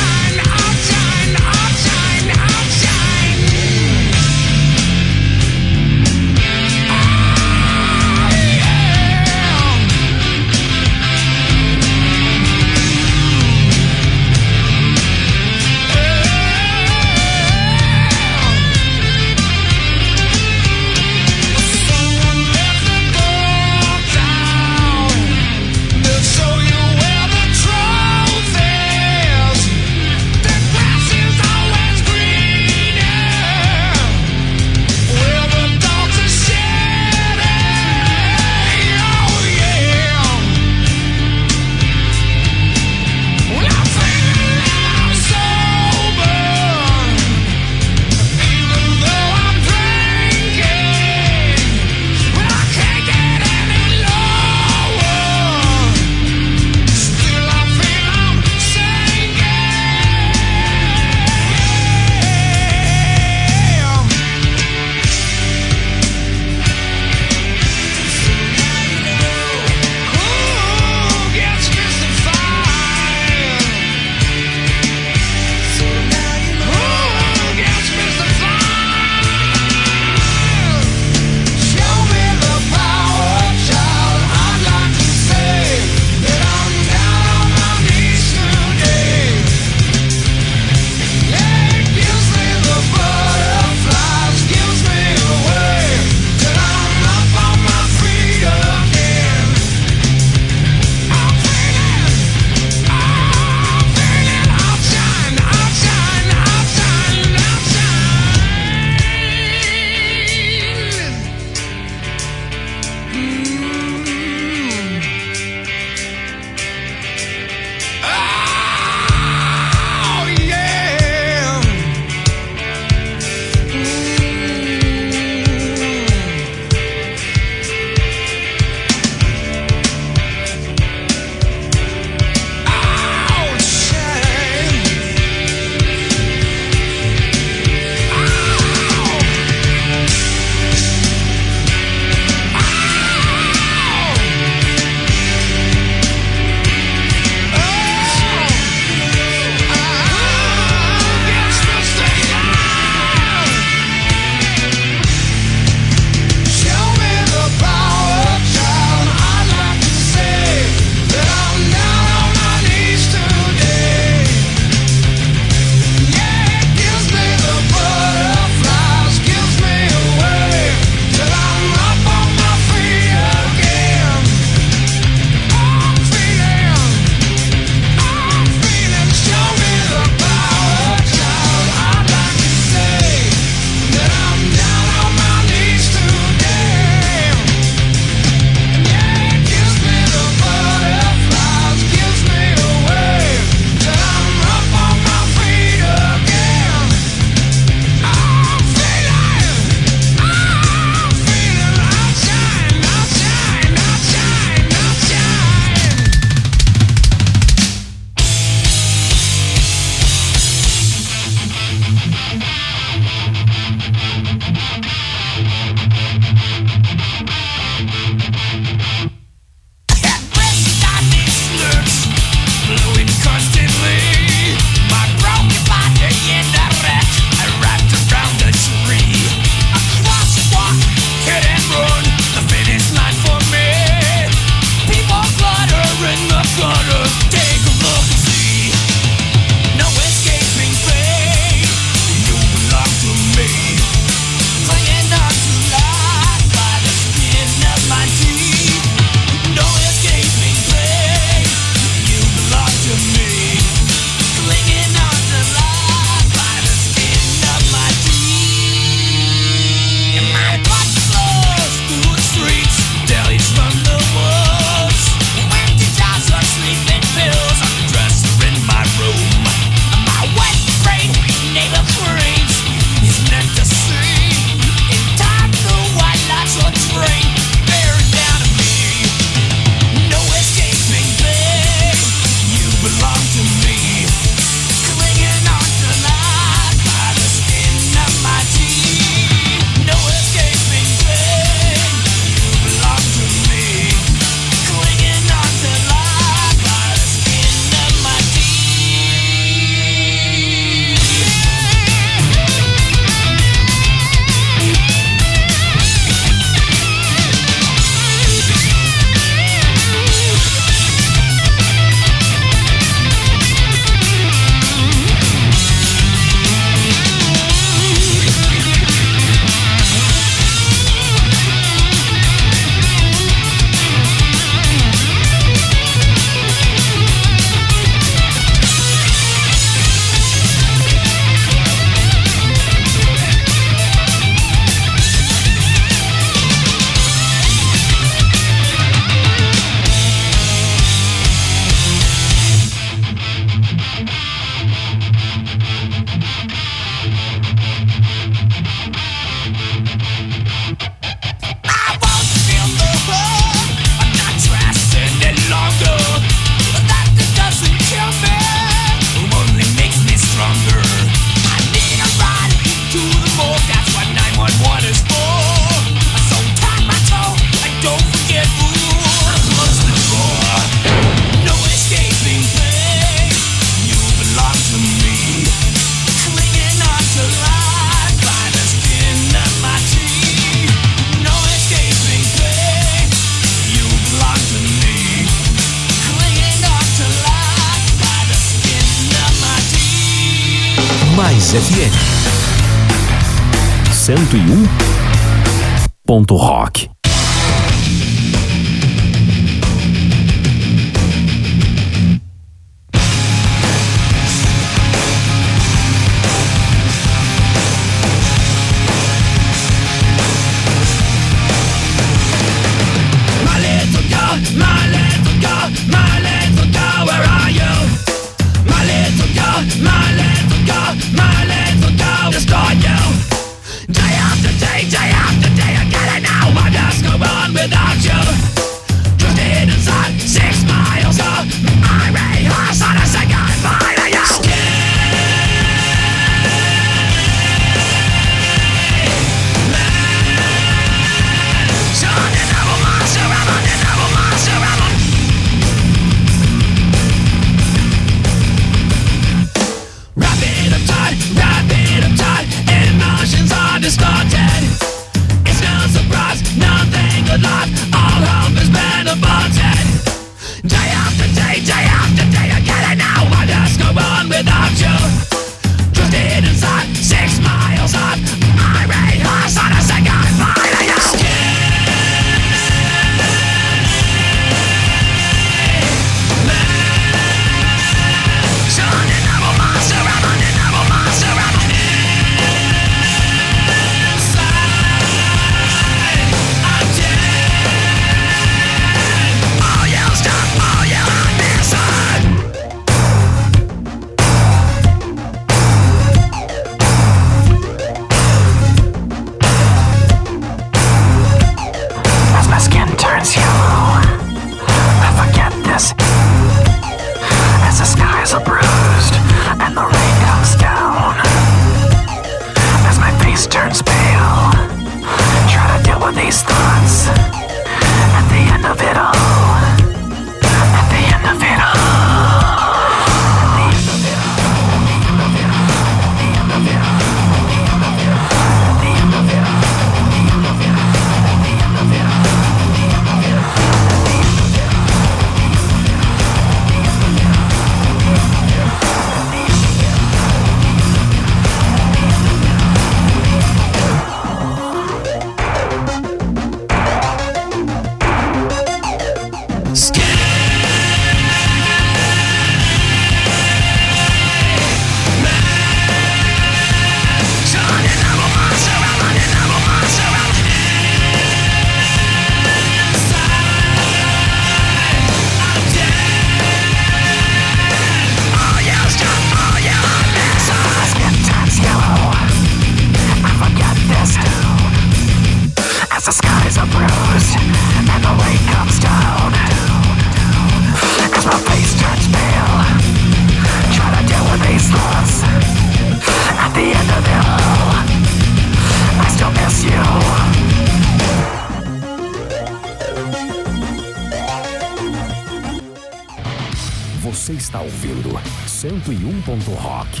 Rock. 599.38 600.00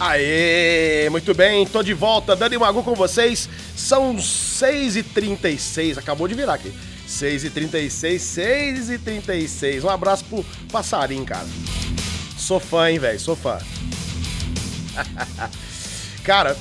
Aê, 0.00 1.08
muito 1.10 1.34
bem, 1.34 1.66
tô 1.66 1.82
de 1.82 1.92
volta, 1.92 2.36
Dani 2.36 2.56
Magu 2.56 2.84
com 2.84 2.94
vocês. 2.94 3.48
São 3.74 4.14
6h36, 4.16 5.98
acabou 5.98 6.28
de 6.28 6.34
virar 6.34 6.54
aqui. 6.54 6.72
6h36, 7.08 8.16
6h36. 8.18 9.82
Um 9.82 9.88
abraço 9.88 10.24
pro 10.26 10.44
passarinho, 10.70 11.24
cara. 11.24 11.46
Sou 12.36 12.60
fã, 12.60 12.90
hein, 12.90 12.98
velho, 12.98 13.18
sou 13.18 13.34
fã. 13.34 13.58
cara, 16.22 16.56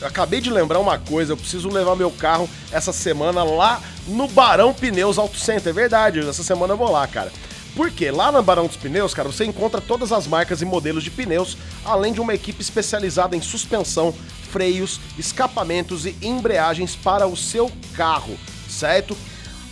eu 0.00 0.08
acabei 0.08 0.40
de 0.42 0.50
lembrar 0.50 0.78
uma 0.80 0.98
coisa, 0.98 1.32
eu 1.32 1.36
preciso 1.36 1.70
levar 1.70 1.96
meu 1.96 2.10
carro 2.10 2.48
essa 2.70 2.92
semana 2.92 3.42
lá 3.42 3.80
no 4.06 4.28
Barão 4.28 4.74
Pneus 4.74 5.16
Auto 5.16 5.38
Center. 5.38 5.70
É 5.70 5.72
verdade, 5.72 6.20
essa 6.20 6.42
semana 6.42 6.74
eu 6.74 6.76
vou 6.76 6.90
lá, 6.90 7.06
cara. 7.06 7.32
Porque 7.76 8.10
lá 8.10 8.32
na 8.32 8.40
Barão 8.40 8.66
dos 8.66 8.76
Pneus, 8.76 9.12
cara, 9.12 9.30
você 9.30 9.44
encontra 9.44 9.82
todas 9.82 10.10
as 10.10 10.26
marcas 10.26 10.62
e 10.62 10.64
modelos 10.64 11.04
de 11.04 11.10
pneus, 11.10 11.58
além 11.84 12.14
de 12.14 12.22
uma 12.22 12.34
equipe 12.34 12.62
especializada 12.62 13.36
em 13.36 13.42
suspensão, 13.42 14.14
freios, 14.50 14.98
escapamentos 15.18 16.06
e 16.06 16.16
embreagens 16.22 16.96
para 16.96 17.26
o 17.26 17.36
seu 17.36 17.70
carro, 17.94 18.38
certo? 18.66 19.14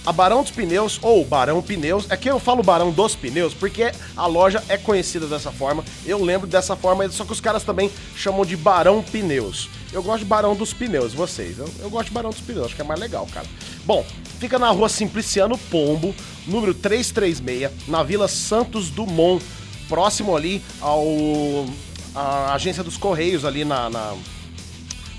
A 0.04 0.12
Barão 0.12 0.42
dos 0.42 0.52
Pneus, 0.52 0.98
ou 1.00 1.24
Barão 1.24 1.62
Pneus, 1.62 2.06
é 2.10 2.16
que 2.18 2.30
eu 2.30 2.38
falo 2.38 2.62
Barão 2.62 2.90
dos 2.90 3.16
Pneus 3.16 3.54
porque 3.54 3.90
a 4.14 4.26
loja 4.26 4.62
é 4.68 4.76
conhecida 4.76 5.26
dessa 5.26 5.50
forma, 5.50 5.82
eu 6.04 6.22
lembro 6.22 6.46
dessa 6.46 6.76
forma, 6.76 7.08
só 7.08 7.24
que 7.24 7.32
os 7.32 7.40
caras 7.40 7.62
também 7.62 7.90
chamam 8.14 8.44
de 8.44 8.54
Barão 8.54 9.02
Pneus. 9.02 9.70
Eu 9.94 10.02
gosto 10.02 10.18
de 10.20 10.24
Barão 10.24 10.56
dos 10.56 10.72
Pneus, 10.72 11.14
vocês. 11.14 11.56
Eu, 11.58 11.70
eu 11.78 11.88
gosto 11.88 12.08
de 12.08 12.14
Barão 12.14 12.30
dos 12.30 12.40
Pneus, 12.40 12.66
acho 12.66 12.74
que 12.74 12.80
é 12.80 12.84
mais 12.84 12.98
legal, 12.98 13.26
cara. 13.32 13.46
Bom, 13.84 14.04
fica 14.40 14.58
na 14.58 14.68
rua 14.70 14.88
Simpliciano 14.88 15.56
Pombo, 15.56 16.12
número 16.48 16.74
336, 16.74 17.70
na 17.86 18.02
Vila 18.02 18.26
Santos 18.26 18.90
Dumont, 18.90 19.42
próximo 19.88 20.36
ali 20.36 20.60
ao. 20.80 21.06
a 22.14 22.54
agência 22.54 22.82
dos 22.82 22.96
Correios 22.96 23.44
ali 23.44 23.64
na- 23.64 23.88
na, 23.88 24.16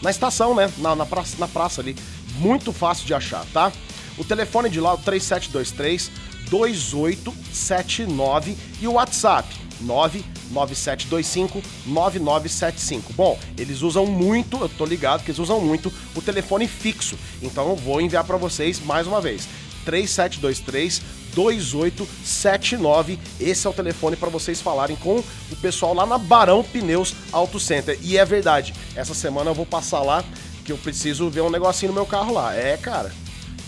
na 0.01 0.09
estação, 0.11 0.53
né? 0.53 0.69
Na, 0.77 0.93
na, 0.95 1.05
praça, 1.05 1.35
na 1.39 1.47
praça 1.47 1.79
ali. 1.81 1.95
Muito 2.37 2.73
fácil 2.73 3.05
de 3.05 3.13
achar, 3.13 3.45
tá? 3.53 3.71
O 4.17 4.23
telefone 4.25 4.69
de 4.69 4.79
lá 4.81 4.93
o 4.93 4.97
3723 4.97 6.11
2879 6.49 8.57
e 8.81 8.87
o 8.87 8.93
WhatsApp 8.93 9.47
99725 9.81 11.61
9975. 11.85 13.13
Bom, 13.13 13.37
eles 13.57 13.81
usam 13.81 14.05
muito, 14.05 14.57
eu 14.57 14.69
tô 14.69 14.85
ligado 14.85 15.23
que 15.23 15.31
eles 15.31 15.39
usam 15.39 15.59
muito 15.59 15.91
o 16.15 16.21
telefone 16.21 16.67
fixo. 16.67 17.17
Então 17.41 17.69
eu 17.69 17.75
vou 17.75 17.99
enviar 18.01 18.23
para 18.23 18.37
vocês 18.37 18.79
mais 18.79 19.07
uma 19.07 19.19
vez. 19.19 19.47
3723 19.85 21.01
2879. 21.35 23.19
Esse 23.39 23.67
é 23.67 23.69
o 23.69 23.73
telefone 23.73 24.15
para 24.15 24.29
vocês 24.29 24.61
falarem 24.61 24.95
com 24.95 25.23
o 25.51 25.55
pessoal 25.57 25.93
lá 25.93 26.05
na 26.05 26.17
Barão 26.17 26.63
Pneus 26.63 27.13
Auto 27.31 27.59
Center. 27.59 27.99
E 28.01 28.17
é 28.17 28.25
verdade, 28.25 28.73
essa 28.95 29.13
semana 29.13 29.51
eu 29.51 29.55
vou 29.55 29.65
passar 29.65 30.01
lá 30.01 30.23
que 30.63 30.71
eu 30.71 30.77
preciso 30.77 31.29
ver 31.29 31.41
um 31.41 31.49
negocinho 31.49 31.91
no 31.91 31.95
meu 31.95 32.05
carro 32.05 32.33
lá. 32.33 32.55
É, 32.55 32.77
cara. 32.77 33.11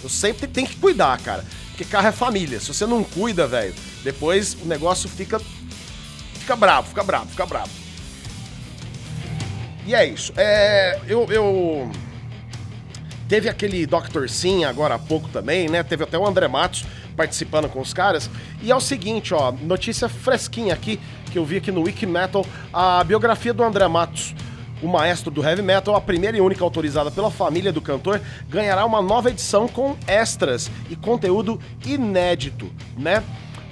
Eu 0.04 0.10
sempre 0.10 0.48
tenho 0.48 0.68
que 0.68 0.78
cuidar, 0.78 1.20
cara. 1.20 1.44
Porque 1.78 1.86
carro 1.86 2.08
é 2.08 2.12
família. 2.12 2.60
Se 2.60 2.74
você 2.74 2.88
não 2.88 3.04
cuida, 3.04 3.46
velho, 3.46 3.76
depois 4.04 4.58
o 4.64 4.66
negócio 4.66 5.08
fica 5.08 5.40
fica 6.34 6.56
bravo, 6.56 6.88
fica 6.88 7.04
bravo, 7.04 7.28
fica 7.28 7.46
bravo. 7.46 7.70
E 9.86 9.94
é 9.94 10.04
isso. 10.04 10.34
É, 10.36 11.00
eu, 11.08 11.28
eu 11.30 11.92
Teve 13.28 13.48
aquele 13.48 13.86
Dr. 13.86 14.28
Sim 14.28 14.64
agora 14.64 14.96
há 14.96 15.00
pouco 15.00 15.28
também, 15.30 15.70
né? 15.70 15.84
Teve 15.84 16.04
até 16.04 16.18
o 16.18 16.26
André 16.26 16.48
Matos 16.48 16.84
participando 17.16 17.70
com 17.70 17.80
os 17.80 17.94
caras. 17.94 18.28
E 18.62 18.72
é 18.72 18.76
o 18.76 18.80
seguinte, 18.80 19.34
ó, 19.34 19.52
notícia 19.52 20.10
fresquinha 20.10 20.74
aqui 20.74 21.00
que 21.32 21.38
eu 21.38 21.46
vi 21.46 21.58
aqui 21.58 21.72
no 21.72 21.84
Wikimetal, 21.84 22.46
a 22.74 23.04
biografia 23.04 23.54
do 23.54 23.64
André 23.64 23.88
Matos. 23.88 24.34
O 24.82 24.88
maestro 24.88 25.32
do 25.32 25.44
heavy 25.44 25.62
metal, 25.62 25.96
a 25.96 26.02
primeira 26.02 26.38
e 26.38 26.42
única 26.42 26.64
autorizada 26.64 27.10
pela 27.10 27.32
família 27.32 27.72
do 27.72 27.82
cantor, 27.82 28.22
ganhará 28.48 28.86
uma 28.86 29.02
nova 29.02 29.30
edição 29.30 29.68
com 29.68 29.96
extras 30.06 30.70
e 30.90 30.96
conteúdo 30.96 31.60
inédito, 31.86 32.72
né? 32.98 33.24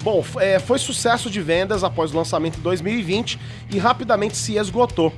Bom, 0.02 0.24
é, 0.38 0.60
foi 0.60 0.78
sucesso 0.78 1.30
de 1.32 1.42
vendas 1.42 1.84
após 1.84 2.14
o 2.14 2.18
lançamento 2.18 2.60
em 2.60 2.62
2020 2.62 3.40
e 3.72 3.80
rapidamente 3.80 4.38
se 4.38 4.56
esgotou. 4.56 5.12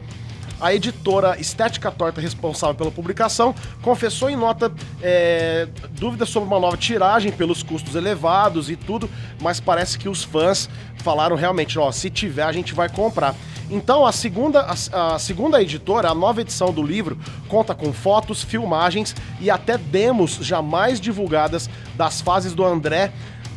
A 0.60 0.74
editora 0.74 1.40
Estética 1.40 1.92
Torta, 1.92 2.20
responsável 2.20 2.76
pela 2.76 2.92
publicação, 2.92 3.54
confessou 3.82 4.30
em 4.30 4.36
nota 4.36 4.72
é, 5.02 5.68
dúvidas 5.92 6.30
sobre 6.30 6.48
uma 6.48 6.60
nova 6.60 6.76
tiragem 6.76 7.32
pelos 7.32 7.62
custos 7.62 7.94
elevados 7.94 8.70
e 8.70 8.76
tudo, 8.76 9.08
mas 9.40 9.60
parece 9.60 10.00
que 10.00 10.10
os 10.10 10.24
fãs 10.24 10.68
falaram 10.98 11.36
realmente, 11.36 11.78
ó, 11.78 11.92
se 11.92 12.10
tiver 12.10 12.44
a 12.44 12.52
gente 12.52 12.74
vai 12.74 12.90
comprar. 12.90 13.36
Então 13.70 14.06
a 14.06 14.12
segunda, 14.12 14.62
a, 14.62 15.16
a 15.16 15.20
segunda 15.20 15.62
editora, 15.62 16.10
a 16.10 16.16
nova 16.16 16.42
edição 16.42 16.74
do 16.74 16.82
livro, 16.82 17.20
conta 17.48 17.76
com 17.76 17.94
fotos, 17.94 18.44
filmagens 18.44 19.16
e 19.40 19.52
até 19.52 19.78
demos 19.78 20.38
jamais 20.42 21.00
divulgadas 21.00 21.70
das 21.96 22.20
fases 22.20 22.56
do 22.56 22.66
André 22.66 23.12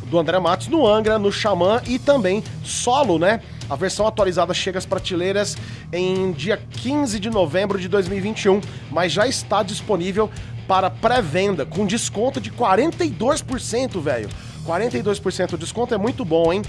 do 0.05 0.19
André 0.19 0.37
Matos 0.39 0.67
no 0.67 0.85
Angra, 0.85 1.17
no 1.17 1.31
Xamã 1.31 1.81
e 1.87 1.97
também 1.97 2.43
solo, 2.63 3.17
né? 3.17 3.39
A 3.71 3.75
versão 3.77 4.05
atualizada 4.05 4.53
chega 4.53 4.77
às 4.77 4.85
prateleiras 4.85 5.55
em 5.93 6.33
dia 6.33 6.57
15 6.71 7.17
de 7.21 7.29
novembro 7.29 7.79
de 7.79 7.87
2021, 7.87 8.59
mas 8.91 9.13
já 9.13 9.25
está 9.25 9.63
disponível 9.63 10.29
para 10.67 10.89
pré-venda 10.89 11.65
com 11.65 11.85
desconto 11.85 12.41
de 12.41 12.51
42%, 12.51 14.01
velho. 14.01 14.27
42% 14.67 15.51
de 15.51 15.57
desconto 15.57 15.93
é 15.93 15.97
muito 15.97 16.25
bom, 16.25 16.51
hein? 16.51 16.61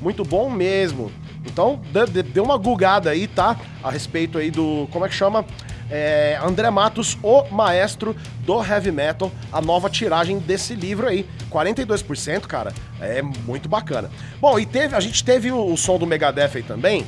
Muito 0.00 0.24
bom 0.24 0.50
mesmo. 0.50 1.12
Então, 1.46 1.80
dê- 1.92 2.40
uma 2.40 2.56
gugada 2.56 3.10
aí, 3.10 3.28
tá? 3.28 3.56
A 3.82 3.88
respeito 3.90 4.36
aí 4.36 4.50
do. 4.50 4.88
Como 4.90 5.04
é 5.04 5.08
que 5.08 5.14
chama? 5.14 5.44
É, 5.90 6.38
André 6.42 6.68
Matos, 6.70 7.16
o 7.22 7.44
maestro 7.50 8.14
do 8.44 8.62
heavy 8.62 8.92
metal, 8.92 9.32
a 9.52 9.60
nova 9.60 9.88
tiragem 9.88 10.38
desse 10.38 10.74
livro 10.74 11.06
aí. 11.06 11.26
42%, 11.50 12.42
cara, 12.42 12.72
é 13.00 13.22
muito 13.22 13.68
bacana. 13.68 14.10
Bom, 14.40 14.58
e 14.58 14.66
teve, 14.66 14.94
a 14.94 15.00
gente 15.00 15.24
teve 15.24 15.50
o, 15.50 15.72
o 15.72 15.76
som 15.76 15.98
do 15.98 16.06
Megadeth 16.06 16.50
aí 16.56 16.62
também. 16.62 17.06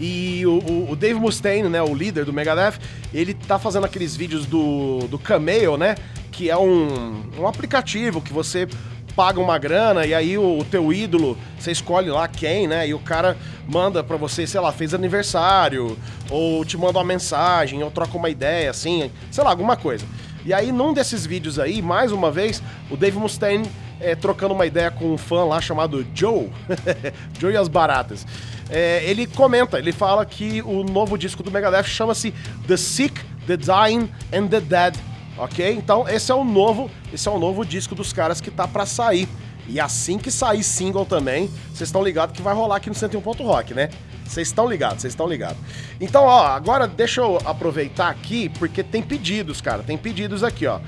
E 0.00 0.44
o, 0.46 0.58
o- 0.58 0.90
o 0.90 0.96
Dave 0.96 1.18
Mustaine, 1.20 1.68
né, 1.68 1.80
o 1.82 1.94
líder 1.94 2.24
do 2.24 2.32
Megadeth, 2.32 2.78
ele 3.14 3.34
tá 3.34 3.58
fazendo 3.58 3.84
aqueles 3.86 4.16
vídeos 4.16 4.46
do, 4.46 5.06
do 5.08 5.18
Cameo, 5.18 5.76
né? 5.76 5.94
Que 6.32 6.50
é 6.50 6.56
um, 6.56 7.22
um 7.38 7.46
aplicativo 7.46 8.20
que 8.20 8.32
você 8.32 8.66
paga 9.14 9.40
uma 9.40 9.58
grana 9.58 10.06
e 10.06 10.14
aí 10.14 10.38
o, 10.38 10.58
o 10.58 10.64
teu 10.64 10.92
ídolo, 10.92 11.36
você 11.58 11.70
escolhe 11.70 12.10
lá 12.10 12.26
quem, 12.28 12.66
né? 12.66 12.88
E 12.88 12.94
o 12.94 12.98
cara 12.98 13.36
manda 13.68 14.02
pra 14.02 14.16
você, 14.16 14.46
sei 14.46 14.60
lá, 14.60 14.72
fez 14.72 14.94
aniversário, 14.94 15.96
ou 16.30 16.64
te 16.64 16.76
manda 16.76 16.98
uma 16.98 17.04
mensagem, 17.04 17.82
ou 17.82 17.90
troca 17.90 18.16
uma 18.16 18.30
ideia, 18.30 18.70
assim, 18.70 19.10
sei 19.30 19.44
lá, 19.44 19.50
alguma 19.50 19.76
coisa. 19.76 20.04
E 20.44 20.52
aí, 20.52 20.72
num 20.72 20.92
desses 20.92 21.24
vídeos 21.24 21.58
aí, 21.58 21.80
mais 21.80 22.10
uma 22.10 22.30
vez, 22.30 22.62
o 22.90 22.96
Dave 22.96 23.16
Mustaine 23.16 23.70
é, 24.00 24.16
trocando 24.16 24.52
uma 24.52 24.66
ideia 24.66 24.90
com 24.90 25.14
um 25.14 25.16
fã 25.16 25.44
lá 25.44 25.60
chamado 25.60 26.04
Joe, 26.12 26.50
Joe 27.38 27.52
e 27.52 27.56
as 27.56 27.68
Baratas. 27.68 28.26
É, 28.68 29.04
ele 29.04 29.26
comenta, 29.26 29.78
ele 29.78 29.92
fala 29.92 30.26
que 30.26 30.60
o 30.62 30.82
novo 30.82 31.16
disco 31.16 31.42
do 31.42 31.50
Megadeth 31.50 31.84
chama-se 31.84 32.34
The 32.66 32.76
Sick, 32.76 33.20
The 33.46 33.56
Dying 33.56 34.10
and 34.32 34.48
The 34.48 34.60
Dead, 34.60 34.96
ok? 35.36 35.72
Então 35.72 36.08
esse 36.08 36.30
é 36.30 36.34
o 36.34 36.44
novo, 36.44 36.90
esse 37.12 37.28
é 37.28 37.30
o 37.30 37.38
novo 37.38 37.64
disco 37.64 37.94
dos 37.94 38.12
caras 38.12 38.40
que 38.40 38.50
tá 38.50 38.66
pra 38.66 38.86
sair. 38.86 39.28
E 39.68 39.78
assim 39.78 40.18
que 40.18 40.30
sair 40.30 40.62
single 40.62 41.06
também, 41.06 41.48
vocês 41.72 41.88
estão 41.88 42.02
ligados 42.02 42.36
que 42.36 42.42
vai 42.42 42.54
rolar 42.54 42.76
aqui 42.76 42.88
no 42.88 42.94
101. 42.94 43.20
Rock, 43.20 43.74
né? 43.74 43.90
Vocês 44.24 44.48
estão 44.48 44.68
ligados, 44.68 45.02
vocês 45.02 45.12
estão 45.12 45.26
ligados. 45.26 45.58
Então, 46.00 46.24
ó, 46.24 46.46
agora 46.46 46.86
deixa 46.86 47.20
eu 47.20 47.38
aproveitar 47.44 48.08
aqui, 48.08 48.48
porque 48.48 48.82
tem 48.82 49.02
pedidos, 49.02 49.60
cara, 49.60 49.82
tem 49.82 49.96
pedidos 49.96 50.42
aqui, 50.42 50.66
ó. 50.66 50.80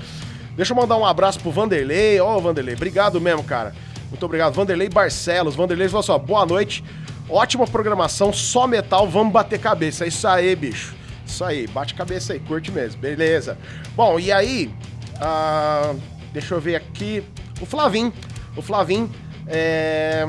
Deixa 0.55 0.73
eu 0.73 0.77
mandar 0.77 0.97
um 0.97 1.05
abraço 1.05 1.39
pro 1.39 1.51
Vanderlei. 1.51 2.19
Ó, 2.19 2.39
Vanderlei, 2.39 2.75
obrigado 2.75 3.19
mesmo, 3.19 3.43
cara. 3.43 3.73
Muito 4.09 4.25
obrigado. 4.25 4.53
Vanderlei 4.53 4.89
Barcelos. 4.89 5.55
Vanderlei 5.55 5.87
falou 5.87 5.99
assim: 5.99 6.11
ó, 6.11 6.17
boa 6.17 6.45
noite. 6.45 6.83
Ótima 7.29 7.65
programação, 7.65 8.31
só 8.31 8.67
metal, 8.67 9.09
vamos 9.09 9.33
bater 9.33 9.59
cabeça. 9.59 10.05
É 10.05 10.07
isso 10.07 10.27
aí, 10.27 10.55
bicho. 10.55 10.95
Isso 11.35 11.43
aí, 11.43 11.67
bate 11.67 11.93
cabeça 11.93 12.31
aí, 12.31 12.39
curte 12.39 12.71
mesmo. 12.71 13.01
Beleza. 13.01 13.57
Bom, 13.93 14.17
e 14.17 14.31
aí? 14.31 14.71
ah, 15.19 15.93
deixa 16.31 16.55
eu 16.55 16.61
ver 16.61 16.77
aqui. 16.77 17.21
O 17.59 17.65
Flavim. 17.65 18.13
O 18.55 18.61
Flavim 18.61 19.11
é, 19.45 20.25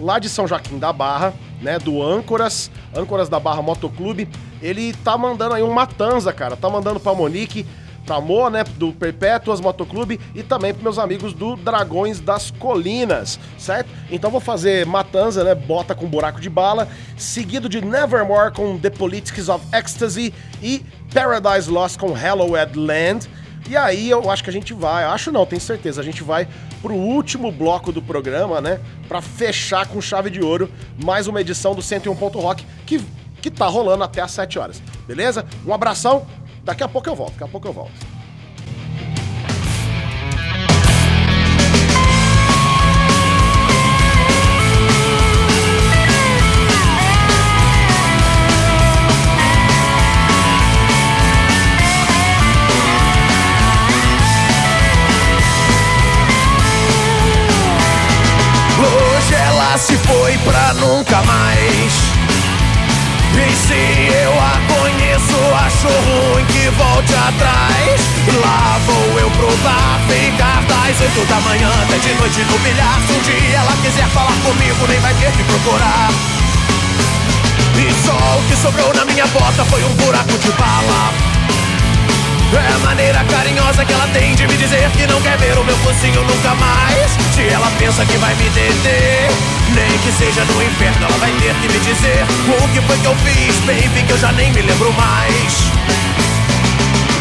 lá 0.00 0.18
de 0.18 0.30
São 0.30 0.48
Joaquim 0.48 0.78
da 0.78 0.94
Barra, 0.94 1.34
né? 1.60 1.78
Do 1.78 2.02
Âncoras, 2.02 2.70
Âncoras 2.94 3.28
da 3.28 3.38
Barra 3.38 3.60
Motoclube. 3.60 4.30
Ele 4.62 4.94
tá 5.04 5.18
mandando 5.18 5.54
aí 5.54 5.62
um 5.62 5.70
Matanza, 5.70 6.32
cara. 6.32 6.56
Tá 6.56 6.70
mandando 6.70 6.98
pra 6.98 7.12
Monique, 7.12 7.66
Mo, 8.20 8.48
né? 8.48 8.64
Do 8.64 8.92
Perpétuas 8.92 9.60
Motoclube 9.60 10.20
e 10.34 10.42
também 10.42 10.72
pros 10.72 10.82
meus 10.82 10.98
amigos 10.98 11.32
do 11.32 11.56
Dragões 11.56 12.20
das 12.20 12.50
Colinas, 12.50 13.38
certo? 13.58 13.90
Então 14.10 14.30
vou 14.30 14.40
fazer 14.40 14.86
Matanza, 14.86 15.44
né? 15.44 15.54
Bota 15.54 15.94
com 15.94 16.06
buraco 16.06 16.40
de 16.40 16.48
bala, 16.48 16.88
seguido 17.16 17.68
de 17.68 17.84
Nevermore 17.84 18.52
com 18.52 18.78
The 18.78 18.90
Politics 18.90 19.48
of 19.48 19.64
Ecstasy 19.72 20.32
e 20.62 20.84
Paradise 21.12 21.70
Lost 21.70 21.98
com 21.98 22.12
Hallowed 22.12 22.78
Land. 22.78 23.28
E 23.68 23.76
aí 23.76 24.08
eu 24.08 24.30
acho 24.30 24.44
que 24.44 24.50
a 24.50 24.52
gente 24.52 24.72
vai, 24.72 25.02
acho 25.04 25.32
não, 25.32 25.44
tenho 25.44 25.60
certeza, 25.60 26.00
a 26.00 26.04
gente 26.04 26.22
vai 26.22 26.46
pro 26.80 26.94
último 26.94 27.50
bloco 27.50 27.90
do 27.90 28.00
programa, 28.00 28.60
né? 28.60 28.80
Pra 29.08 29.20
fechar 29.20 29.88
com 29.88 30.00
chave 30.00 30.30
de 30.30 30.40
ouro 30.40 30.70
mais 31.02 31.26
uma 31.26 31.40
edição 31.40 31.74
do 31.74 31.82
101 31.82 32.14
Ponto 32.14 32.38
Rock 32.38 32.64
que, 32.86 33.04
que 33.42 33.50
tá 33.50 33.66
rolando 33.66 34.04
até 34.04 34.20
às 34.20 34.30
7 34.30 34.58
horas, 34.58 34.80
beleza? 35.06 35.44
Um 35.66 35.74
abração, 35.74 36.24
daqui 36.66 36.82
a 36.82 36.88
pouco 36.88 37.08
eu 37.08 37.14
volto, 37.14 37.32
daqui 37.32 37.44
a 37.44 37.48
pouco 37.48 37.68
eu 37.68 37.72
volto. 37.72 37.92
Hoje 58.78 59.34
ela 59.34 59.78
se 59.78 59.96
foi 59.98 60.36
pra 60.38 60.74
nunca 60.74 61.22
mais. 61.22 62.06
E 63.38 63.46
conheço, 63.48 64.05
acho 65.86 66.32
ruim 66.32 66.44
que 66.46 66.68
volte 66.70 67.14
atrás. 67.14 68.00
Lá 68.40 68.80
vou 68.84 69.20
eu 69.20 69.30
pro 69.30 69.56
bar, 69.58 70.00
ficar 70.08 70.62
das 70.62 71.00
oito 71.00 71.24
da 71.26 71.40
manhã 71.40 71.70
até 71.82 71.98
de 71.98 72.14
noite 72.14 72.40
no 72.44 72.58
bilhar. 72.58 73.00
Se 73.06 73.12
um 73.12 73.20
dia 73.20 73.58
ela 73.58 73.72
quiser 73.82 74.08
falar 74.08 74.34
comigo, 74.44 74.86
nem 74.88 74.98
vai 75.00 75.14
ter 75.14 75.32
que 75.32 75.44
procurar. 75.44 76.10
E 77.76 78.06
só 78.06 78.38
o 78.38 78.42
que 78.48 78.56
sobrou 78.56 78.92
na 78.94 79.04
minha 79.04 79.26
bota 79.28 79.64
foi 79.66 79.82
um 79.84 79.94
buraco 79.94 80.38
de 80.38 80.50
bala. 80.52 81.35
É 82.52 82.74
a 82.74 82.78
maneira 82.78 83.24
carinhosa 83.24 83.84
que 83.84 83.92
ela 83.92 84.06
tem 84.08 84.34
de 84.34 84.46
me 84.46 84.56
dizer 84.56 84.88
que 84.90 85.06
não 85.06 85.20
quer 85.20 85.36
ver 85.38 85.58
o 85.58 85.64
meu 85.64 85.76
focinho 85.78 86.22
nunca 86.22 86.54
mais. 86.54 87.10
Se 87.34 87.48
ela 87.48 87.70
pensa 87.78 88.04
que 88.06 88.16
vai 88.18 88.34
me 88.36 88.48
deter, 88.50 89.28
nem 89.74 89.98
que 89.98 90.12
seja 90.12 90.44
no 90.44 90.62
inferno, 90.62 91.06
ela 91.06 91.18
vai 91.18 91.32
ter 91.32 91.54
que 91.56 91.68
me 91.68 91.78
dizer 91.80 92.24
o 92.48 92.68
que 92.68 92.80
foi 92.82 92.98
que 92.98 93.06
eu 93.06 93.16
fiz, 93.16 93.56
baby, 93.66 94.02
que 94.06 94.12
eu 94.12 94.18
já 94.18 94.32
nem 94.32 94.52
me 94.52 94.62
lembro 94.62 94.92
mais. 94.92 96.25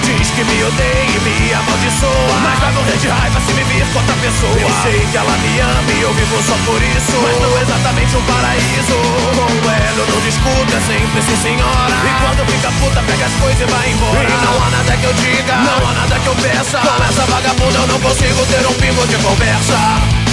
Diz 0.06 0.30
que 0.30 0.44
me 0.44 0.64
odeia 0.64 1.04
e 1.04 1.20
me 1.20 1.54
amaldiçoa. 1.54 2.38
Mas 2.44 2.60
vai 2.60 2.72
morrer 2.74 2.98
de 2.98 3.08
raiva 3.08 3.42
se 3.42 3.54
me 3.54 3.64
vir 3.64 3.86
com 3.92 3.98
outra 3.98 4.16
pessoa. 4.22 4.54
Eu 4.54 4.70
sei 4.84 5.02
que 5.10 5.18
ela 5.18 5.36
me 5.38 5.60
ama 5.60 5.92
e 5.92 6.02
eu 6.02 6.14
vivo 6.14 6.44
só 6.44 6.54
por 6.64 6.80
isso. 6.80 7.18
Mas 7.24 7.42
não 7.42 7.58
exatamente 7.60 8.16
um 8.16 8.22
paraíso. 8.22 8.98
Com 9.34 9.72
ela 9.72 9.98
eu 9.98 10.08
não 10.08 10.22
discuto, 10.22 10.76
é 10.78 10.82
sempre 10.82 11.22
sim 11.24 11.38
senhora. 11.42 11.96
E 12.06 12.22
quando 12.22 12.46
fica 12.52 12.72
puta 12.80 13.02
pega 13.02 13.26
as 13.26 13.34
coisas 13.34 13.62
e 13.62 13.66
vai 13.66 13.90
embora. 13.90 14.30
E 14.30 14.46
não 14.46 14.64
há 14.64 14.70
nada 14.70 14.96
que 14.96 15.06
eu 15.06 15.14
diga, 15.14 15.56
não 15.56 15.90
há 15.90 15.94
nada 15.94 16.20
que 16.20 16.28
eu 16.28 16.36
peça. 16.36 16.78
Com 16.78 17.04
essa 17.04 17.26
vagabunda 17.26 17.80
eu 17.80 17.88
não 17.88 18.00
consigo 18.00 18.46
ter 18.46 18.66
um 18.68 18.74
pingo 18.74 19.08
de 19.08 19.18
conversa 19.18 20.25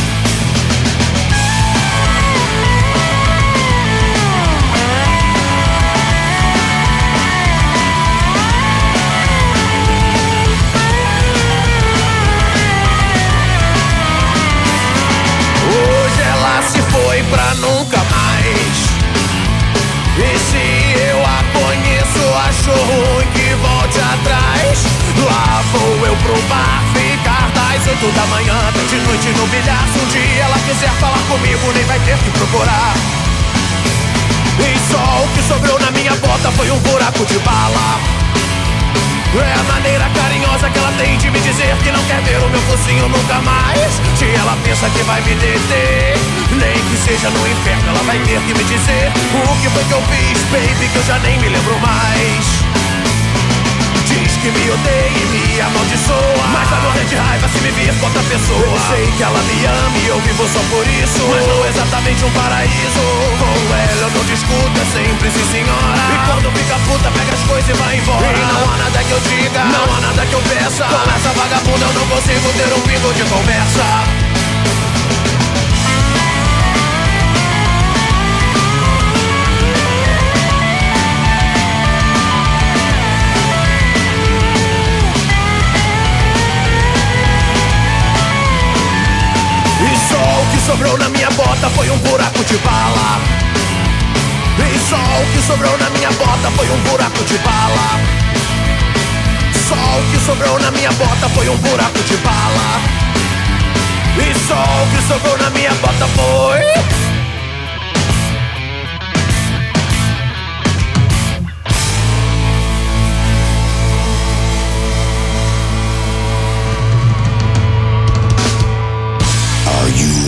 pra 17.33 17.55
nunca 17.55 17.97
mais. 17.97 18.77
E 20.19 20.39
se 20.39 21.01
eu 21.09 21.19
a 21.25 21.43
conheço, 21.57 22.23
acho 22.47 22.71
ruim 22.71 23.27
que 23.33 23.55
volte 23.55 23.99
atrás. 23.99 24.85
Lá 25.25 25.63
vou 25.73 26.07
eu 26.07 26.17
pro 26.17 26.41
bar 26.43 26.83
ficar 26.93 27.51
das 27.53 27.87
oito 27.87 28.13
da 28.13 28.27
manhã 28.27 28.55
até 28.69 28.85
de 28.85 28.97
noite 29.07 29.29
no 29.29 29.47
bilhar. 29.47 29.89
Se 29.93 29.99
um 29.99 30.07
dia 30.09 30.45
ela 30.45 30.59
quiser 30.59 30.93
falar 31.01 31.23
comigo, 31.29 31.73
nem 31.75 31.85
vai 31.85 31.99
ter 32.01 32.19
que 32.19 32.31
procurar. 32.33 32.95
E 34.61 34.93
só 34.93 35.25
o 35.25 35.29
que 35.35 35.43
sobrou 35.43 35.81
na 35.81 35.91
minha 35.91 36.15
bota 36.17 36.51
foi 36.53 36.71
um 36.71 36.79
buraco 36.81 37.25
de 37.25 37.39
bala. 37.39 37.99
É 39.35 39.55
a 39.59 39.63
maneira 39.73 40.11
carinhosa 40.11 40.69
que 40.69 40.79
ela 40.79 40.93
tem 40.93 41.17
de 41.17 41.31
me 41.31 41.41
dizer 41.41 41.75
que 41.83 41.91
não 41.91 42.03
quer 42.05 42.21
ver 42.23 42.39
o 42.43 42.49
meu 42.51 42.61
focinho 42.63 43.09
nunca 43.09 43.41
mais. 43.41 44.01
Se 44.17 44.27
ela 44.27 44.57
pensa 44.63 44.91
que 44.91 45.03
vai 45.05 45.21
me 45.23 45.35
deter, 45.35 46.15
nem 46.51 46.85
que 46.85 46.97
seja 46.97 47.31
no 47.31 47.49
inferno, 47.49 47.89
ela 47.89 48.03
vai 48.03 48.19
ter 48.19 48.41
que 48.41 48.55
me 48.55 48.65
dizer 48.65 49.13
o 49.33 49.61
que 49.61 49.71
foi 49.71 49.85
que 49.85 49.93
eu 49.93 50.03
fiz, 50.03 50.43
baby, 50.51 50.89
que 50.89 50.97
eu 50.97 51.05
já 51.05 51.19
nem 51.21 51.39
me 51.39 51.49
lembro 51.49 51.79
mais. 51.81 52.72
Diz 54.13 54.37
que 54.37 54.51
me 54.51 54.71
odeia 54.71 55.09
e 55.09 55.25
me 55.33 55.61
amaldiçoa. 55.61 56.47
Mas 56.53 56.69
vai 56.69 56.81
morrer 56.83 57.05
de 57.07 57.17
raiva 57.17 57.49
se 57.49 57.59
me 57.61 57.71
vir 57.71 57.95
com 57.99 58.07
outra 58.07 58.23
pessoa. 58.25 58.61
Eu 58.61 58.79
sei 58.89 59.11
que 59.17 59.23
ela 59.23 59.41
me 59.41 59.65
ama 59.65 59.99
e 59.99 60.07
eu 60.07 60.21
vivo 60.21 60.47
só 60.49 60.61
por 60.69 60.87
isso. 60.87 61.23
Mas 61.29 61.47
não 61.47 61.67
exatamente 61.67 62.25
um 62.25 62.31
paraíso. 62.33 63.05
Com 63.41 63.75
ela 63.75 64.03
eu 64.03 64.11
não 64.11 64.25
discuto, 64.25 64.81
é 64.81 64.85
sempre 64.93 65.31
sim 65.31 65.45
senhora. 65.51 66.03
E 66.13 66.27
quando 66.29 66.53
fica 66.59 66.79
puta 66.87 67.11
pega 67.11 67.33
as 67.33 67.43
coisas 67.45 67.69
e 67.69 67.73
vai 67.73 67.97
embora. 67.97 68.37
E 68.37 68.41
não 68.41 68.73
há 68.73 68.77
nada 68.77 69.03
que 69.03 69.13
eu 69.13 69.21
diga, 69.21 69.65
não 69.65 69.97
há 69.97 70.01
nada 70.01 70.27
que 70.27 70.35
eu 70.35 70.43
peça. 70.43 70.85
Com 70.85 71.11
essa 71.11 71.33
vagabunda 71.33 71.87
eu 71.87 71.93
não 71.95 72.07
consigo 72.09 72.53
ter 72.53 72.73
um 72.75 72.81
pingo 72.81 73.15
de 73.15 73.23
conversa 73.25 74.32
que 90.53 90.61
sobrou 90.67 90.99
na 90.99 91.09
minha 91.09 91.31
bota 91.31 91.71
foi 91.71 91.91
um 91.91 91.99
buraco 91.99 92.45
de 92.45 92.57
bala. 92.59 93.21
E 94.59 94.79
só 94.79 94.97
o 94.97 95.27
que 95.33 95.47
sobrou 95.47 95.77
na 95.79 95.91
minha 95.91 96.11
bota 96.13 96.51
foi 96.57 96.69
um 96.71 96.79
buraco 96.81 97.25
de 97.25 97.39
bala. 97.39 98.01
Só 99.69 99.75
o 99.75 100.11
que 100.11 100.19
sobrou 100.25 100.61
na 100.61 100.71
minha 100.71 100.93
bota 100.93 101.29
foi 101.31 101.49
um 101.49 101.57
buraco 101.57 101.99
de 102.03 102.17
bala. 102.19 102.81
E 104.19 104.35
só 104.47 104.55
o 104.55 104.91
que 104.91 105.03
sobrou 105.09 105.39
na 105.39 105.51
minha 105.51 105.73
bota 105.75 106.07
foi. 106.09 107.12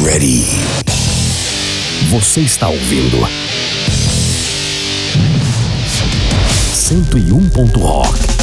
Ready? 0.05 0.45
Você 2.11 2.41
está 2.43 2.69
ouvindo 2.69 3.27
101. 6.75 7.49
Rock. 7.79 8.34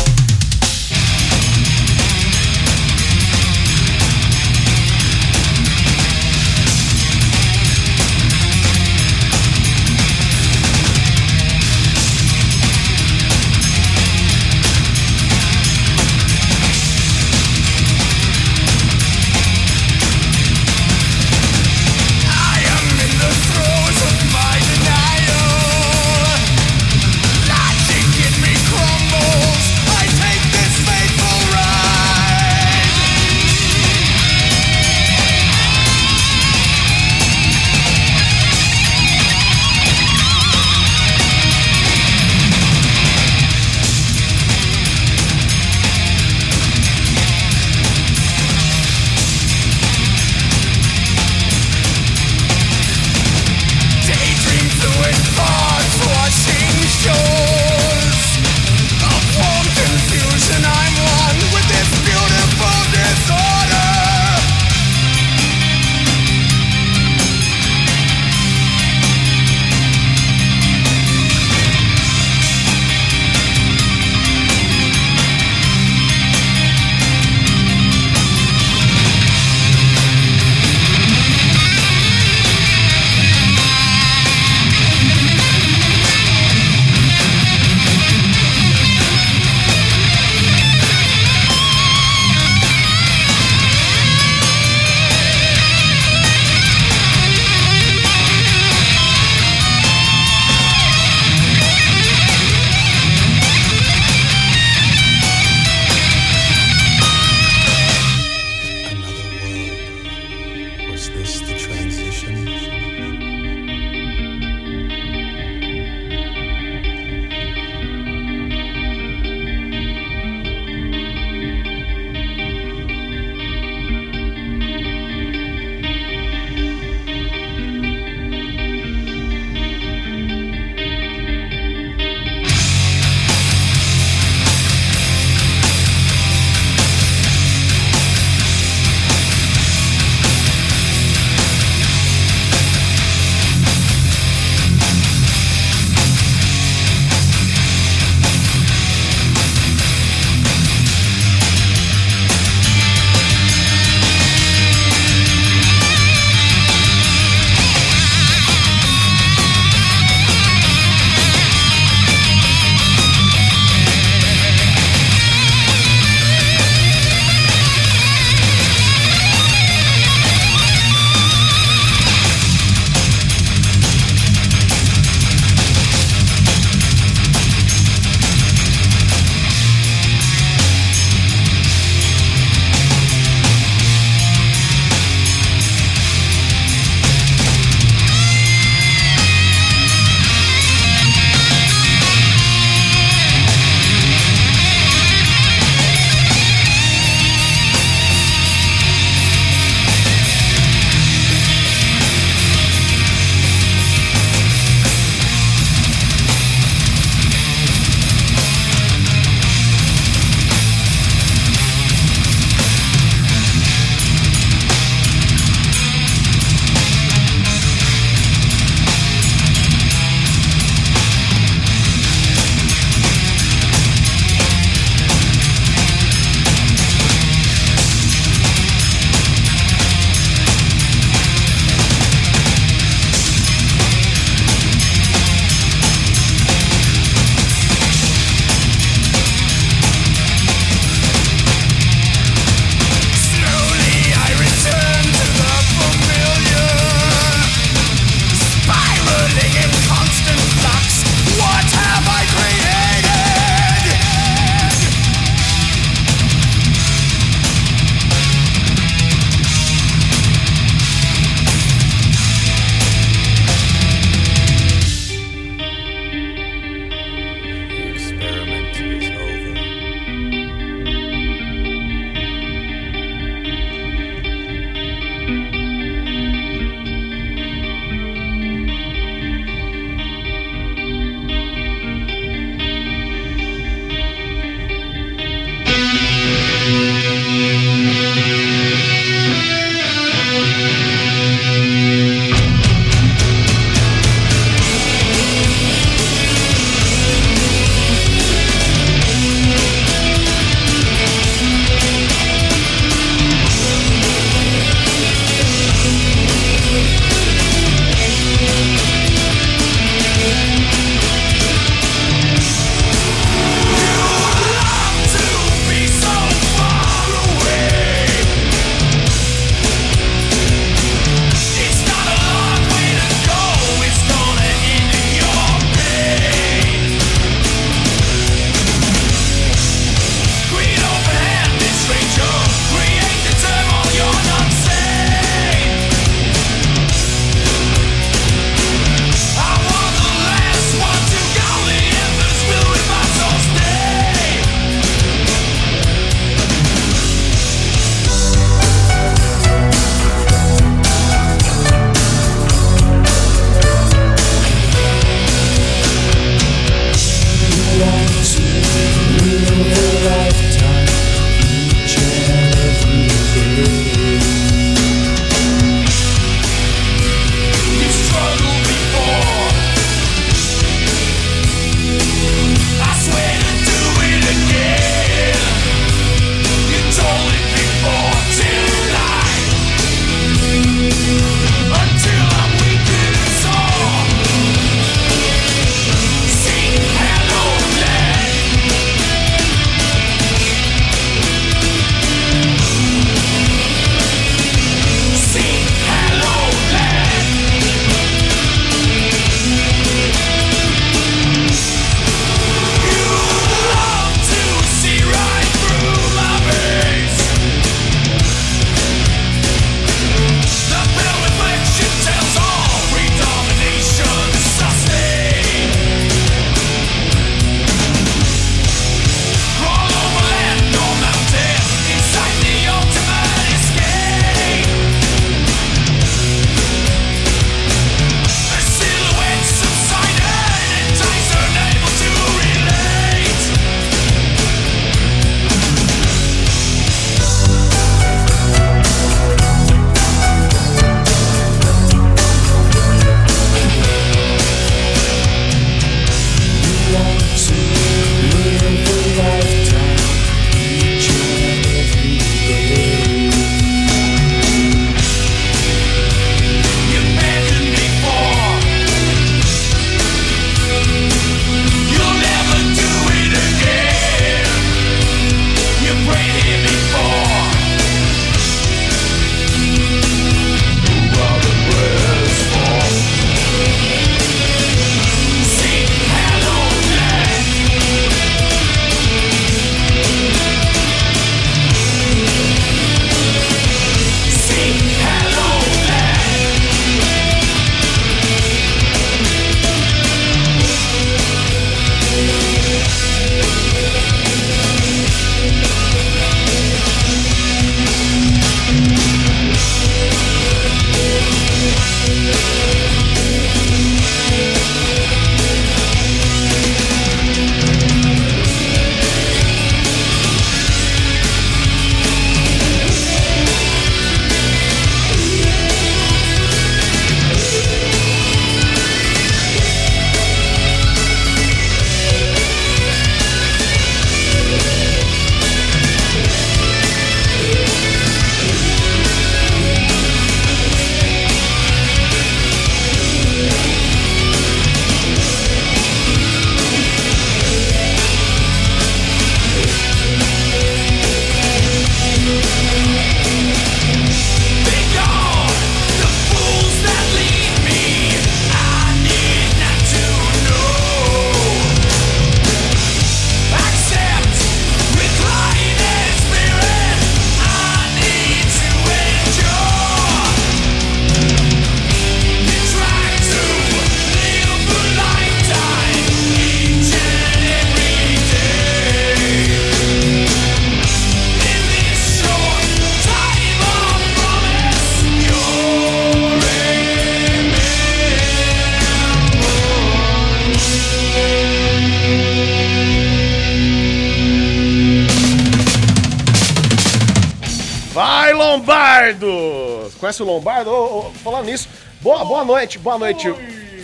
Lombardo! 589.02 589.92
Conhece 590.00 590.22
o 590.22 590.26
Lombardo? 590.26 590.70
Ô, 590.70 591.00
ô, 591.00 591.12
falando 591.12 591.46
nisso, 591.46 591.68
boa, 592.02 592.24
boa 592.24 592.46
noite, 592.46 592.78
boa 592.78 593.00
noite, 593.00 593.28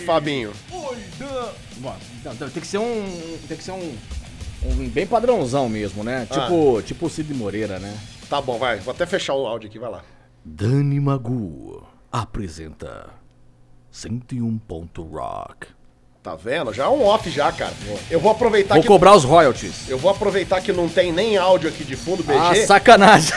Fabinho. 0.06 0.52
Bom, 1.78 1.96
não, 2.24 2.50
tem 2.50 2.60
que 2.62 2.66
ser 2.66 2.78
um. 2.78 3.38
Tem 3.48 3.56
que 3.56 3.64
ser 3.64 3.72
um. 3.72 3.96
um 4.64 4.88
bem 4.88 5.06
padrãozão 5.06 5.68
mesmo, 5.68 6.04
né? 6.04 6.26
Ah. 6.30 6.34
Tipo, 6.34 6.82
tipo 6.82 7.06
o 7.06 7.10
Cid 7.10 7.34
Moreira, 7.34 7.78
né? 7.80 7.96
Tá 8.28 8.40
bom, 8.40 8.58
vai, 8.58 8.78
vou 8.78 8.92
até 8.92 9.06
fechar 9.06 9.34
o 9.34 9.46
áudio 9.46 9.68
aqui, 9.68 9.78
vai 9.78 9.90
lá. 9.90 10.02
Dani 10.44 11.00
Magu 11.00 11.84
apresenta 12.12 13.10
101. 13.90 14.60
Rock. 15.10 15.66
Tá 16.28 16.36
vendo? 16.36 16.74
Já 16.74 16.84
é 16.84 16.88
um 16.88 17.06
off 17.06 17.30
já, 17.30 17.50
cara. 17.50 17.72
Eu 18.10 18.20
vou 18.20 18.30
aproveitar 18.30 18.74
Vou 18.74 18.82
que 18.82 18.86
cobrar 18.86 19.16
os 19.16 19.24
royalties. 19.24 19.88
eu 19.88 19.96
vou 19.96 20.10
aproveitar 20.10 20.60
que 20.60 20.74
não 20.74 20.86
tem 20.86 21.10
nem 21.10 21.38
áudio 21.38 21.70
aqui 21.70 21.82
de 21.82 21.96
fundo, 21.96 22.22
BG. 22.22 22.38
Ah, 22.38 22.66
sacanagem. 22.66 23.32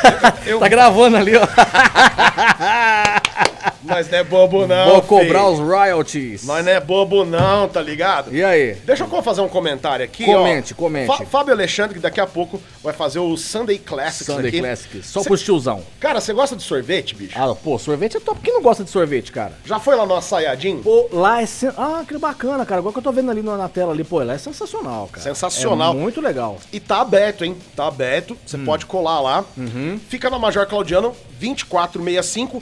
Eu- 0.45 0.59
tá 0.59 0.67
gravando 0.67 1.15
ali, 1.15 1.31
ó. 1.37 1.47
Nós 3.83 4.09
não 4.09 4.17
é 4.19 4.23
bobo 4.23 4.67
não, 4.67 4.91
Vou 4.91 5.01
cobrar 5.01 5.39
filho. 5.41 5.47
os 5.53 5.59
royalties. 5.59 6.43
Nós 6.45 6.63
não 6.65 6.71
é 6.71 6.79
bobo 6.79 7.25
não, 7.25 7.67
tá 7.67 7.81
ligado? 7.81 8.33
E 8.33 8.43
aí? 8.43 8.75
Deixa 8.85 9.03
eu 9.03 9.21
fazer 9.23 9.41
um 9.41 9.47
comentário 9.49 10.03
aqui, 10.05 10.25
Comente, 10.25 10.73
ó. 10.73 10.75
comente. 10.75 11.07
Fá- 11.07 11.25
Fábio 11.25 11.53
Alexandre, 11.53 11.95
que 11.95 11.99
daqui 11.99 12.19
a 12.19 12.27
pouco 12.27 12.61
vai 12.83 12.93
fazer 12.93 13.19
o 13.19 13.35
Sunday 13.37 13.77
Classics 13.77 14.27
Sunday 14.27 14.47
aqui. 14.49 14.59
Classics. 14.59 15.05
Só 15.07 15.21
Cê- 15.21 15.27
pros 15.29 15.41
tiozão. 15.41 15.83
Cara, 15.99 16.19
você 16.21 16.33
gosta 16.33 16.55
de 16.55 16.63
sorvete, 16.63 17.15
bicho? 17.15 17.33
Ah, 17.37 17.53
pô, 17.55 17.77
sorvete 17.79 18.17
é 18.17 18.19
top. 18.19 18.39
Quem 18.41 18.53
não 18.53 18.61
gosta 18.61 18.83
de 18.83 18.89
sorvete, 18.89 19.31
cara? 19.31 19.53
Já 19.65 19.79
foi 19.79 19.95
lá 19.95 20.05
no 20.05 20.15
Açaiadinho? 20.15 20.81
Pô, 20.83 21.07
lá 21.11 21.41
é. 21.41 21.45
sen- 21.45 21.71
Ah, 21.77 22.03
que 22.07 22.17
bacana, 22.17 22.65
cara. 22.65 22.79
Agora 22.79 22.93
que 22.93 22.99
eu 22.99 23.03
tô 23.03 23.11
vendo 23.11 23.31
ali 23.31 23.41
na 23.41 23.57
na 23.57 23.69
tela 23.69 23.91
ali, 23.93 24.03
pô, 24.03 24.21
lá 24.23 24.33
é 24.33 24.37
sensacional, 24.37 25.07
cara. 25.11 25.23
Sensacional. 25.23 25.93
É 25.93 25.97
muito 25.97 26.21
legal. 26.21 26.57
E 26.71 26.79
tá 26.79 27.01
aberto, 27.01 27.43
hein? 27.43 27.55
Tá 27.75 27.87
aberto. 27.87 28.37
Você 28.45 28.57
Hum. 28.57 28.65
pode 28.65 28.85
colar 28.85 29.19
lá. 29.21 29.43
Uhum. 29.57 29.99
Fica 30.09 30.29
na 30.29 30.37
Major 30.39 30.65
Claudiano 30.67 31.15
2465, 31.39 32.61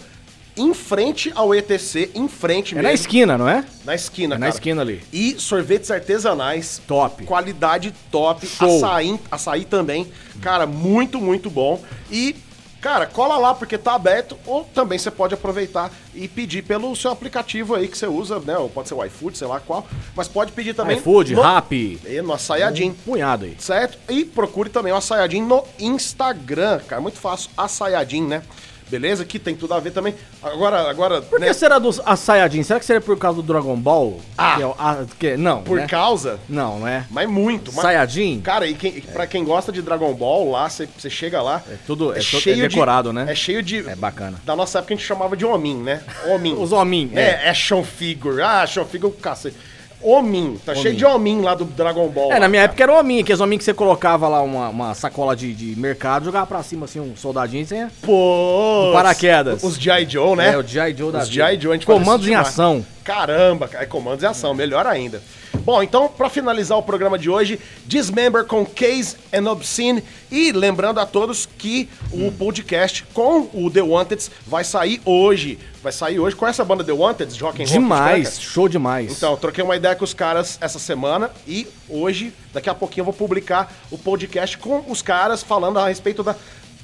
em 0.60 0.74
frente 0.74 1.32
ao 1.34 1.56
ETC, 1.56 2.12
em 2.14 2.28
frente 2.28 2.74
É 2.74 2.76
mesmo. 2.76 2.88
na 2.90 2.94
esquina, 2.94 3.38
não 3.38 3.48
é? 3.50 3.64
Na 3.86 3.96
esquina, 3.96 4.36
É 4.36 4.38
na 4.38 4.46
cara. 4.48 4.56
esquina 4.58 4.82
ali. 4.82 5.02
E 5.12 5.40
sorvetes 5.40 5.90
artesanais. 5.90 6.82
Top. 6.86 7.24
Qualidade 7.26 7.94
top. 8.12 8.46
Show. 8.46 8.86
Açaí, 8.86 9.20
açaí 9.32 9.66
também. 9.66 10.12
Cara, 10.42 10.66
muito, 10.68 11.20
muito 11.20 11.50
bom. 11.50 11.82
E, 12.12 12.36
cara, 12.82 13.06
cola 13.08 13.38
lá 13.38 13.54
porque 13.56 13.78
tá 13.78 13.94
aberto. 13.96 14.38
Ou 14.46 14.64
também 14.66 15.00
você 15.00 15.10
pode 15.10 15.34
aproveitar 15.34 15.92
e 16.14 16.28
pedir 16.28 16.64
pelo 16.64 16.94
seu 16.96 17.12
aplicativo 17.12 17.74
aí 17.76 17.88
que 17.88 17.98
você 17.98 18.08
usa, 18.08 18.40
né? 18.40 18.58
Ou 18.58 18.70
pode 18.70 18.88
ser 18.90 18.94
o 18.96 19.06
iFood, 19.06 19.38
sei 19.38 19.48
lá 19.48 19.60
qual. 19.60 19.88
Mas 20.16 20.28
pode 20.28 20.52
pedir 20.52 20.74
também. 20.74 20.98
iFood, 20.98 21.36
no... 21.36 21.42
Rappi. 21.42 22.00
E 22.06 22.22
no 22.22 22.34
Açaiadinho. 22.34 22.94
Punhado 23.06 23.46
aí. 23.46 23.56
Certo? 23.60 23.98
E 24.10 24.26
procure 24.26 24.70
também 24.70 24.92
o 24.92 24.96
Açaiadinho 24.98 25.46
no 25.48 25.64
Instagram, 25.80 26.80
cara. 26.88 27.02
Muito 27.02 27.18
fácil, 27.18 27.50
Açaiadinho, 27.58 28.28
né? 28.28 28.42
Beleza? 28.90 29.24
Que 29.24 29.38
tem 29.38 29.56
tudo 29.56 29.74
a 29.74 29.80
ver 29.80 29.92
também. 29.92 30.16
Agora, 30.42 30.90
agora, 30.90 31.22
Por 31.22 31.40
né? 31.40 31.48
que 31.48 31.54
será 31.54 31.78
dos 31.78 32.02
Saiyajin? 32.18 32.64
Será 32.64 32.80
que 32.80 32.86
seria 32.86 33.00
por 33.02 33.18
causa 33.18 33.38
do 33.42 33.44
Dragon 33.44 33.76
Ball? 33.76 34.20
Ah. 34.38 34.56
Que 34.56 34.62
é 34.64 34.66
a- 34.66 35.06
que- 35.20 35.38
não, 35.38 35.62
Por 35.62 35.78
né? 35.78 35.88
causa, 35.88 36.40
Não, 36.50 36.80
não 36.80 36.88
é? 36.88 37.06
mas 37.12 37.30
muito. 37.30 37.72
mas- 37.74 37.82
Saiyajin? 37.84 38.42
Cara, 38.42 38.66
e 38.68 38.74
quem, 38.74 38.94
pra 39.02 39.28
quem 39.28 39.44
gosta 39.44 39.72
de 39.72 39.82
Dragon 39.82 40.14
Ball, 40.14 40.50
lá, 40.52 40.68
você 40.70 40.88
chega 41.10 41.42
lá. 41.42 41.62
É 41.70 41.76
tudo- 41.86 42.12
é 42.14 42.20
to- 42.20 42.50
é 42.50 42.56
decorado, 42.56 43.14
né? 43.14 43.26
É 43.30 43.36
cheio 43.36 43.62
de. 43.62 43.88
É 43.88 43.96
bacana. 43.96 44.42
Da 44.46 44.56
nossa 44.56 44.80
época 44.80 44.94
a 44.94 44.98
gente 44.98 45.06
chamava 45.06 45.38
de 45.38 45.46
Omin, 45.46 45.84
né? 45.84 46.02
Omin. 46.34 46.54
Os 46.60 46.72
homin, 46.72 47.12
É, 47.16 47.46
é. 47.46 47.50
action 47.50 47.84
figure. 47.84 48.42
Ah, 48.42 48.64
action 48.64 48.86
figure, 48.86 49.14
cacete. 49.14 49.56
Omin. 50.02 50.58
Tá 50.66 50.74
cheio 50.76 50.96
de 50.96 51.06
Omin 51.06 51.42
lá 51.42 51.56
do 51.56 51.66
Dragon 51.66 52.08
Ball. 52.08 52.32
É, 52.32 52.36
lá, 52.36 52.40
na 52.42 52.48
minha 52.48 52.62
cara. 52.62 52.72
época 52.72 52.84
era 52.84 52.94
o 52.94 53.00
hominho, 53.00 53.22
aqueles 53.22 53.42
hominhos 53.42 53.60
que 53.60 53.66
você 53.66 53.74
colocava 53.74 54.28
lá 54.28 54.42
uma, 54.42 54.70
uma 54.70 54.94
sacola 54.94 55.36
de, 55.36 55.54
de 55.54 55.80
mercado, 55.80 56.26
jogava 56.26 56.46
pra 56.46 56.64
cima 56.64 56.86
assim 56.86 57.00
um 57.00 57.16
soldadinho 57.16 57.66
sem. 57.66 57.88
Pô. 58.02 58.86
Do 58.88 58.94
paraquedas. 58.94 59.64
Os 59.64 59.76
G.I. 59.76 60.06
Joe, 60.10 60.36
né? 60.36 60.54
É, 60.54 60.58
o 60.58 60.64
G.I. 60.64 60.96
Joe 60.96 61.12
da 61.12 61.20
Os. 61.20 61.30
G.I. 61.30 61.60
Joe, 61.60 61.72
a 61.72 61.76
gente 61.76 61.86
Comandos 61.86 62.28
em 62.28 62.36
ação. 62.36 62.86
Caramba, 63.10 63.68
cara, 63.68 63.84
é 63.84 63.88
comandos 63.88 64.24
em 64.24 64.28
ação, 64.28 64.54
melhor 64.54 64.86
ainda. 64.86 65.20
Bom, 65.62 65.82
então, 65.82 66.08
pra 66.08 66.30
finalizar 66.30 66.78
o 66.78 66.84
programa 66.84 67.18
de 67.18 67.28
hoje, 67.28 67.60
Dismember 67.88 68.46
com 68.46 68.64
Case 68.64 69.16
and 69.34 69.50
Obscene. 69.50 70.04
E 70.30 70.52
lembrando 70.52 71.00
a 71.00 71.08
todos 71.08 71.48
que 71.48 71.90
o 72.12 72.32
podcast 72.32 73.04
com 73.12 73.50
o 73.52 73.68
The 73.72 73.82
Wanted 73.82 74.30
vai 74.46 74.64
sair 74.64 75.02
hoje. 75.04 75.58
Vai 75.82 75.92
sair 75.92 76.20
hoje 76.20 76.36
com 76.36 76.46
essa 76.46 76.64
banda 76.64 76.84
The 76.84 76.92
Wanted, 76.92 77.36
roll. 77.42 77.54
Demais, 77.54 78.40
show 78.40 78.70
demais. 78.70 79.12
Então, 79.12 79.36
troquei 79.38 79.64
uma 79.64 79.76
ideia 79.76 79.96
com 79.96 80.06
os 80.06 80.14
caras 80.14 80.60
essa 80.62 80.78
semana 80.78 81.32
e 81.48 81.68
hoje, 81.90 82.32
daqui 82.54 82.70
a 82.70 82.76
pouquinho, 82.76 83.02
eu 83.02 83.06
vou 83.06 83.14
publicar 83.16 83.74
o 83.90 83.98
podcast 83.98 84.56
com 84.60 84.84
os 84.88 85.02
caras 85.02 85.42
falando 85.42 85.80
a 85.80 85.88
respeito 85.88 86.22
da 86.22 86.36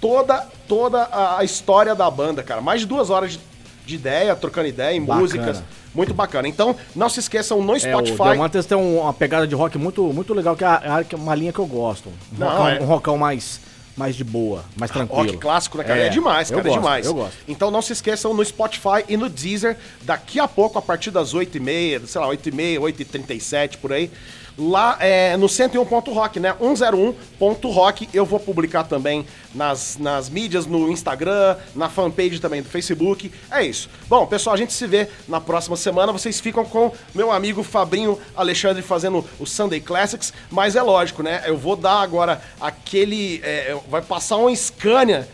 toda, 0.02 0.48
toda 0.68 1.04
a, 1.04 1.40
a 1.40 1.44
história 1.44 1.94
da 1.94 2.10
banda, 2.10 2.42
cara. 2.42 2.62
Mais 2.62 2.82
de 2.82 2.88
duas 2.88 3.12
horas 3.12 3.34
de, 3.34 3.40
de 3.86 3.96
ideia, 3.96 4.36
trocando 4.36 4.68
ideia 4.68 4.96
em 4.96 5.02
Bacana. 5.02 5.22
músicas. 5.22 5.64
Muito 5.94 6.14
bacana. 6.14 6.48
Então, 6.48 6.76
não 6.96 7.08
se 7.08 7.20
esqueçam 7.22 7.62
no 7.64 7.74
é, 7.74 7.76
o 7.78 7.80
Spotify. 7.80 8.38
Wanted 8.38 8.68
tem 8.68 8.78
um- 8.78 9.00
uma 9.02 9.14
pegada 9.14 9.48
de 9.48 9.56
rock 9.56 9.78
muito, 9.78 10.04
muito 10.12 10.34
legal, 10.34 10.56
que 10.56 10.64
é 10.64 10.68
a- 10.68 11.06
é 11.10 11.16
uma 11.16 11.34
linha 11.36 11.54
que 11.54 11.60
eu 11.60 11.66
gosto. 11.66 12.10
Um, 12.10 12.38
Não, 12.38 12.48
rockão, 12.48 12.68
é. 12.68 12.80
um 12.82 12.86
rockão 12.86 13.18
mais, 13.18 13.62
mais 13.96 14.14
de 14.16 14.24
boa, 14.26 14.66
mais 14.78 14.92
tranquilo. 14.92 15.22
Rock 15.24 15.38
clássico, 15.38 15.78
né, 15.78 15.86
cara? 15.86 16.00
É, 16.02 16.08
É, 16.08 16.10
demais, 16.10 16.52
eu 16.52 16.58
cara, 16.58 16.68
é 16.68 16.72
gosto, 16.72 16.82
demais. 16.82 17.06
eu 17.06 17.14
gosto. 17.14 17.34
Então 17.48 17.72
não 17.72 17.82
se 17.82 17.94
esqueçam 17.94 18.34
no 18.34 18.44
Spotify 18.44 19.06
e 19.08 19.16
no 19.16 19.30
Deezer, 19.30 19.78
daqui 20.02 20.38
a 20.38 20.48
pouco, 20.50 20.78
a 20.78 20.82
partir 20.82 21.12
das 21.12 21.34
8h30, 21.34 22.06
sei 22.08 22.20
lá, 22.20 22.28
8h30, 22.28 22.78
8h37, 22.82 23.78
por 23.78 23.94
aí. 23.94 24.12
Lá 24.58 24.98
é, 25.00 25.36
no 25.36 25.48
101.rock, 25.48 26.40
né? 26.40 26.56
101.rock. 26.60 28.08
Eu 28.14 28.26
vou 28.26 28.40
publicar 28.40 28.86
também 28.86 29.26
nas, 29.54 29.98
nas 29.98 30.30
mídias, 30.30 30.66
no 30.66 30.90
Instagram, 30.90 31.58
na 31.76 31.90
fanpage 31.90 32.40
também 32.40 32.62
do 32.62 32.70
Facebook. 32.70 33.32
É 33.52 33.66
isso. 33.66 33.90
Bom, 34.08 34.26
pessoal, 34.26 34.54
a 34.54 34.58
gente 34.58 34.72
se 34.72 34.88
vê 34.88 35.10
na 35.28 35.42
próxima 35.42 35.76
semana. 35.76 36.14
Vocês 36.14 36.40
ficam 36.40 36.64
com 36.64 36.92
meu 37.14 37.32
amigo 37.32 37.64
Fabrinho 37.64 38.18
Alexandre 38.36 38.82
fazendo 38.82 39.26
o 39.40 39.46
Sunday 39.46 39.82
Classics. 39.82 40.34
Mas 40.50 40.76
é 40.76 40.82
lógico, 40.82 41.22
né? 41.22 41.44
Eu 41.46 41.58
vou 41.58 41.76
dar 41.76 42.02
agora 42.02 42.42
aquele. 42.60 43.42
é, 43.44 43.78
vai 43.90 44.02
passar 44.02 44.38
um 44.38 44.54
Scania. 44.56 45.28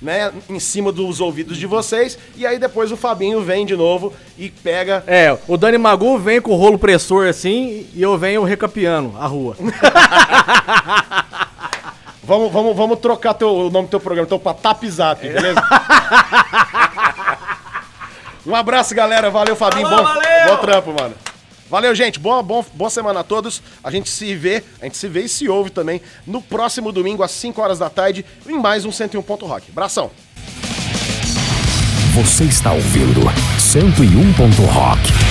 Né, 0.00 0.32
em 0.48 0.60
cima 0.60 0.92
dos 0.92 1.20
ouvidos 1.20 1.56
de 1.56 1.66
vocês, 1.66 2.18
e 2.36 2.46
aí 2.46 2.58
depois 2.58 2.92
o 2.92 2.96
Fabinho 2.96 3.40
vem 3.40 3.66
de 3.66 3.76
novo 3.76 4.12
e 4.36 4.48
pega. 4.48 5.02
É, 5.06 5.36
o 5.46 5.56
Dani 5.56 5.78
Magu 5.78 6.18
vem 6.18 6.40
com 6.40 6.52
o 6.52 6.56
rolo 6.56 6.78
pressor 6.78 7.28
assim 7.28 7.86
e 7.94 8.02
eu 8.02 8.16
venho 8.16 8.44
recapiando 8.44 9.14
a 9.18 9.26
rua. 9.26 9.56
Vamos, 12.28 12.52
vamos, 12.52 12.76
vamos 12.76 12.98
trocar 12.98 13.32
teu, 13.32 13.48
o 13.48 13.70
nome 13.70 13.88
do 13.88 13.90
teu 13.90 14.00
programa, 14.00 14.26
então 14.26 14.38
pra 14.38 14.52
Tapzap, 14.52 15.26
beleza? 15.26 15.62
um 18.46 18.54
abraço, 18.54 18.94
galera. 18.94 19.30
Valeu, 19.30 19.56
Fabinho. 19.56 19.88
Bom, 19.88 20.02
valeu! 20.02 20.46
bom 20.46 20.56
trampo, 20.58 20.92
mano. 20.92 21.14
Valeu, 21.70 21.94
gente. 21.94 22.18
Boa, 22.18 22.42
bom, 22.42 22.64
boa 22.74 22.90
semana 22.90 23.20
a 23.20 23.24
todos. 23.24 23.62
A 23.82 23.90
gente 23.90 24.08
se 24.08 24.34
vê, 24.34 24.62
a 24.80 24.84
gente 24.84 24.96
se 24.96 25.08
vê 25.08 25.22
e 25.22 25.28
se 25.28 25.48
ouve 25.48 25.70
também 25.70 26.00
no 26.26 26.40
próximo 26.40 26.92
domingo, 26.92 27.22
às 27.22 27.30
5 27.32 27.60
horas 27.60 27.78
da 27.78 27.90
tarde, 27.90 28.24
em 28.46 28.58
mais 28.58 28.84
um 28.84 28.92
101 28.92 29.22
Ponto 29.22 29.46
Rock. 29.46 29.70
Abração. 29.70 30.10
Você 32.14 32.44
está 32.44 32.72
ouvindo 32.72 33.20
101. 33.58 34.28
Rock. 34.72 35.27